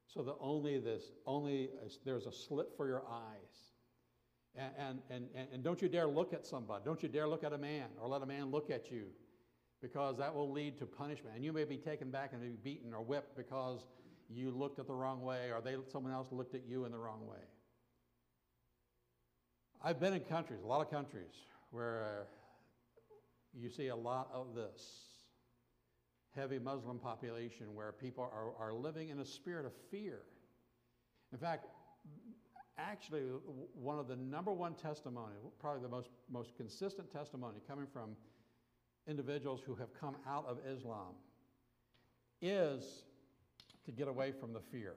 so 0.07 0.23
that 0.23 0.35
only 0.41 0.79
this, 0.79 1.13
only 1.27 1.71
there's 2.05 2.27
a 2.27 2.33
slit 2.33 2.69
for 2.77 2.89
your 2.89 3.05
eyes. 3.09 3.69
And, 4.57 5.01
and, 5.11 5.29
and, 5.37 5.49
and 5.53 5.63
don't 5.63 5.81
you 5.81 5.89
dare 5.89 6.07
look 6.07 6.33
at 6.33 6.45
somebody. 6.45 6.83
Don't 6.85 7.03
you 7.03 7.09
dare 7.09 7.29
look 7.29 7.45
at 7.45 7.53
a 7.53 7.59
man 7.59 7.87
or 8.01 8.09
let 8.09 8.23
a 8.23 8.27
man 8.27 8.51
look 8.51 8.71
at 8.71 8.91
you 8.91 9.05
because 9.81 10.19
that 10.19 10.35
will 10.35 10.51
lead 10.51 10.79
to 10.79 10.87
punishment. 10.87 11.37
And 11.37 11.45
you 11.45 11.53
may 11.53 11.65
be 11.65 11.77
taken 11.77 12.11
back 12.11 12.33
and 12.33 12.43
be 12.43 12.71
beaten 12.71 12.93
or 12.93 13.03
whipped 13.03 13.37
because 13.37 13.87
you 14.29 14.51
looked 14.51 14.79
at 14.79 14.87
the 14.87 14.95
wrong 14.95 15.23
way 15.23 15.51
or 15.53 15.61
they, 15.61 15.77
someone 15.91 16.13
else 16.13 16.29
looked 16.33 16.55
at 16.55 16.67
you 16.67 16.85
in 16.85 16.93
the 16.93 16.99
wrong 16.99 17.27
way. 17.27 17.39
I've 19.83 20.01
been 20.01 20.13
in 20.13 20.21
countries, 20.21 20.61
a 20.65 20.67
lot 20.67 20.81
of 20.81 20.91
countries, 20.91 21.33
where 21.71 22.27
you 23.55 23.71
see 23.71 23.89
a 23.89 23.97
lot 23.97 24.29
of 24.33 24.55
this 24.55 25.09
heavy 26.35 26.59
Muslim 26.59 26.99
population 26.99 27.75
where 27.75 27.93
people 27.93 28.25
are, 28.25 28.53
are 28.69 28.73
living 28.73 29.09
in 29.11 29.21
a 29.21 29.25
spirit 29.25 29.65
of 29.65 29.73
fear. 29.91 30.21
In 31.33 31.39
fact, 31.39 31.67
actually, 32.77 33.23
one 33.75 33.99
of 33.99 34.09
the 34.09 34.17
number 34.17 34.53
one 34.53 34.75
testimony, 34.75 35.35
probably 35.59 35.83
the 35.83 35.89
most, 35.89 36.11
most 36.31 36.57
consistent 36.57 37.11
testimony 37.13 37.59
coming 37.67 37.87
from 37.93 38.17
individuals 39.09 39.61
who 39.65 39.75
have 39.75 39.93
come 39.99 40.17
out 40.29 40.47
of 40.47 40.59
Islam 40.71 41.15
is 42.43 43.05
to 43.85 43.93
get 43.93 44.07
away 44.09 44.33
from 44.33 44.53
the 44.53 44.61
fear. 44.61 44.95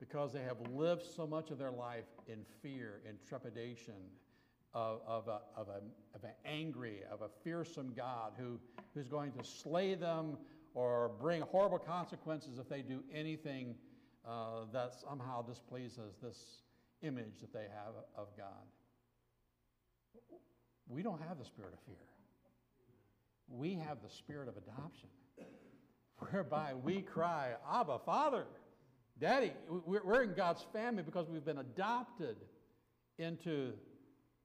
because 0.00 0.32
they 0.32 0.40
have 0.42 0.56
lived 0.72 1.04
so 1.04 1.26
much 1.26 1.50
of 1.50 1.58
their 1.58 1.70
life 1.70 2.06
in 2.26 2.38
fear, 2.62 3.02
in 3.06 3.16
trepidation, 3.28 3.94
of, 4.72 5.00
of, 5.06 5.28
a, 5.28 5.40
of, 5.56 5.68
a, 5.68 5.80
of 6.16 6.24
an 6.24 6.30
angry, 6.44 7.00
of 7.10 7.22
a 7.22 7.28
fearsome 7.44 7.92
God 7.96 8.32
who, 8.38 8.58
who's 8.94 9.08
going 9.08 9.32
to 9.32 9.44
slay 9.44 9.94
them 9.94 10.38
or 10.74 11.10
bring 11.20 11.42
horrible 11.42 11.78
consequences 11.78 12.58
if 12.58 12.68
they 12.68 12.80
do 12.80 13.02
anything 13.12 13.74
uh, 14.26 14.64
that 14.72 14.94
somehow 14.94 15.42
displeases 15.42 16.14
this 16.22 16.62
image 17.02 17.40
that 17.40 17.52
they 17.52 17.66
have 17.74 17.94
of 18.16 18.28
God. 18.36 18.46
We 20.88 21.02
don't 21.02 21.20
have 21.28 21.38
the 21.38 21.44
spirit 21.44 21.72
of 21.72 21.80
fear. 21.80 22.09
We 23.50 23.74
have 23.74 23.98
the 24.02 24.10
spirit 24.10 24.48
of 24.48 24.56
adoption, 24.56 25.08
whereby 26.18 26.72
we 26.74 27.02
cry, 27.02 27.54
Abba, 27.70 27.98
Father, 28.06 28.46
Daddy. 29.20 29.52
We're 29.68 30.22
in 30.22 30.34
God's 30.34 30.64
family 30.72 31.02
because 31.02 31.28
we've 31.28 31.44
been 31.44 31.58
adopted 31.58 32.36
into 33.18 33.72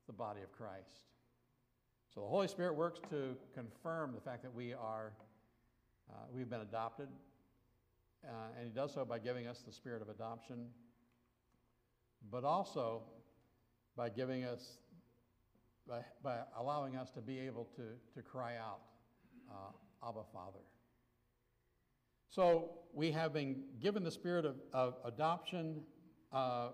the 0.08 0.14
body 0.14 0.42
of 0.42 0.52
Christ. 0.52 1.02
So 2.14 2.22
the 2.22 2.28
Holy 2.28 2.48
Spirit 2.48 2.76
works 2.76 3.00
to 3.10 3.36
confirm 3.54 4.14
the 4.14 4.22
fact 4.22 4.42
that 4.44 4.54
we 4.54 4.74
are, 4.74 5.14
uh, 6.10 6.14
we've 6.34 6.50
been 6.50 6.62
adopted, 6.62 7.10
uh, 8.24 8.30
and 8.58 8.66
He 8.66 8.72
does 8.72 8.94
so 8.94 9.06
by 9.06 9.20
giving 9.20 9.48
us 9.48 9.64
the 9.66 9.72
spirit 9.72 10.02
of 10.02 10.10
adoption, 10.10 10.68
but 12.32 12.44
also 12.44 13.04
by 13.96 14.10
giving 14.10 14.46
us, 14.46 14.78
by, 15.88 16.00
by 16.24 16.40
allowing 16.58 16.96
us 16.96 17.12
to 17.12 17.22
be 17.22 17.40
able 17.40 17.68
to, 17.76 17.84
to 18.16 18.22
cry 18.22 18.56
out, 18.58 18.80
uh, 19.50 20.08
Abba, 20.08 20.22
Father. 20.34 20.60
So 22.30 22.72
we 22.94 23.12
have 23.12 23.34
been 23.34 23.64
given 23.82 24.04
the 24.04 24.12
spirit 24.12 24.46
of, 24.46 24.56
of 24.74 24.96
adoption. 25.06 25.82
Uh, 26.34 26.70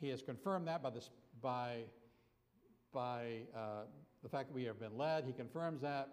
he 0.00 0.08
has 0.08 0.22
confirmed 0.22 0.66
that 0.68 0.82
by, 0.82 0.90
this, 0.90 1.10
by 1.40 1.84
by 2.92 3.40
uh, 3.54 3.82
the 4.22 4.28
fact 4.28 4.48
that 4.48 4.54
we 4.54 4.64
have 4.64 4.80
been 4.80 4.96
led. 4.96 5.24
He 5.24 5.32
confirms 5.32 5.80
that 5.82 6.08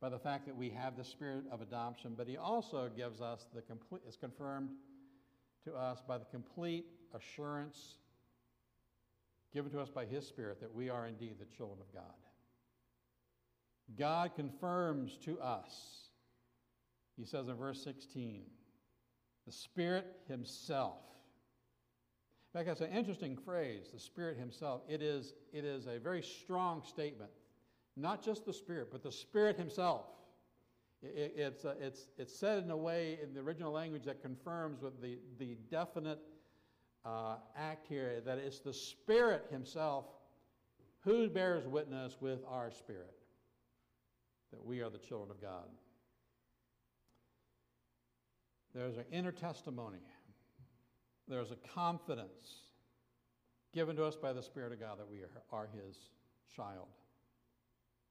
by 0.00 0.08
the 0.08 0.18
fact 0.18 0.46
that 0.46 0.56
we 0.56 0.70
have 0.70 0.96
the 0.96 1.04
spirit 1.04 1.44
of 1.50 1.60
adoption, 1.60 2.14
but 2.16 2.26
he 2.26 2.36
also 2.36 2.90
gives 2.96 3.20
us 3.20 3.46
the 3.54 3.62
complete, 3.62 4.02
is 4.08 4.16
confirmed 4.16 4.70
to 5.64 5.74
us 5.74 6.02
by 6.06 6.18
the 6.18 6.24
complete 6.24 6.86
assurance 7.14 7.96
given 9.52 9.70
to 9.70 9.80
us 9.80 9.90
by 9.90 10.04
his 10.04 10.26
spirit 10.26 10.60
that 10.60 10.74
we 10.74 10.88
are 10.88 11.06
indeed 11.06 11.34
the 11.38 11.56
children 11.56 11.78
of 11.80 11.92
God. 11.92 12.31
God 13.98 14.34
confirms 14.34 15.16
to 15.24 15.40
us, 15.40 16.08
he 17.16 17.24
says 17.24 17.48
in 17.48 17.54
verse 17.56 17.82
16, 17.82 18.42
the 19.46 19.52
Spirit 19.52 20.06
Himself 20.28 21.02
in 22.52 22.58
fact, 22.58 22.68
that's 22.68 22.82
an 22.82 22.94
interesting 22.94 23.34
phrase, 23.34 23.88
the 23.94 23.98
Spirit 23.98 24.36
Himself. 24.36 24.82
It 24.86 25.00
is, 25.00 25.32
it 25.54 25.64
is 25.64 25.86
a 25.86 25.98
very 25.98 26.22
strong 26.22 26.82
statement. 26.86 27.30
Not 27.96 28.22
just 28.22 28.44
the 28.44 28.52
Spirit, 28.52 28.88
but 28.92 29.02
the 29.02 29.12
Spirit 29.12 29.56
Himself. 29.56 30.04
It, 31.02 31.32
it's, 31.34 31.64
uh, 31.64 31.74
it's, 31.80 32.08
it's 32.18 32.38
said 32.38 32.62
in 32.62 32.70
a 32.70 32.76
way 32.76 33.18
in 33.22 33.32
the 33.32 33.40
original 33.40 33.72
language 33.72 34.04
that 34.04 34.20
confirms 34.20 34.82
with 34.82 35.00
the, 35.00 35.18
the 35.38 35.56
definite 35.70 36.18
uh, 37.06 37.36
act 37.56 37.86
here 37.88 38.20
that 38.26 38.36
it's 38.36 38.60
the 38.60 38.74
Spirit 38.74 39.46
Himself 39.50 40.04
who 41.04 41.30
bears 41.30 41.66
witness 41.66 42.18
with 42.20 42.40
our 42.46 42.70
spirit 42.70 43.16
that 44.52 44.64
we 44.64 44.80
are 44.80 44.90
the 44.90 44.98
children 44.98 45.30
of 45.30 45.40
God. 45.40 45.68
There's 48.74 48.96
an 48.96 49.04
inner 49.10 49.32
testimony 49.32 49.98
there's 51.28 51.50
a 51.50 51.56
confidence 51.74 52.64
given 53.72 53.96
to 53.96 54.04
us 54.04 54.16
by 54.16 54.32
the 54.32 54.42
Spirit 54.42 54.72
of 54.72 54.80
God 54.80 54.98
that 54.98 55.08
we 55.08 55.20
are, 55.50 55.68
His 55.74 55.96
child. 56.54 56.88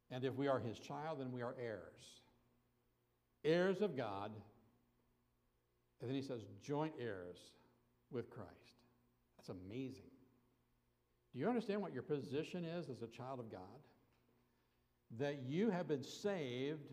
And 0.10 0.26
if 0.26 0.36
we 0.36 0.48
are 0.48 0.60
His 0.60 0.80
child, 0.80 1.20
then 1.20 1.32
we 1.32 1.42
are 1.42 1.56
heirs. 1.62 2.22
Heirs 3.44 3.82
of 3.82 3.96
God. 3.96 4.32
And 6.00 6.10
then 6.10 6.16
He 6.16 6.24
says, 6.24 6.42
joint 6.64 6.94
heirs 7.00 7.38
with 8.10 8.30
Christ. 8.30 8.50
That's 9.38 9.50
amazing. 9.50 10.10
Do 11.34 11.39
you 11.39 11.48
understand 11.48 11.82
what 11.82 11.94
your 11.94 12.04
position 12.04 12.66
is 12.66 12.89
as 12.89 13.02
a 13.02 13.08
child 13.08 13.39
of 13.39 13.52
God? 13.52 13.62
That 15.20 15.43
you 15.47 15.70
have 15.70 15.88
been 15.88 16.03
saved, 16.03 16.89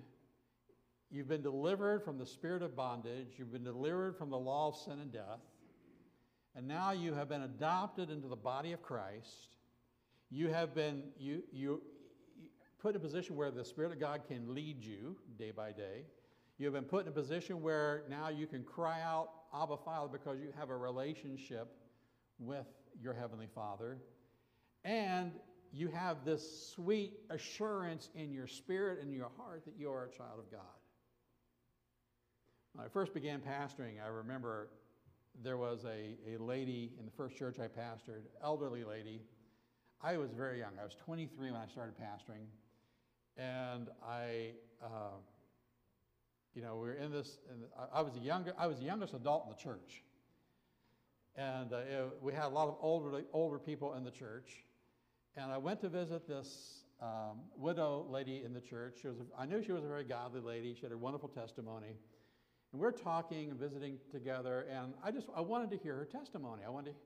you've 1.11 1.29
been 1.29 1.43
delivered 1.43 2.03
from 2.03 2.19
the 2.19 2.27
spirit 2.27 2.62
of 2.62 2.75
bondage, 2.75 3.35
you've 3.37 3.53
been 3.53 3.64
delivered 3.64 4.16
from 4.16 4.31
the 4.31 4.39
law 4.39 4.69
of 4.69 4.77
sin 4.77 5.01
and 5.01 5.12
death 5.12 5.41
and 6.59 6.66
now 6.66 6.91
you 6.91 7.14
have 7.14 7.29
been 7.29 7.43
adopted 7.43 8.11
into 8.11 8.27
the 8.27 8.35
body 8.35 8.73
of 8.73 8.83
Christ. 8.83 9.57
You 10.29 10.49
have 10.49 10.75
been 10.75 11.05
you, 11.16 11.45
you, 11.53 11.81
put 12.81 12.91
in 12.91 12.97
a 12.97 12.99
position 12.99 13.37
where 13.37 13.53
the 13.53 13.64
Spirit 13.64 13.93
of 13.93 14.01
God 14.01 14.23
can 14.27 14.53
lead 14.53 14.85
you 14.85 15.16
day 15.39 15.53
by 15.53 15.71
day. 15.71 16.03
You 16.59 16.66
have 16.66 16.75
been 16.75 16.83
put 16.83 17.07
in 17.07 17.12
a 17.12 17.14
position 17.14 17.62
where 17.62 18.03
now 18.11 18.29
you 18.29 18.49
can 18.49 18.64
cry 18.64 19.01
out, 19.03 19.31
Abba, 19.55 19.77
Father, 19.77 20.09
because 20.11 20.41
you 20.41 20.49
have 20.59 20.71
a 20.71 20.77
relationship 20.77 21.69
with 22.41 22.66
your 23.01 23.14
Heavenly 23.14 23.47
Father. 23.55 23.99
And 24.85 25.31
you 25.73 25.89
have 25.89 26.25
this 26.25 26.73
sweet 26.75 27.14
assurance 27.31 28.11
in 28.14 28.33
your 28.33 28.47
spirit 28.47 29.01
and 29.01 29.12
your 29.12 29.31
heart 29.37 29.64
that 29.64 29.75
you 29.79 29.91
are 29.91 30.05
a 30.05 30.16
child 30.16 30.39
of 30.39 30.51
God. 30.51 30.61
When 32.75 32.85
I 32.87 32.89
first 32.89 33.12
began 33.12 33.41
pastoring, 33.41 34.03
I 34.05 34.09
remember 34.09 34.69
there 35.43 35.57
was 35.57 35.85
a, 35.85 36.16
a 36.33 36.43
lady 36.43 36.93
in 36.99 37.05
the 37.05 37.11
first 37.12 37.37
church 37.37 37.57
I 37.59 37.66
pastored, 37.66 38.23
elderly 38.43 38.85
lady. 38.85 39.23
I 40.03 40.16
was 40.16 40.31
very 40.33 40.61
young. 40.61 40.73
I 40.81 40.85
was 40.85 40.95
23 41.05 41.51
when 41.51 41.61
I 41.61 41.66
started 41.66 41.95
pastoring. 41.97 42.47
And 43.37 43.89
I, 44.07 44.53
uh, 44.83 45.19
you 46.55 46.62
know, 46.62 46.75
we 46.77 46.89
were 46.89 46.95
in 46.95 47.12
this, 47.12 47.39
and 47.51 47.62
I, 47.93 48.01
was 48.01 48.14
the 48.14 48.21
younger, 48.21 48.53
I 48.59 48.66
was 48.66 48.79
the 48.79 48.85
youngest 48.85 49.14
adult 49.14 49.45
in 49.45 49.51
the 49.51 49.62
church. 49.62 50.03
And 51.37 51.73
uh, 51.73 51.79
it, 51.79 52.12
we 52.21 52.33
had 52.33 52.45
a 52.45 52.49
lot 52.49 52.69
of 52.69 52.77
older, 52.81 53.23
older 53.33 53.59
people 53.59 53.95
in 53.95 54.05
the 54.05 54.11
church. 54.11 54.64
And 55.41 55.53
I 55.53 55.59
went 55.59 55.80
to 55.82 55.89
visit 55.89 56.26
this 56.26 56.82
um, 57.01 57.39
widow 57.57 58.05
lady 58.11 58.43
in 58.45 58.53
the 58.53 58.61
church. 58.61 58.99
She 59.01 59.07
was 59.07 59.18
a, 59.20 59.41
I 59.41 59.47
knew 59.47 59.62
she 59.62 59.70
was 59.70 59.84
a 59.84 59.86
very 59.86 60.03
godly 60.03 60.41
lady. 60.41 60.74
She 60.74 60.82
had 60.82 60.91
a 60.91 60.99
wonderful 60.99 61.28
testimony. 61.28 61.95
And 62.72 62.80
we're 62.80 62.91
talking 62.91 63.51
and 63.51 63.59
visiting 63.59 63.99
together, 64.11 64.66
and 64.68 64.95
I 65.03 65.12
just 65.12 65.28
I 65.36 65.41
wanted 65.41 65.70
to 65.70 65.76
hear 65.76 65.95
her 65.95 66.05
testimony. 66.05 66.62
I 66.66 66.70
wanted 66.70 66.91
to, 66.91 66.97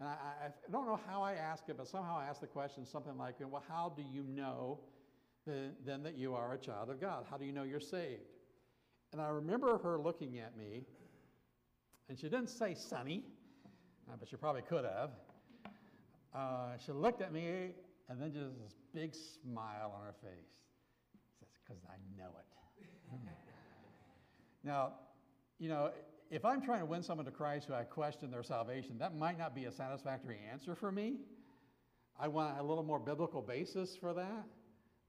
and 0.00 0.08
I, 0.08 0.46
I 0.46 0.72
don't 0.72 0.84
know 0.84 0.98
how 1.06 1.22
I 1.22 1.34
asked 1.34 1.68
it, 1.68 1.76
but 1.76 1.86
somehow 1.86 2.18
I 2.18 2.24
asked 2.24 2.40
the 2.40 2.48
question 2.48 2.84
something 2.84 3.16
like, 3.16 3.36
well, 3.40 3.62
how 3.68 3.92
do 3.96 4.02
you 4.02 4.24
know 4.24 4.80
then, 5.46 6.02
that 6.02 6.18
you 6.18 6.34
are 6.34 6.54
a 6.54 6.58
child 6.58 6.90
of 6.90 7.00
God? 7.00 7.24
How 7.30 7.36
do 7.36 7.44
you 7.44 7.52
know 7.52 7.62
you're 7.62 7.78
saved? 7.78 8.34
And 9.12 9.22
I 9.22 9.28
remember 9.28 9.78
her 9.78 9.96
looking 9.96 10.40
at 10.40 10.56
me, 10.58 10.82
and 12.08 12.18
she 12.18 12.28
didn't 12.28 12.50
say 12.50 12.74
Sonny, 12.74 13.22
but 14.18 14.28
she 14.28 14.36
probably 14.36 14.62
could 14.62 14.84
have. 14.84 15.10
Uh, 16.36 16.76
she 16.84 16.92
looked 16.92 17.22
at 17.22 17.32
me, 17.32 17.70
and 18.08 18.20
then 18.20 18.32
just 18.32 18.58
this 18.62 18.74
big 18.92 19.14
smile 19.14 19.94
on 19.96 20.04
her 20.04 20.14
face. 20.22 20.52
Says, 21.40 21.48
because 21.64 21.82
I 21.88 21.96
know 22.16 22.28
it. 22.38 22.86
now, 24.64 24.92
you 25.58 25.70
know, 25.70 25.92
if 26.30 26.44
I'm 26.44 26.60
trying 26.60 26.80
to 26.80 26.86
win 26.86 27.02
someone 27.02 27.24
to 27.24 27.32
Christ 27.32 27.68
who 27.68 27.74
I 27.74 27.84
question 27.84 28.30
their 28.30 28.42
salvation, 28.42 28.98
that 28.98 29.16
might 29.16 29.38
not 29.38 29.54
be 29.54 29.64
a 29.64 29.72
satisfactory 29.72 30.38
answer 30.52 30.74
for 30.74 30.92
me. 30.92 31.16
I 32.18 32.28
want 32.28 32.58
a 32.58 32.62
little 32.62 32.84
more 32.84 32.98
biblical 32.98 33.40
basis 33.40 33.96
for 33.96 34.12
that, 34.12 34.44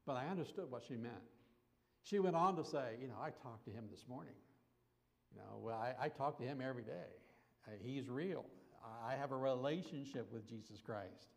but 0.06 0.14
I 0.14 0.28
understood 0.28 0.70
what 0.70 0.84
she 0.88 0.96
meant. 0.96 1.16
She 2.04 2.20
went 2.20 2.38
on 2.38 2.56
to 2.56 2.64
say, 2.64 2.96
you 3.02 3.08
know, 3.08 3.18
I 3.22 3.32
talked 3.32 3.66
to 3.66 3.72
him 3.72 3.86
this 3.92 4.06
morning. 4.08 4.36
You 5.34 5.40
know, 5.40 5.58
well, 5.60 5.76
I, 5.76 6.06
I 6.06 6.10
talk 6.10 6.38
to 6.40 6.46
him 6.46 6.62
every 6.62 6.84
day. 6.84 7.12
Uh, 7.68 7.72
he's 7.82 8.08
real. 8.08 8.46
I 9.06 9.16
have 9.16 9.32
a 9.32 9.38
relationship 9.38 10.32
with 10.32 10.48
Jesus 10.48 10.80
Christ. 10.86 11.30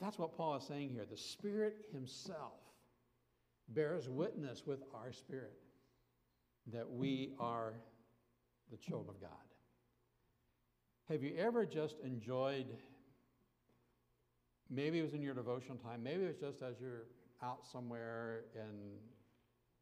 That's 0.00 0.18
what 0.18 0.36
Paul 0.36 0.56
is 0.56 0.64
saying 0.64 0.90
here. 0.90 1.06
The 1.10 1.16
Spirit 1.16 1.86
Himself 1.92 2.60
bears 3.68 4.08
witness 4.08 4.62
with 4.66 4.82
our 4.94 5.12
spirit 5.12 5.58
that 6.72 6.88
we 6.88 7.32
are 7.38 7.74
the 8.70 8.76
children 8.76 9.08
of 9.08 9.20
God. 9.20 9.30
Have 11.08 11.22
you 11.22 11.34
ever 11.38 11.64
just 11.64 11.96
enjoyed, 12.04 12.66
maybe 14.68 14.98
it 14.98 15.02
was 15.02 15.14
in 15.14 15.22
your 15.22 15.34
devotional 15.34 15.78
time, 15.78 16.02
maybe 16.02 16.24
it 16.24 16.28
was 16.28 16.36
just 16.36 16.62
as 16.62 16.80
you're 16.80 17.06
out 17.42 17.66
somewhere 17.70 18.44
and 18.54 18.98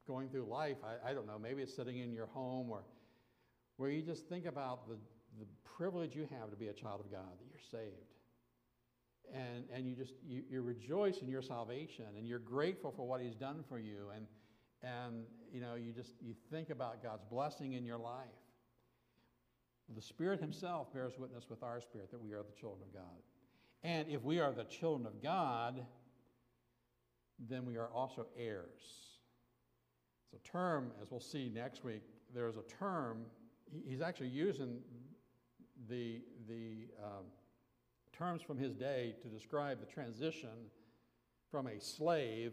going 0.07 0.28
through 0.28 0.47
life, 0.47 0.76
I, 0.84 1.11
I 1.11 1.14
don't 1.14 1.26
know, 1.26 1.38
maybe 1.38 1.62
it's 1.62 1.74
sitting 1.74 1.99
in 1.99 2.12
your 2.12 2.26
home 2.26 2.70
or 2.70 2.84
where 3.76 3.90
you 3.90 4.03
just 4.03 4.28
think 4.28 4.47
about 4.47 4.88
the, 4.88 4.97
the 5.39 5.47
privilege 5.76 6.14
you 6.14 6.28
have 6.39 6.51
to 6.51 6.57
be 6.57 6.68
a 6.68 6.72
child 6.72 7.01
of 7.01 7.11
God, 7.11 7.39
that 7.39 7.47
you're 7.51 7.80
saved. 7.82 8.12
And, 9.34 9.64
and 9.74 9.89
you 9.89 9.97
just, 9.97 10.14
you, 10.26 10.43
you 10.49 10.62
rejoice 10.62 11.18
in 11.18 11.28
your 11.28 11.43
salvation 11.43 12.05
and 12.16 12.26
you're 12.26 12.39
grateful 12.39 12.93
for 12.97 13.07
what 13.07 13.20
he's 13.20 13.34
done 13.34 13.64
for 13.68 13.78
you. 13.78 14.07
And, 14.14 14.26
and 14.82 15.24
you 15.53 15.61
know 15.61 15.74
you 15.74 15.93
just 15.93 16.12
you 16.20 16.34
think 16.51 16.70
about 16.70 17.03
god's 17.03 17.24
blessing 17.30 17.72
in 17.72 17.84
your 17.84 17.99
life 17.99 18.26
The 19.95 20.03
Spirit 20.03 20.41
Himself 20.41 20.93
bears 20.93 21.14
witness 21.18 21.49
with 21.49 21.62
our 21.62 21.80
spirit 21.80 22.11
that 22.11 22.20
we 22.20 22.32
are 22.32 22.43
the 22.43 22.59
children 22.59 22.82
of 22.82 22.93
God. 22.93 23.22
And 23.84 24.09
if 24.09 24.24
we 24.24 24.41
are 24.41 24.53
the 24.53 24.64
children 24.64 25.07
of 25.07 25.22
God, 25.22 25.87
then 27.49 27.64
we 27.64 27.76
are 27.76 27.89
also 27.95 28.26
heirs. 28.37 28.82
It's 30.24 30.43
a 30.45 30.49
term, 30.49 30.91
as 31.01 31.11
we'll 31.11 31.20
see 31.20 31.49
next 31.55 31.84
week, 31.84 32.03
there's 32.34 32.57
a 32.57 32.62
term, 32.62 33.18
he's 33.87 34.01
actually 34.01 34.28
using 34.28 34.78
the, 35.89 36.20
the 36.49 36.89
um, 37.03 37.24
terms 38.16 38.43
from 38.43 38.59
his 38.59 38.74
day 38.74 39.14
to 39.22 39.28
describe 39.28 39.80
the 39.80 39.87
transition 39.87 40.70
from 41.51 41.66
a 41.66 41.80
slave 41.80 42.53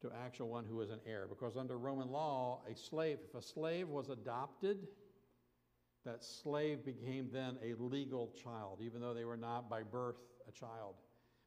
to 0.00 0.10
actual 0.24 0.48
one 0.48 0.64
who 0.64 0.80
is 0.80 0.90
an 0.90 1.00
heir. 1.06 1.26
Because 1.28 1.56
under 1.56 1.78
Roman 1.78 2.10
law, 2.10 2.60
a 2.70 2.76
slave, 2.76 3.18
if 3.28 3.34
a 3.34 3.42
slave 3.42 3.88
was 3.88 4.10
adopted, 4.10 4.86
that 6.04 6.22
slave 6.22 6.84
became 6.84 7.28
then 7.32 7.56
a 7.64 7.74
legal 7.82 8.32
child, 8.42 8.80
even 8.82 9.00
though 9.00 9.14
they 9.14 9.24
were 9.24 9.36
not 9.36 9.70
by 9.70 9.82
birth 9.82 10.16
a 10.48 10.52
child. 10.52 10.96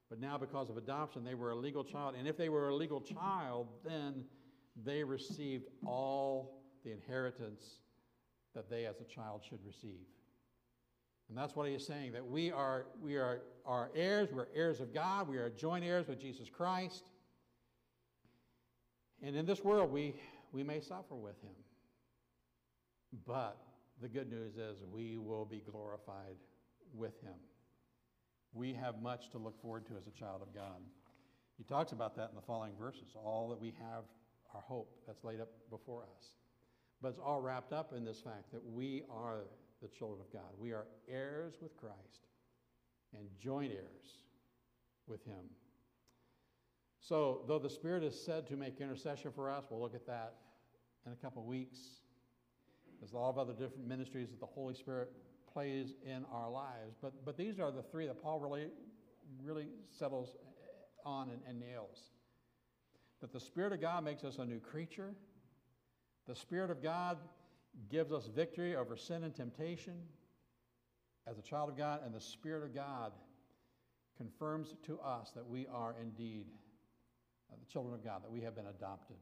But 0.09 0.19
now, 0.19 0.37
because 0.37 0.69
of 0.69 0.77
adoption, 0.77 1.23
they 1.23 1.35
were 1.35 1.51
a 1.51 1.55
legal 1.55 1.83
child. 1.83 2.15
And 2.17 2.27
if 2.27 2.37
they 2.37 2.49
were 2.49 2.69
a 2.69 2.75
legal 2.75 3.01
child, 3.01 3.67
then 3.85 4.23
they 4.85 5.03
received 5.03 5.67
all 5.85 6.63
the 6.83 6.91
inheritance 6.91 7.81
that 8.55 8.69
they 8.69 8.85
as 8.85 8.95
a 9.01 9.03
child 9.03 9.41
should 9.47 9.59
receive. 9.65 10.05
And 11.29 11.37
that's 11.37 11.55
what 11.55 11.67
he 11.67 11.73
is 11.73 11.85
saying 11.85 12.13
that 12.13 12.25
we 12.25 12.51
are, 12.51 12.85
we 13.01 13.15
are, 13.15 13.41
are 13.65 13.89
heirs, 13.95 14.29
we're 14.31 14.47
heirs 14.55 14.79
of 14.79 14.93
God, 14.93 15.27
we 15.27 15.37
are 15.37 15.49
joint 15.49 15.83
heirs 15.83 16.07
with 16.07 16.19
Jesus 16.19 16.49
Christ. 16.49 17.03
And 19.21 19.35
in 19.35 19.45
this 19.45 19.63
world, 19.63 19.91
we, 19.91 20.15
we 20.51 20.63
may 20.63 20.79
suffer 20.79 21.15
with 21.15 21.41
him. 21.41 21.55
But 23.25 23.57
the 24.01 24.07
good 24.07 24.29
news 24.29 24.55
is 24.57 24.83
we 24.91 25.17
will 25.17 25.45
be 25.45 25.61
glorified 25.69 26.37
with 26.93 27.19
him. 27.21 27.35
We 28.53 28.73
have 28.73 29.01
much 29.01 29.29
to 29.31 29.37
look 29.37 29.59
forward 29.61 29.85
to 29.87 29.93
as 29.97 30.07
a 30.07 30.17
child 30.17 30.41
of 30.41 30.53
God. 30.53 30.81
He 31.57 31.63
talks 31.63 31.91
about 31.91 32.15
that 32.17 32.29
in 32.29 32.35
the 32.35 32.41
following 32.41 32.73
verses 32.79 33.15
all 33.15 33.49
that 33.49 33.59
we 33.59 33.73
have, 33.79 34.03
our 34.53 34.61
hope 34.61 34.95
that's 35.05 35.23
laid 35.23 35.41
up 35.41 35.49
before 35.69 36.03
us. 36.03 36.29
But 37.01 37.09
it's 37.09 37.19
all 37.19 37.41
wrapped 37.41 37.73
up 37.73 37.93
in 37.95 38.05
this 38.05 38.21
fact 38.21 38.51
that 38.53 38.63
we 38.63 39.03
are 39.09 39.45
the 39.81 39.87
children 39.87 40.21
of 40.21 40.31
God. 40.31 40.51
We 40.57 40.71
are 40.71 40.85
heirs 41.07 41.55
with 41.61 41.75
Christ 41.77 42.27
and 43.17 43.27
joint 43.39 43.71
heirs 43.71 44.23
with 45.07 45.23
Him. 45.25 45.49
So, 46.99 47.41
though 47.47 47.59
the 47.59 47.69
Spirit 47.69 48.03
is 48.03 48.19
said 48.19 48.47
to 48.47 48.55
make 48.55 48.81
intercession 48.81 49.31
for 49.31 49.49
us, 49.49 49.65
we'll 49.69 49.79
look 49.79 49.95
at 49.95 50.05
that 50.07 50.33
in 51.05 51.13
a 51.13 51.15
couple 51.15 51.41
of 51.41 51.47
weeks. 51.47 51.77
There's 52.99 53.13
a 53.13 53.17
lot 53.17 53.29
of 53.29 53.37
other 53.37 53.53
different 53.53 53.87
ministries 53.87 54.29
that 54.29 54.39
the 54.39 54.47
Holy 54.47 54.73
Spirit 54.73 55.11
plays 55.51 55.93
in 56.05 56.25
our 56.31 56.49
lives. 56.49 56.95
But, 57.01 57.13
but 57.23 57.37
these 57.37 57.59
are 57.59 57.71
the 57.71 57.83
three 57.83 58.07
that 58.07 58.21
Paul 58.21 58.39
really, 58.39 58.67
really 59.41 59.67
settles 59.97 60.35
on 61.05 61.29
and, 61.29 61.39
and 61.47 61.59
nails. 61.59 62.11
That 63.21 63.31
the 63.31 63.39
Spirit 63.39 63.73
of 63.73 63.81
God 63.81 64.03
makes 64.03 64.23
us 64.23 64.37
a 64.37 64.45
new 64.45 64.59
creature. 64.59 65.13
The 66.27 66.35
Spirit 66.35 66.71
of 66.71 66.83
God 66.83 67.17
gives 67.89 68.11
us 68.11 68.27
victory 68.27 68.75
over 68.75 68.95
sin 68.95 69.23
and 69.23 69.35
temptation 69.35 69.95
as 71.29 71.37
a 71.37 71.41
child 71.41 71.69
of 71.69 71.77
God, 71.77 72.01
and 72.05 72.13
the 72.13 72.21
Spirit 72.21 72.63
of 72.63 72.73
God 72.73 73.11
confirms 74.17 74.73
to 74.85 74.99
us 74.99 75.31
that 75.35 75.45
we 75.45 75.67
are 75.67 75.95
indeed 76.01 76.45
uh, 77.51 77.55
the 77.59 77.71
children 77.71 77.93
of 77.93 78.03
God, 78.03 78.23
that 78.23 78.31
we 78.31 78.41
have 78.41 78.55
been 78.55 78.67
adopted. 78.67 79.17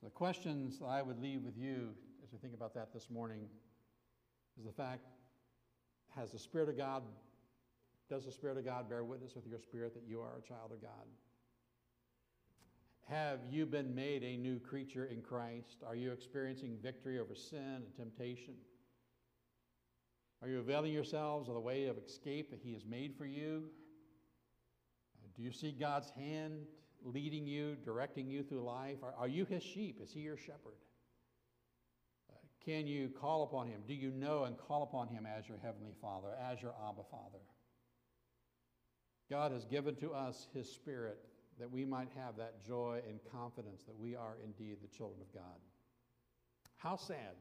So, 0.00 0.06
the 0.06 0.12
questions 0.12 0.78
that 0.78 0.86
I 0.86 1.02
would 1.02 1.20
leave 1.20 1.42
with 1.42 1.56
you 1.56 1.94
as 2.22 2.30
we 2.32 2.38
think 2.38 2.54
about 2.54 2.74
that 2.74 2.92
this 2.92 3.08
morning 3.10 3.48
is 4.58 4.64
the 4.64 4.72
fact 4.72 5.06
has 6.14 6.30
the 6.30 6.38
Spirit 6.38 6.68
of 6.68 6.76
God, 6.76 7.02
does 8.08 8.24
the 8.24 8.32
Spirit 8.32 8.56
of 8.56 8.64
God 8.64 8.88
bear 8.88 9.04
witness 9.04 9.34
with 9.34 9.46
your 9.46 9.58
spirit 9.58 9.94
that 9.94 10.04
you 10.08 10.20
are 10.20 10.38
a 10.38 10.46
child 10.46 10.72
of 10.72 10.80
God? 10.80 11.06
Have 13.08 13.38
you 13.48 13.66
been 13.66 13.94
made 13.94 14.24
a 14.24 14.36
new 14.36 14.58
creature 14.58 15.04
in 15.04 15.22
Christ? 15.22 15.84
Are 15.86 15.94
you 15.94 16.10
experiencing 16.10 16.76
victory 16.82 17.20
over 17.20 17.36
sin 17.36 17.82
and 17.84 17.96
temptation? 17.96 18.54
Are 20.42 20.48
you 20.48 20.58
availing 20.58 20.92
yourselves 20.92 21.48
of 21.48 21.54
the 21.54 21.60
way 21.60 21.86
of 21.86 21.96
escape 21.98 22.50
that 22.50 22.60
He 22.60 22.72
has 22.72 22.84
made 22.84 23.14
for 23.16 23.24
you? 23.24 23.70
Do 25.36 25.42
you 25.42 25.52
see 25.52 25.70
God's 25.70 26.10
hand 26.10 26.66
leading 27.04 27.46
you, 27.46 27.76
directing 27.84 28.28
you 28.28 28.42
through 28.42 28.64
life? 28.64 28.96
Are, 29.04 29.14
are 29.16 29.28
you 29.28 29.44
His 29.44 29.62
sheep? 29.62 30.00
Is 30.02 30.12
He 30.12 30.20
your 30.20 30.36
shepherd? 30.36 30.74
Uh, 32.28 32.34
can 32.64 32.88
you 32.88 33.08
call 33.08 33.44
upon 33.44 33.68
Him? 33.68 33.82
Do 33.86 33.94
you 33.94 34.10
know 34.10 34.44
and 34.44 34.58
call 34.58 34.82
upon 34.82 35.06
Him 35.06 35.26
as 35.26 35.48
your 35.48 35.58
Heavenly 35.58 35.94
Father, 36.02 36.30
as 36.50 36.60
your 36.60 36.74
Abba 36.88 37.02
Father? 37.08 37.38
God 39.30 39.52
has 39.52 39.64
given 39.64 39.94
to 39.96 40.12
us 40.12 40.48
His 40.52 40.68
Spirit 40.68 41.18
that 41.58 41.70
we 41.70 41.84
might 41.84 42.08
have 42.16 42.36
that 42.36 42.64
joy 42.64 43.00
and 43.08 43.18
confidence 43.32 43.82
that 43.84 43.98
we 43.98 44.14
are 44.14 44.36
indeed 44.44 44.78
the 44.82 44.88
children 44.88 45.20
of 45.20 45.32
God. 45.32 45.58
How 46.76 46.96
sad 46.96 47.36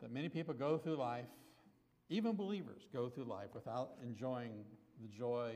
that 0.00 0.12
many 0.12 0.28
people 0.28 0.52
go 0.54 0.76
through 0.76 0.96
life, 0.96 1.26
even 2.08 2.36
believers 2.36 2.86
go 2.92 3.08
through 3.08 3.24
life 3.24 3.48
without 3.54 3.92
enjoying 4.02 4.64
the 5.00 5.08
joy 5.08 5.54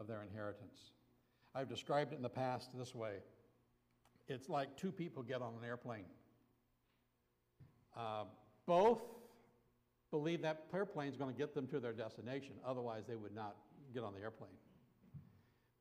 of 0.00 0.06
their 0.06 0.22
inheritance. 0.22 0.92
I've 1.54 1.68
described 1.68 2.12
it 2.12 2.16
in 2.16 2.22
the 2.22 2.28
past 2.28 2.70
this 2.76 2.94
way 2.94 3.18
it's 4.26 4.48
like 4.48 4.74
two 4.76 4.90
people 4.90 5.22
get 5.22 5.42
on 5.42 5.52
an 5.60 5.68
airplane. 5.68 6.06
Uh, 7.96 8.24
both 8.66 9.02
believe 10.10 10.42
that 10.42 10.64
airplane 10.72 11.10
is 11.10 11.16
going 11.16 11.32
to 11.32 11.36
get 11.36 11.54
them 11.54 11.66
to 11.68 11.78
their 11.78 11.92
destination, 11.92 12.52
otherwise, 12.66 13.04
they 13.06 13.16
would 13.16 13.34
not 13.34 13.56
get 13.92 14.02
on 14.02 14.14
the 14.14 14.20
airplane. 14.20 14.50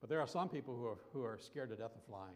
But 0.03 0.09
there 0.09 0.19
are 0.19 0.27
some 0.27 0.49
people 0.49 0.75
who 0.75 0.85
are, 0.85 0.97
who 1.13 1.23
are 1.23 1.39
scared 1.39 1.69
to 1.69 1.77
death 1.77 1.95
of 1.95 2.03
flying. 2.05 2.35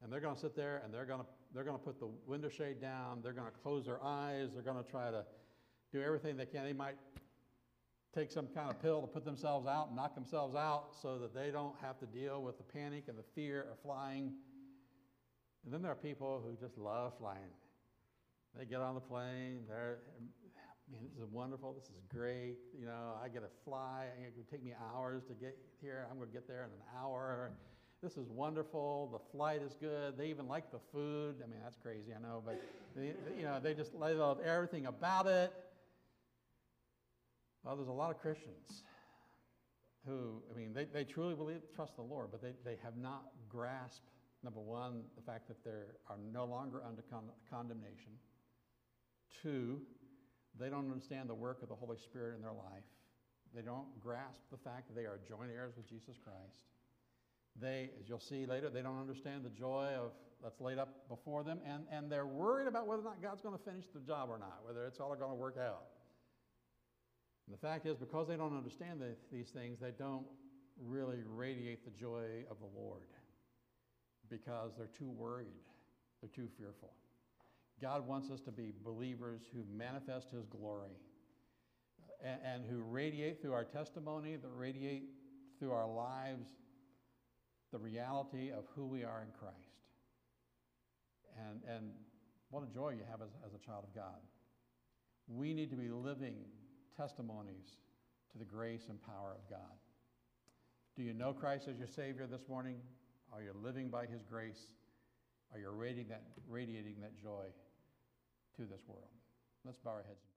And 0.00 0.12
they're 0.12 0.20
going 0.20 0.36
to 0.36 0.40
sit 0.40 0.54
there 0.54 0.80
and 0.84 0.94
they're 0.94 1.04
going 1.04 1.18
to, 1.18 1.26
they're 1.52 1.64
going 1.64 1.76
to 1.76 1.82
put 1.82 1.98
the 1.98 2.08
window 2.24 2.48
shade 2.48 2.80
down. 2.80 3.18
They're 3.20 3.32
going 3.32 3.48
to 3.48 3.58
close 3.64 3.84
their 3.84 3.98
eyes. 4.00 4.50
They're 4.54 4.62
going 4.62 4.80
to 4.80 4.88
try 4.88 5.10
to 5.10 5.24
do 5.92 6.00
everything 6.00 6.36
they 6.36 6.46
can. 6.46 6.62
They 6.62 6.72
might 6.72 6.94
take 8.14 8.30
some 8.30 8.46
kind 8.46 8.70
of 8.70 8.80
pill 8.80 9.00
to 9.00 9.08
put 9.08 9.24
themselves 9.24 9.66
out 9.66 9.88
and 9.88 9.96
knock 9.96 10.14
themselves 10.14 10.54
out 10.54 10.94
so 11.02 11.18
that 11.18 11.34
they 11.34 11.50
don't 11.50 11.74
have 11.82 11.98
to 11.98 12.06
deal 12.06 12.40
with 12.40 12.58
the 12.58 12.62
panic 12.62 13.06
and 13.08 13.18
the 13.18 13.24
fear 13.34 13.66
of 13.72 13.80
flying. 13.80 14.32
And 15.64 15.74
then 15.74 15.82
there 15.82 15.90
are 15.90 15.96
people 15.96 16.44
who 16.46 16.54
just 16.64 16.78
love 16.78 17.14
flying. 17.18 17.50
They 18.56 18.66
get 18.66 18.80
on 18.80 18.94
the 18.94 19.00
plane, 19.00 19.62
they're 19.68 19.98
man, 20.90 21.00
this 21.02 21.22
is 21.22 21.24
wonderful. 21.30 21.72
This 21.72 21.84
is 21.84 22.00
great. 22.08 22.56
You 22.78 22.86
know, 22.86 23.14
I 23.22 23.28
get 23.28 23.40
to 23.40 23.48
fly. 23.64 24.06
It 24.22 24.32
would 24.36 24.50
take 24.50 24.62
me 24.62 24.72
hours 24.92 25.24
to 25.24 25.34
get 25.34 25.56
here. 25.80 26.06
I'm 26.10 26.16
going 26.16 26.28
to 26.28 26.34
get 26.34 26.46
there 26.46 26.64
in 26.64 26.70
an 26.70 26.84
hour. 27.00 27.52
This 28.02 28.16
is 28.16 28.28
wonderful. 28.28 29.08
The 29.12 29.36
flight 29.36 29.62
is 29.62 29.74
good. 29.80 30.18
They 30.18 30.28
even 30.28 30.46
like 30.46 30.70
the 30.70 30.78
food. 30.92 31.36
I 31.42 31.46
mean, 31.46 31.60
that's 31.62 31.76
crazy, 31.76 32.12
I 32.14 32.20
know, 32.20 32.42
but 32.44 32.60
they, 32.94 33.14
you 33.38 33.44
know, 33.44 33.58
they 33.60 33.74
just 33.74 33.94
love 33.94 34.38
everything 34.40 34.86
about 34.86 35.26
it. 35.26 35.52
Well, 37.64 37.74
there's 37.74 37.88
a 37.88 37.92
lot 37.92 38.10
of 38.10 38.20
Christians 38.20 38.84
who, 40.06 40.40
I 40.54 40.56
mean, 40.56 40.72
they, 40.72 40.84
they 40.84 41.02
truly 41.04 41.34
believe, 41.34 41.62
trust 41.74 41.96
the 41.96 42.02
Lord, 42.02 42.28
but 42.30 42.40
they, 42.40 42.52
they 42.64 42.76
have 42.84 42.96
not 42.96 43.24
grasped, 43.48 44.06
number 44.44 44.60
one, 44.60 45.02
the 45.16 45.22
fact 45.22 45.48
that 45.48 45.64
they 45.64 45.70
are 45.70 46.18
no 46.32 46.44
longer 46.44 46.82
under 46.86 47.02
con- 47.10 47.30
condemnation. 47.50 48.12
Two, 49.42 49.80
they 50.58 50.68
don't 50.68 50.90
understand 50.90 51.28
the 51.28 51.34
work 51.34 51.62
of 51.62 51.68
the 51.68 51.74
Holy 51.74 51.98
Spirit 51.98 52.36
in 52.36 52.42
their 52.42 52.52
life. 52.52 52.84
They 53.54 53.62
don't 53.62 53.86
grasp 54.00 54.40
the 54.50 54.58
fact 54.58 54.88
that 54.88 54.94
they 54.94 55.06
are 55.06 55.20
joint 55.28 55.50
heirs 55.54 55.74
with 55.76 55.88
Jesus 55.88 56.16
Christ. 56.22 56.64
They, 57.60 57.90
as 58.00 58.08
you'll 58.08 58.20
see 58.20 58.44
later, 58.44 58.68
they 58.68 58.82
don't 58.82 59.00
understand 59.00 59.44
the 59.44 59.50
joy 59.50 59.92
of 59.98 60.12
that's 60.42 60.60
laid 60.60 60.78
up 60.78 61.08
before 61.08 61.42
them, 61.42 61.60
and, 61.66 61.84
and 61.90 62.12
they're 62.12 62.26
worried 62.26 62.68
about 62.68 62.86
whether 62.86 63.00
or 63.00 63.04
not 63.04 63.22
God's 63.22 63.40
going 63.40 63.56
to 63.56 63.64
finish 63.64 63.86
the 63.94 64.00
job 64.00 64.28
or 64.28 64.38
not, 64.38 64.60
whether 64.64 64.86
it's 64.86 65.00
all 65.00 65.14
going 65.14 65.30
to 65.30 65.36
work 65.36 65.56
out. 65.58 65.84
And 67.46 67.56
the 67.56 67.60
fact 67.60 67.86
is, 67.86 67.96
because 67.96 68.28
they 68.28 68.36
don't 68.36 68.56
understand 68.56 69.00
the, 69.00 69.16
these 69.32 69.48
things, 69.48 69.78
they 69.80 69.92
don't 69.98 70.26
really 70.84 71.22
radiate 71.24 71.84
the 71.84 71.90
joy 71.98 72.44
of 72.50 72.58
the 72.58 72.68
Lord 72.78 73.08
because 74.28 74.72
they're 74.76 74.90
too 74.98 75.08
worried, 75.08 75.46
they're 76.20 76.30
too 76.30 76.48
fearful. 76.58 76.90
God 77.80 78.06
wants 78.06 78.30
us 78.30 78.40
to 78.42 78.50
be 78.50 78.72
believers 78.84 79.42
who 79.52 79.62
manifest 79.76 80.30
His 80.30 80.46
glory 80.46 80.96
and, 82.24 82.40
and 82.44 82.64
who 82.64 82.80
radiate 82.80 83.42
through 83.42 83.52
our 83.52 83.64
testimony, 83.64 84.36
that 84.36 84.48
radiate 84.54 85.04
through 85.58 85.72
our 85.72 85.88
lives 85.88 86.48
the 87.72 87.78
reality 87.78 88.50
of 88.50 88.64
who 88.74 88.86
we 88.86 89.04
are 89.04 89.22
in 89.22 89.28
Christ. 89.38 89.76
And, 91.50 91.60
and 91.68 91.90
what 92.50 92.62
a 92.62 92.72
joy 92.72 92.90
you 92.90 93.02
have 93.10 93.20
as, 93.20 93.30
as 93.44 93.52
a 93.52 93.58
child 93.58 93.84
of 93.84 93.94
God. 93.94 94.20
We 95.28 95.52
need 95.52 95.70
to 95.70 95.76
be 95.76 95.88
living 95.88 96.36
testimonies 96.96 97.76
to 98.32 98.38
the 98.38 98.44
grace 98.44 98.86
and 98.88 99.02
power 99.02 99.36
of 99.36 99.50
God. 99.50 99.76
Do 100.96 101.02
you 101.02 101.12
know 101.12 101.34
Christ 101.34 101.68
as 101.68 101.76
your 101.76 101.88
Savior 101.88 102.26
this 102.26 102.48
morning? 102.48 102.76
Are 103.32 103.42
you 103.42 103.52
living 103.62 103.88
by 103.88 104.06
His 104.06 104.22
grace? 104.22 104.70
Are 105.52 105.58
you 105.58 105.68
radiating 105.70 106.08
that, 106.08 106.22
radiating 106.48 106.96
that 107.02 107.20
joy 107.20 107.44
to 108.56 108.62
this 108.62 108.82
world. 108.88 109.12
Let's 109.64 109.78
bow 109.78 109.90
our 109.90 110.04
heads. 110.06 110.35